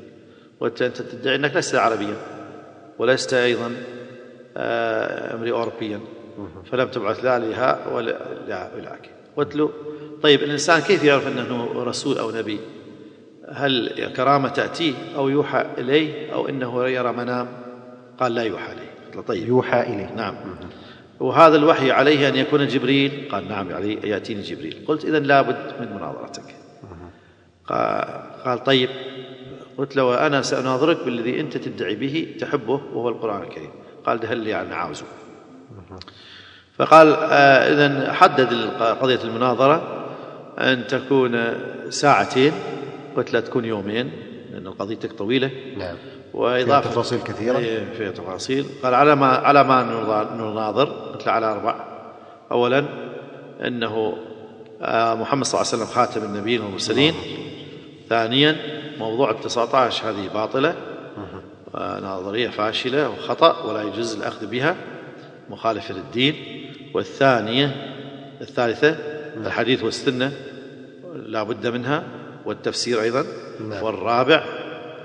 قلت 0.59 0.81
أنت 0.81 1.01
تدعي 1.01 1.35
إنك 1.35 1.55
لست 1.55 1.75
عربيا 1.75 2.15
ولست 2.99 3.33
أيضا 3.33 3.75
آه، 4.57 5.35
أمري 5.35 5.51
اوروبيا. 5.51 5.99
فلم 6.71 6.87
تبعث 6.87 7.23
لا 7.23 7.39
لها 7.39 7.87
ولا 7.93 8.17
لا 8.47 8.97
له 9.37 9.69
طيب 10.23 10.43
الإنسان 10.43 10.81
كيف 10.81 11.03
يعرف 11.03 11.27
أنه 11.27 11.83
رسول 11.83 12.17
أو 12.17 12.31
نبي؟ 12.31 12.59
هل 13.49 14.07
كرامة 14.15 14.49
تأتيه 14.49 14.93
أو 15.15 15.29
يوحى 15.29 15.65
إليه 15.77 16.33
أو 16.33 16.49
أنه 16.49 16.87
يرى 16.87 17.11
منام؟ 17.11 17.47
قال 18.19 18.35
لا 18.35 18.43
يوحى 18.43 18.73
له 19.15 19.21
طيب. 19.21 19.47
يوحى 19.47 19.81
إليه. 19.81 20.13
نعم. 20.15 20.35
وهذا 21.19 21.55
الوحي 21.55 21.91
عليه 21.91 22.29
أن 22.29 22.35
يكون 22.35 22.67
جبريل؟ 22.67 23.27
قال 23.31 23.47
نعم 23.47 23.73
عليه 23.73 23.99
يأتيني 24.05 24.41
جبريل. 24.41 24.85
قلت 24.87 25.05
إذن 25.05 25.23
لابد 25.23 25.73
من 25.79 25.95
مناظرتك. 25.95 26.55
قال, 28.45 28.63
طيب. 28.63 28.89
قلت 29.77 29.95
له 29.95 30.27
أنا 30.27 30.41
سأناظرك 30.41 31.03
بالذي 31.05 31.39
أنت 31.39 31.57
تدعي 31.57 31.95
به 31.95 32.35
تحبه 32.39 32.81
وهو 32.93 33.09
القرآن 33.09 33.41
الكريم. 33.41 33.71
قال 34.05 34.19
ده 34.19 34.33
اللي 34.33 34.49
يعني 34.49 34.75
عاوزه 34.75 35.05
فقال 36.77 37.13
آه 37.13 37.73
إذن 37.73 38.13
حدد 38.13 38.53
قضية 38.79 39.19
المناظرة 39.23 40.07
أن 40.59 40.87
تكون 40.87 41.53
ساعتين 41.89 42.51
قلت 43.17 43.33
لا 43.33 43.39
تكون 43.39 43.65
يومين 43.65 44.11
لأن 44.51 44.67
قضيتك 44.69 45.11
طويلة. 45.11 45.51
نعم. 45.77 45.95
وإضافة 46.33 46.81
فيها 46.81 46.91
تفاصيل 46.91 47.21
كثيرة. 47.21 47.57
إيه، 47.57 47.93
فيها 47.97 48.11
تفاصيل. 48.11 48.65
قال 48.83 48.93
على 48.93 49.15
ما 49.15 49.27
على 49.27 49.63
ما 49.63 49.83
نناظر 50.37 50.85
قلت 50.85 51.27
له 51.27 51.31
على 51.31 51.45
أربع. 51.45 51.75
أولا 52.51 52.85
أنه 53.67 54.17
آه، 54.81 55.15
محمد 55.15 55.45
صلى 55.45 55.61
الله 55.61 55.73
عليه 55.73 55.83
وسلم 55.83 55.95
خاتم 55.95 56.23
النبيين 56.23 56.61
والمرسلين. 56.61 57.13
ثانيا 58.09 58.55
موضوع 58.99 59.31
ال 59.31 59.39
19 59.39 60.09
هذه 60.09 60.27
باطلة. 60.33 60.75
آه، 61.75 61.99
نظرية 61.99 62.49
فاشلة 62.49 63.09
وخطأ 63.09 63.63
ولا 63.63 63.81
يجوز 63.81 64.15
الأخذ 64.15 64.47
بها. 64.47 64.75
مخالفة 65.49 65.93
للدين. 65.93 66.35
والثانية 66.93 67.93
الثالثة 68.41 68.89
الحديث 69.45 69.83
والسنة 69.83 70.31
لا 71.13 71.43
بد 71.43 71.67
منها 71.67 72.03
والتفسير 72.45 73.01
أيضا. 73.01 73.25
نعم. 73.69 73.83
والرابع 73.83 74.43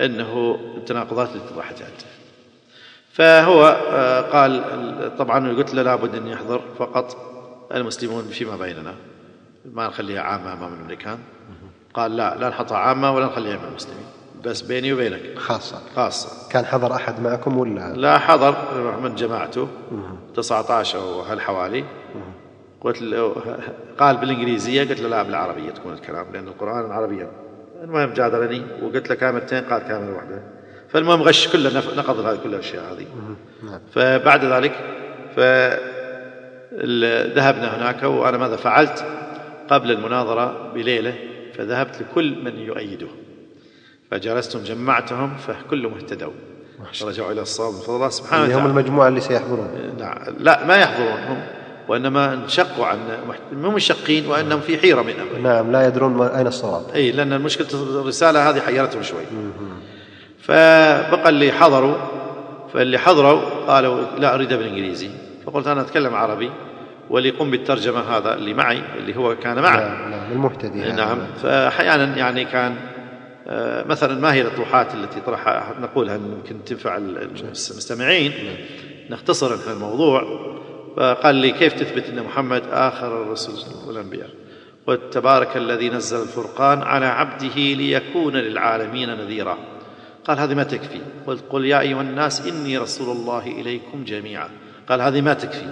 أنه 0.01 0.59
التناقضات 0.77 1.29
اللي 1.29 1.43
طرحتها 1.55 1.87
أنت 1.87 2.03
فهو 3.13 3.65
آه، 3.93 4.21
قال 4.21 5.17
طبعا 5.19 5.49
قلت 5.49 5.75
له 5.75 5.83
لابد 5.83 6.15
أن 6.15 6.27
يحضر 6.27 6.61
فقط 6.79 7.17
المسلمون 7.75 8.25
فيما 8.25 8.57
بيننا. 8.57 8.95
ما 9.73 9.87
نخليها 9.87 10.21
عامة 10.21 10.53
أمام 10.53 10.75
الأمريكان 10.75 11.19
قال 11.95 12.17
لا 12.17 12.37
لا 12.37 12.49
نحطها 12.49 12.79
عامة 12.79 13.15
ولا 13.15 13.27
نخليها 13.27 13.57
من 13.57 13.69
المسلمين. 13.69 14.07
بس 14.45 14.63
بيني 14.63 14.93
وبينك. 14.93 15.39
خاصة. 15.39 15.83
خاصة. 15.97 16.49
كان 16.51 16.65
حضر 16.65 16.95
أحد 16.95 17.21
معكم 17.21 17.59
ولا؟ 17.59 17.95
لا 17.95 18.19
حضر 18.19 18.55
من 19.03 19.15
جماعته. 19.15 19.69
19 20.35 20.99
أو 20.99 21.21
هالحوالي 21.21 21.85
قلت 22.81 23.03
له 23.03 23.35
قال 23.99 24.17
بالإنجليزية 24.17 24.89
قلت 24.89 25.01
له 25.01 25.09
لا 25.09 25.23
بالعربية 25.23 25.71
تكون 25.71 25.93
الكلام 25.93 26.27
لأن 26.33 26.49
القرآن 26.49 26.91
عربيا 26.91 27.31
المهم 27.83 28.13
جادلني 28.13 28.63
وقلت 28.83 29.11
له 29.11 29.15
كاملتين 29.15 29.65
قال 29.65 29.83
كامله 29.83 30.15
واحدة 30.15 30.43
فالمهم 30.89 31.23
غش 31.23 31.49
كله 31.49 31.79
نقض 31.97 32.27
هذه 32.27 32.39
كل 32.45 32.55
الأشياء 32.55 32.85
هذه. 32.93 33.07
فبعد 33.93 34.45
ذلك 34.45 34.73
ف 35.37 35.41
ذهبنا 37.37 37.77
هناك 37.77 38.03
وأنا 38.03 38.39
ماذا 38.39 38.57
فعلت؟ 38.57 39.05
قبل 39.69 39.91
المناظرة 39.91 40.73
بليلة 40.75 41.15
فذهبت 41.55 42.03
لكل 42.03 42.45
من 42.45 42.59
يؤيده. 42.59 43.09
فجلستهم 44.13 44.63
جمعتهم 44.63 45.37
فكلهم 45.37 45.95
اهتدوا. 45.95 46.33
رجعوا 47.03 47.33
إلى 47.33 47.43
الصواب 47.43 47.73
بفضل 47.73 47.95
الله 47.95 48.09
سبحانه 48.09 48.45
هم 48.45 48.51
وتعالى. 48.51 48.67
المجموعة 48.67 49.09
اللي 49.09 49.21
سيحضرون. 49.21 49.69
نعم 49.99 50.17
لا 50.39 50.65
ما 50.65 50.77
يحضرون 50.77 51.23
هم 51.29 51.43
وإنما 51.89 52.35
انشقوا 52.35 52.87
عن 52.87 52.99
مو 53.53 53.71
منشقين 53.71 54.27
وإنهم 54.27 54.61
في 54.61 54.79
حيرة 54.79 55.03
من 55.03 55.13
أمرهم. 55.21 55.43
نعم 55.43 55.73
لا 55.73 55.87
يدرون 55.87 56.23
أين 56.23 56.47
الصواب. 56.47 56.83
اي 56.95 57.13
لأن 57.13 57.33
المشكلة 57.33 57.67
الرسالة 57.73 58.51
هذه 58.51 58.61
حيرتهم 58.61 59.03
شوي. 59.03 59.25
فبقى 60.39 61.29
اللي 61.29 61.53
حضروا 61.53 61.95
فاللي 62.75 62.99
حضروا 62.99 63.41
قالوا 63.67 64.03
لا 64.19 64.35
أريد 64.35 64.49
بالإنجليزي. 64.49 65.11
فقلت 65.47 65.67
أنا 65.67 65.81
أتكلم 65.81 66.15
عربي 66.15 66.51
واللي 67.11 67.29
يقوم 67.29 67.51
بالترجمة 67.51 68.01
هذا 68.01 68.35
اللي 68.35 68.55
معي 68.55 68.83
اللي 68.99 69.17
هو 69.17 69.37
كان 69.37 69.63
معي 69.63 69.85
نعم 69.85 70.11
نعم 70.11 70.33
المهتدي. 70.33 70.93
نعم 70.93 71.19
فاحيانا 71.43 72.17
يعني 72.17 72.45
كان 72.45 72.77
مثلا 73.87 74.21
ما 74.21 74.33
هي 74.33 74.41
الأطروحات 74.41 74.95
التي 74.95 75.21
طرحها؟ 75.21 75.75
نقولها 75.81 76.15
يمكن 76.15 76.65
تنفع 76.65 76.97
المستمعين؟ 76.97 78.33
نختصر 79.11 79.55
إحنا 79.55 79.73
الموضوع. 79.73 80.53
فقال 80.97 81.35
لي 81.35 81.51
كيف 81.51 81.73
تثبت 81.73 82.05
أن 82.09 82.23
محمد 82.23 82.63
آخر 82.71 83.23
الرسل 83.23 83.53
والأنبياء؟ 83.87 84.29
قلت 84.87 85.01
تبارك 85.13 85.57
الذي 85.57 85.91
نزل 85.91 86.23
الفرقان 86.23 86.83
على 86.83 87.07
عبده 87.07 87.55
ليكون 87.55 88.37
للعالمين 88.37 89.09
نذيرا. 89.09 89.59
قال 90.25 90.39
هذه 90.39 90.55
ما 90.55 90.63
تكفي. 90.63 91.01
قلت 91.27 91.45
قل 91.51 91.65
يا 91.65 91.81
أيها 91.81 92.01
الناس 92.01 92.47
إني 92.47 92.79
رسول 92.79 93.17
الله 93.17 93.47
إليكم 93.47 94.05
جميعا. 94.05 94.49
قال 94.89 95.01
هذه 95.01 95.21
ما 95.21 95.35
تكفي. 95.35 95.67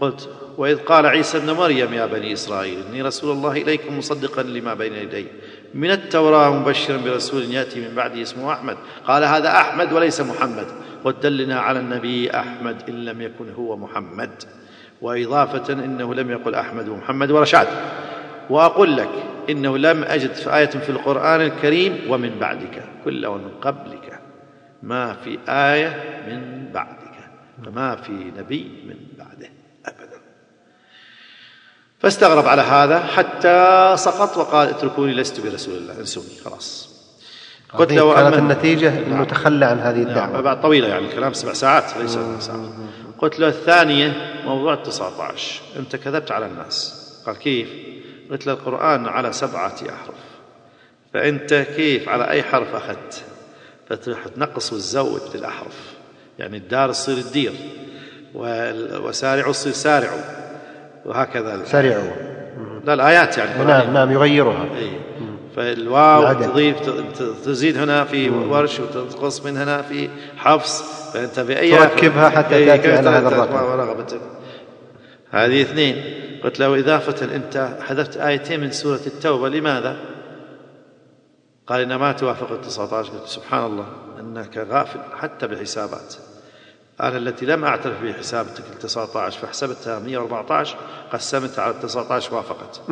قلت 0.00 0.28
وإذ 0.58 0.78
قال 0.78 1.06
عيسى 1.06 1.38
ابن 1.38 1.50
مريم 1.50 1.94
يا 1.94 2.06
بني 2.06 2.32
إسرائيل 2.32 2.78
إني 2.90 3.02
رسول 3.02 3.30
الله 3.36 3.52
إليكم 3.52 3.98
مصدقا 3.98 4.42
لما 4.42 4.74
بين 4.74 4.94
يدي. 4.94 5.26
من 5.76 5.90
التوراة 5.90 6.60
مبشرا 6.60 6.96
برسول 6.96 7.42
يأتي 7.42 7.80
من 7.80 7.94
بعدي 7.94 8.22
اسمه 8.22 8.52
أحمد. 8.52 8.76
قال 9.04 9.24
هذا 9.24 9.48
أحمد 9.48 9.92
وليس 9.92 10.20
محمد. 10.20 10.66
قلت 11.04 11.22
دلنا 11.22 11.60
على 11.60 11.78
النبي 11.80 12.30
أحمد 12.30 12.76
إن 12.88 13.04
لم 13.04 13.20
يكن 13.20 13.52
هو 13.52 13.76
محمد. 13.76 14.30
وإضافة 15.02 15.72
إنه 15.72 16.14
لم 16.14 16.30
يقل 16.30 16.54
أحمد 16.54 16.88
ومحمد 16.88 17.30
ورشاد. 17.30 17.68
وأقول 18.50 18.96
لك 18.96 19.10
إنه 19.50 19.78
لم 19.78 20.04
أجد 20.04 20.32
في 20.32 20.56
آية 20.56 20.66
في 20.66 20.88
القرآن 20.88 21.40
الكريم 21.40 21.98
ومن 22.08 22.38
بعدك 22.40 22.82
كل 23.04 23.26
ومن 23.26 23.50
قبلك. 23.62 24.20
ما 24.82 25.12
في 25.12 25.38
آية 25.48 26.20
من 26.28 26.68
بعدك 26.74 27.16
فما 27.64 27.96
في 27.96 28.12
نبي 28.38 28.70
من 28.88 28.96
بعده. 29.18 29.48
فاستغرب 32.06 32.46
على 32.46 32.62
هذا 32.62 32.98
حتى 32.98 33.94
سقط 33.96 34.36
وقال 34.36 34.68
اتركوني 34.68 35.14
لست 35.14 35.40
برسول 35.40 35.76
الله 35.76 36.00
انسوني 36.00 36.26
خلاص. 36.44 36.88
قلت 37.74 37.92
له 37.92 38.14
كانت 38.14 38.34
النتيجة 38.34 38.98
أنه 38.98 39.24
تخلى 39.24 39.66
عن 39.66 39.78
هذه 39.78 39.98
نعم 39.98 40.08
الدعوة 40.08 40.40
بعد 40.40 40.60
طويلة 40.60 40.88
يعني 40.88 41.06
الكلام 41.06 41.32
سبع 41.32 41.52
ساعات 41.52 41.96
ليس 41.96 42.10
سبع 42.10 42.38
ساعات 42.40 42.60
قلت 43.18 43.40
له 43.40 43.48
الثانية 43.48 44.12
موضوع 44.44 44.74
19 44.74 45.62
أنت 45.76 45.96
كذبت 45.96 46.30
على 46.30 46.46
الناس. 46.46 47.04
قال 47.26 47.36
كيف؟ 47.36 47.68
قلت 48.30 48.46
له 48.46 48.52
القرآن 48.52 49.06
على 49.06 49.32
سبعة 49.32 49.74
أحرف. 49.74 50.24
فأنت 51.14 51.54
كيف 51.76 52.08
على 52.08 52.30
أي 52.30 52.42
حرف 52.42 52.74
أخذت؟ 52.74 53.24
فتروح 53.90 54.28
تنقص 54.28 54.72
وتزود 54.72 55.20
في 55.20 55.34
الأحرف. 55.34 55.76
يعني 56.38 56.56
الدار 56.56 56.92
تصير 56.92 57.16
الدير 57.16 57.52
وسارعوا 58.34 59.52
تصير 59.52 59.72
سارعوا. 59.72 60.45
وهكذا. 61.06 61.64
سريعوا 61.64 62.10
لا 62.84 62.94
الآيات 62.94 63.38
يعني. 63.38 63.64
نعم 63.64 63.92
نعم 63.92 64.12
يغيرها. 64.12 64.64
اي 64.78 64.90
فالواو. 65.56 66.32
تضيف 66.32 66.76
تزيد 67.44 67.78
هنا 67.78 68.04
في 68.04 68.30
ورش 68.30 68.80
وتنقص 68.80 69.44
من 69.44 69.56
هنا 69.56 69.82
في 69.82 70.08
حفص. 70.36 70.82
فأنت 71.12 71.40
باي 71.40 71.78
تركبها 71.78 72.28
حتى 72.28 72.56
إي، 72.56 72.66
تأتي 72.66 72.96
على 72.96 73.08
هذا 73.08 73.28
الرقم. 73.28 73.54
ورغبتك 73.54 74.20
هذه 75.30 75.62
اثنين. 75.62 76.04
قلت 76.44 76.60
له 76.60 76.80
إضافة 76.80 77.34
أنت 77.36 77.68
حذفت 77.80 78.16
آيتين 78.16 78.60
من 78.60 78.70
سورة 78.70 79.00
التوبة. 79.06 79.48
لماذا؟ 79.48 79.96
قال 81.66 81.80
إنها 81.80 81.96
ما 81.96 82.12
توافق 82.12 82.52
ال 82.52 82.60
19 82.60 83.10
قلت 83.10 83.26
سبحان 83.26 83.66
الله 83.66 83.86
أنك 84.20 84.66
غافل 84.70 85.00
حتى 85.16 85.46
بالحسابات. 85.46 86.14
أنا 87.00 87.16
التي 87.16 87.46
لم 87.46 87.64
أعترف 87.64 88.02
بحسابتك 88.02 88.64
ال 88.72 88.78
19 88.78 89.40
فحسبتها 89.40 89.98
114 89.98 90.76
قسمتها 91.12 91.62
على 91.62 91.74
ال 91.74 91.80
19 91.80 92.34
وافقت. 92.34 92.80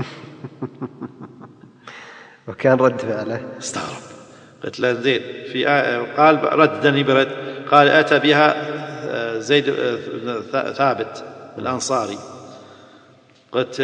وكان 2.48 2.78
رد 2.78 3.00
فعله. 3.00 3.42
استغرب. 3.58 4.02
قلت 4.64 4.80
له 4.80 4.92
زين 4.92 5.20
في 5.52 5.68
آية 5.68 6.14
قال 6.16 6.58
ردني 6.58 7.02
برد. 7.02 7.28
قال 7.70 7.88
أتى 7.88 8.18
بها 8.18 8.54
آه، 9.06 9.38
زيد 9.38 9.68
آه، 9.68 10.72
ثابت 10.72 11.24
الأنصاري. 11.58 12.18
قلت 13.52 13.82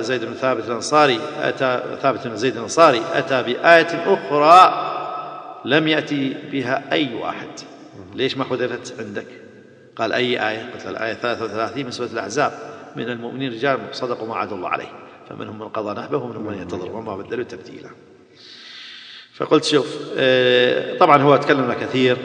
زيد 0.00 0.24
بن 0.24 0.34
ثابت 0.34 0.64
الأنصاري 0.64 1.20
أتى 1.38 1.98
ثابت 2.02 2.26
بن 2.26 2.36
زيد 2.36 2.56
الأنصاري 2.56 3.02
أتى 3.12 3.42
بآية 3.42 4.14
أخرى 4.14 4.88
لم 5.64 5.88
يأتي 5.88 6.36
بها 6.52 6.92
أي 6.92 7.14
واحد. 7.14 7.48
ليش 8.14 8.36
ما 8.36 8.44
حذفت 8.44 9.00
عندك؟ 9.00 9.41
قال 9.96 10.12
أي 10.12 10.48
آية؟ 10.48 10.72
قلت 10.72 10.86
الآية 10.86 11.14
33 11.14 11.84
من 11.84 11.90
سورة 11.90 12.08
الأحزاب. 12.08 12.52
من 12.96 13.08
المؤمنين 13.08 13.52
رجال 13.52 13.78
صدقوا 13.92 14.28
ما 14.28 14.36
عاد 14.36 14.52
الله 14.52 14.68
عليه. 14.68 14.92
فمنهم 15.28 15.58
من 15.58 15.68
قضى 15.68 16.00
نحبه 16.00 16.18
ومنهم 16.18 16.46
من 16.46 16.58
ينتظر 16.58 16.90
وما 16.92 17.16
بدلوا 17.16 17.44
تبديلا. 17.44 17.90
فقلت 19.34 19.64
شوف 19.64 19.98
آه، 20.16 20.98
طبعا 20.98 21.22
هو 21.22 21.36
تكلم 21.36 21.72
كثير. 21.72 22.16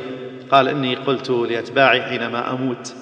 قال 0.51 0.67
إني 0.67 0.95
قلت 0.95 1.29
لأتباعي 1.29 2.01
حينما 2.01 2.51
أموت 2.51 2.93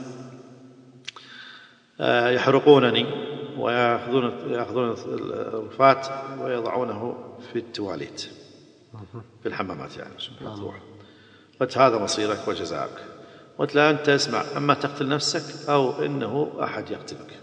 آه، 1.99 2.29
يحرقونني 2.29 3.05
ويأخذون 3.57 4.33
يأخذون 4.49 4.95
الرفات 5.07 6.07
ويضعونه 6.39 7.17
في 7.53 7.59
التواليت. 7.59 8.29
في 9.43 9.49
الحمامات 9.49 9.97
يعني 9.97 10.13
الله 10.41 10.73
قلت 11.59 11.77
هذا 11.77 11.97
مصيرك 11.97 12.47
وجزاك 12.47 12.89
قلت 13.59 13.75
لا 13.75 13.89
أنت 13.89 14.09
اسمع 14.09 14.43
أما 14.57 14.73
تقتل 14.73 15.07
نفسك 15.07 15.69
أو 15.69 16.05
إنه 16.05 16.51
أحد 16.63 16.91
يقتلك. 16.91 17.39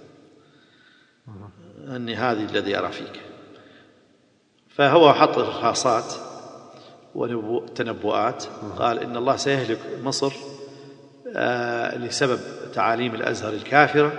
أني 1.89 2.15
هذه 2.15 2.45
الذي 2.45 2.79
أرى 2.79 2.93
فيك. 2.93 3.21
فهو 4.69 5.13
حط 5.13 5.39
إرهاصات 5.39 6.15
وتنبؤات 7.15 8.45
قال 8.79 8.99
إن 8.99 9.17
الله 9.17 9.37
سيهلك 9.37 9.79
مصر 10.05 10.33
آه، 11.37 11.99
لسبب 11.99 12.41
تعاليم 12.75 13.15
الأزهر 13.15 13.53
الكافرة 13.53 14.13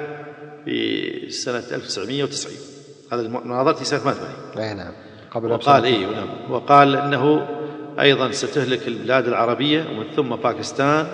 في 0.65 1.30
سنة 1.30 1.64
1990 1.72 2.56
هذا 3.11 3.22
المناظرة 3.22 3.74
في 3.74 3.86
سنة 3.86 3.99
88 3.99 4.64
أي 4.64 4.74
نعم. 4.74 4.94
قبل 5.32 5.52
وقال. 5.52 5.86
إيه 5.86 6.06
نعم. 6.06 6.52
وقال 6.52 6.95
إنه 6.95 7.48
أيضا 7.99 8.32
ستهلك 8.32 8.88
البلاد 8.88 9.28
العربية 9.28 9.86
ومن 9.90 10.03
ثم 10.15 10.36
باكستان 10.36 11.07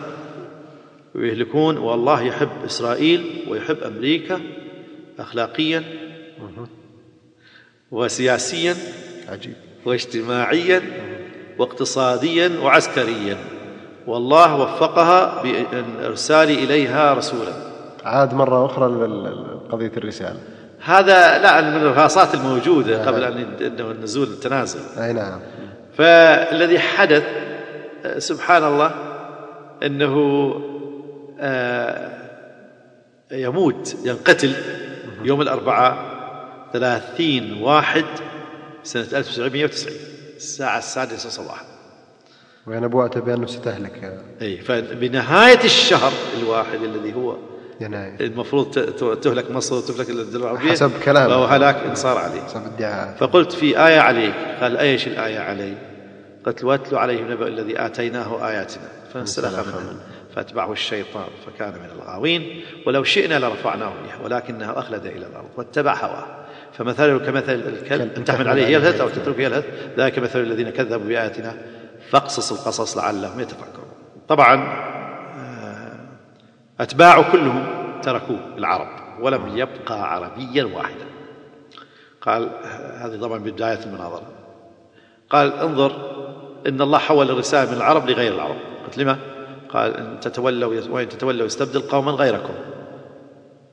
ويهلكون. 1.16 1.78
والله 1.78 2.22
يحب 2.22 2.50
إسرائيل 2.66 3.46
ويحب 3.50 3.78
أمريكا 3.78 4.42
أخلاقيا 5.20 5.84
وسياسيا 7.92 8.76
عجيب. 9.30 9.54
واجتماعيا 9.86 10.82
واقتصاديا 11.58 12.52
وعسكريا. 12.64 13.38
والله 14.08 14.56
وفقها 14.56 15.44
بإرسال 15.44 16.50
إليها 16.50 17.14
رسولا. 17.14 17.54
عاد 18.04 18.34
مرة 18.34 18.66
أخرى 18.66 18.88
لقضية 18.88 19.92
الرسالة. 19.98 20.40
هذا 20.84 21.38
لا 21.38 21.62
من 21.62 21.78
الإرهاصات 21.78 22.34
الموجودة 22.34 23.06
قبل 23.08 23.24
أن 23.24 23.38
أنه 23.62 23.92
النزول 23.92 24.28
التنازل 24.28 24.80
أي 25.02 25.14
نعم. 25.14 25.40
فالذي 25.98 26.80
حدث 26.80 27.24
سبحان 28.18 28.64
الله 28.64 28.92
إنه 29.84 30.16
آه، 30.16 30.79
يموت 33.32 33.96
ينقتل 34.06 34.54
يوم 35.24 35.42
الأربعاء 35.42 36.20
ثلاثين 36.74 37.62
واحد 37.62 38.06
سنة 38.84 39.08
1990 39.14 39.94
الساعة 40.36 40.78
السادسة 40.78 41.30
صباحا. 41.30 41.66
ونبوءته 42.68 43.20
بأنه 43.20 43.48
ستهلك 43.48 44.24
أي 44.42 44.58
فبنهاية 44.58 45.64
الشهر 45.64 46.12
الواحد 46.40 46.84
الذي 46.84 47.16
هو 47.16 47.38
يناير 47.82 48.16
المفروض 48.22 48.72
تهلك 49.22 49.52
مصر 49.52 49.76
وتهلك 49.76 50.10
الدول 50.10 50.42
العربية 50.42 50.72
حسب 50.72 50.92
كلامه. 51.06 51.28
فهو 51.28 51.46
هلاك 51.46 51.76
انصار 51.76 52.18
عليه. 52.18 52.42
حسب 52.42 52.62
ادعاء 52.66 53.16
فقلت 53.20 53.52
في 53.52 53.88
آية 53.88 54.00
عليك 54.00 54.36
قال 54.62 54.78
أيش 54.78 55.08
الآية 55.08 55.40
علي؟ 55.40 55.78
قلت 56.46 56.64
واتلو 56.64 56.98
عليهم 56.98 57.32
نبأ 57.32 57.48
الذي 57.48 57.86
آتيناه 57.86 58.48
آياتنا. 58.50 58.88
فانسلخ 59.14 59.68
منها. 59.68 59.96
فاتبعه 60.36 60.72
الشيطان 60.72 61.28
فكان 61.46 61.74
من 61.74 61.90
الغاوين. 61.96 62.64
ولو 62.88 63.04
شئنا 63.04 63.40
لرفعناه 63.40 63.94
بها 64.06 64.18
ولكنه 64.24 64.80
أخلد 64.80 65.06
إلى 65.06 65.26
الأرض 65.26 65.50
واتبع 65.58 65.94
هواه. 65.94 66.26
فمثله 66.74 67.20
كمثل 67.20 67.54
الكلب 67.54 68.12
إن 68.18 68.24
تحمل 68.24 68.48
عليه 68.48 68.68
يلهث 68.68 69.02
أو 69.02 69.10
تتركه 69.10 69.42
يلهث 69.42 69.66
ذلك 69.98 70.20
مثل 70.20 70.40
الذين 70.40 70.70
كذبوا 70.70 71.08
بآياتنا. 71.08 71.58
فاقصص 72.10 72.52
القصص 72.52 72.98
لعلهم 72.98 73.40
يتفكرون. 73.40 73.90
طبعا 74.28 74.56
آه، 75.38 75.92
أتباعه 76.80 77.32
كلهم 77.32 77.66
تركوه 78.02 78.40
العرب 78.58 78.88
ولم 79.22 79.58
يبقى 79.58 80.14
عربيا 80.14 80.64
واحدا. 80.64 81.06
قال 82.22 82.50
هذه 82.98 83.20
طبعا 83.22 83.38
بداية 83.38 83.80
المناظرة. 83.84 84.28
قال 85.30 85.54
انظر 85.54 85.92
إن 86.68 86.82
الله 86.82 86.98
حول 86.98 87.32
الرسالة 87.32 87.72
من 87.72 87.78
العرب 87.78 88.10
لغير 88.10 88.34
العرب. 88.34 88.56
قلت 88.86 88.98
لما؟ 88.98 89.18
قال 89.74 89.98
إن 89.98 90.20
تتولوا 90.20 90.82
وإن 90.90 91.10
تتولوا 91.10 91.46
يستبدل 91.46 91.80
قوما 91.82 92.12
غيركم. 92.12 92.54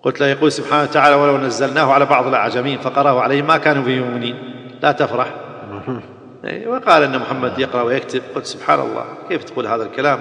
قلت 0.02 0.20
له 0.20 0.27
يقول 0.27 0.52
سبحانه 0.52 0.82
وتعالى 0.82 1.14
ولو 1.14 1.39
نزلناه 1.39 1.93
على 1.93 2.05
بعض 2.06 2.27
الأعجمين 2.27 2.78
فقرأه 2.78 3.20
عليهم 3.20 3.47
ما 3.47 3.56
كانوا 3.56 3.82
به 3.82 4.01
مؤمنين 4.01 4.36
لا 4.82 4.93
تفرح. 4.93 5.35
إيه، 6.44 6.68
وقال 6.68 7.02
إن 7.02 7.18
محمد 7.18 7.59
يقرأ 7.59 7.82
ويكتب. 7.82 8.23
قلت 8.35 8.47
سبحان 8.47 8.81
الله 8.81 9.05
كيف 9.28 9.44
تقول 9.44 9.66
هذا 9.66 9.82
الكلام. 9.82 10.20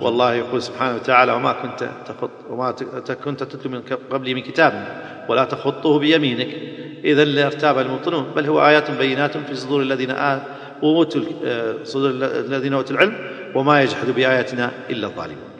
والله 0.00 0.34
يقول 0.34 0.62
سبحانه 0.62 0.94
وتعالى 0.94 1.32
وما 1.32 1.52
كنت 1.52 1.88
تخط 2.06 2.30
وما 2.50 2.74
كنت 3.24 3.42
تتلو 3.42 3.70
من 3.72 3.82
قبلي 4.12 4.34
من 4.34 4.42
كتاب 4.42 4.86
ولا 5.28 5.44
تخطه 5.44 5.98
بيمينك. 5.98 6.48
اذا 7.04 7.24
لارتاب 7.24 7.78
المبطلون 7.78 8.24
بل 8.36 8.46
هو 8.46 8.66
آيات 8.66 8.90
بينات 8.90 9.36
في 9.36 9.54
صدور 9.54 9.82
الذين 9.82 10.10
آ- 10.10 10.16
اوتوا 10.16 10.61
ال- 10.82 11.26
آه، 11.44 11.74
صدور 11.84 12.10
الذين 12.20 12.72
أوتوا 12.74 12.96
العلم 12.96 13.14
وما 13.54 13.82
يجحد 13.82 14.06
بآياتنا 14.10 14.70
إلا 14.90 15.06
الظالمون. 15.06 15.50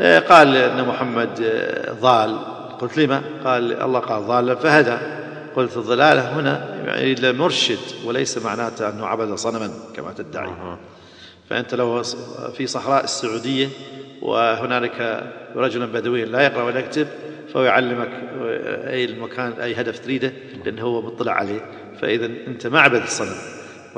آه، 0.00 0.18
قال 0.18 0.56
إن 0.56 0.88
محمد 0.88 1.40
آه، 1.42 1.92
ضال. 1.92 2.38
قلت 2.80 2.98
لما؟ 2.98 3.22
قال 3.44 3.82
الله 3.82 4.00
قال 4.00 4.22
ضالا 4.26 4.54
فهدى. 4.54 4.98
قلت 5.56 5.76
الضلالة 5.76 6.40
هنا 6.40 6.74
يعني 6.86 7.14
لمرشد 7.14 7.78
وليس 8.04 8.38
معناته 8.38 8.88
أنه 8.88 9.06
عبد 9.06 9.34
صنما 9.34 9.70
كما 9.96 10.12
تدعي. 10.12 10.50
فأنت 11.50 11.74
لو 11.74 12.02
في 12.56 12.66
صحراء 12.66 13.04
السعودية 13.04 13.68
وهنالك 14.22 15.24
رجل 15.56 15.86
بدوي 15.86 16.24
لا 16.24 16.40
يقرأ 16.40 16.62
ولا 16.62 16.78
يكتب 16.80 17.06
فهو 17.54 17.62
يعلمك 17.62 18.08
أي 18.88 19.04
المكان 19.04 19.52
أي 19.52 19.74
هدف 19.80 19.98
تريده 19.98 20.32
لأنه 20.64 20.82
هو 20.82 21.02
مطلع 21.02 21.32
عليه. 21.32 21.60
فإذا 22.00 22.26
أنت 22.26 22.66
ما 22.66 22.80
عبد 22.80 23.02
الصنم 23.02 23.36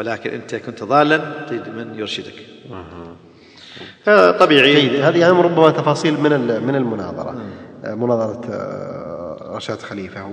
ولكن 0.00 0.30
انت 0.30 0.54
كنت 0.54 0.84
ضالا 0.84 1.20
تريد 1.48 1.68
من 1.68 1.94
يرشدك. 1.98 2.32
هذا 4.04 4.30
طبيعي. 4.30 5.02
هذه 5.02 5.18
يعني 5.18 5.32
ربما 5.42 5.70
تفاصيل 5.70 6.20
من 6.20 6.32
ال- 6.32 6.66
من 6.66 6.74
المناظرة. 6.74 7.34
آه، 7.84 7.94
مناظرة 7.94 8.40
آه، 8.52 9.56
رشاد 9.56 9.78
خليفة. 9.82 10.26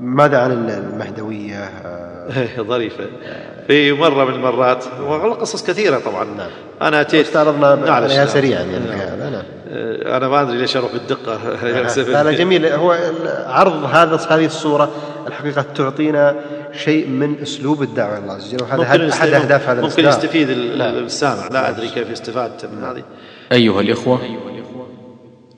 ماذا 0.00 0.38
عن 0.38 0.50
المهدوية؟ 0.68 1.70
ظريفة. 2.72 3.04
في 3.66 3.92
مرة 3.92 4.24
من 4.24 4.34
المرات 4.34 4.84
قصص 5.40 5.66
كثيرة 5.66 5.98
طبعا. 5.98 6.24
نعم. 6.24 6.50
أنا 6.82 7.00
أتيت 7.00 7.26
استعرضنا 7.26 7.74
معلش، 7.74 7.90
عليها 7.90 8.16
نعم. 8.16 8.26
سريعا 8.26 8.62
يعني 8.62 8.86
نعم. 8.86 9.32
نعم. 9.32 9.42
أنا 10.16 10.28
ما 10.28 10.42
أدري 10.42 10.58
ليش 10.58 10.76
أروح 10.76 10.92
بالدقة. 10.92 11.38
لا 12.22 12.32
جميل. 12.32 12.66
هو 12.66 12.96
عرض 13.46 13.84
هذا 13.84 14.16
هذه 14.30 14.46
الصورة 14.46 14.90
الحقيقة 15.26 15.62
تعطينا 15.74 16.36
شيء 16.72 17.06
من 17.06 17.36
أسلوب 17.42 17.82
الدعوة 17.82 18.18
الله 18.18 18.32
عز 18.32 18.54
وجل. 18.54 18.64
وهذا 18.64 19.12
احد 19.12 19.28
أهداف 19.28 19.68
هذا 19.68 19.82
ممكن 19.82 20.04
يستفيد 20.04 20.50
نعم. 20.50 20.94
السامع. 20.94 21.48
لا 21.48 21.68
أدري 21.68 21.88
كيف 21.88 22.10
يستفاد 22.10 22.50
من 22.76 22.84
هذه. 22.84 23.02
أيها 23.52 23.80
الإخوة 23.80 24.20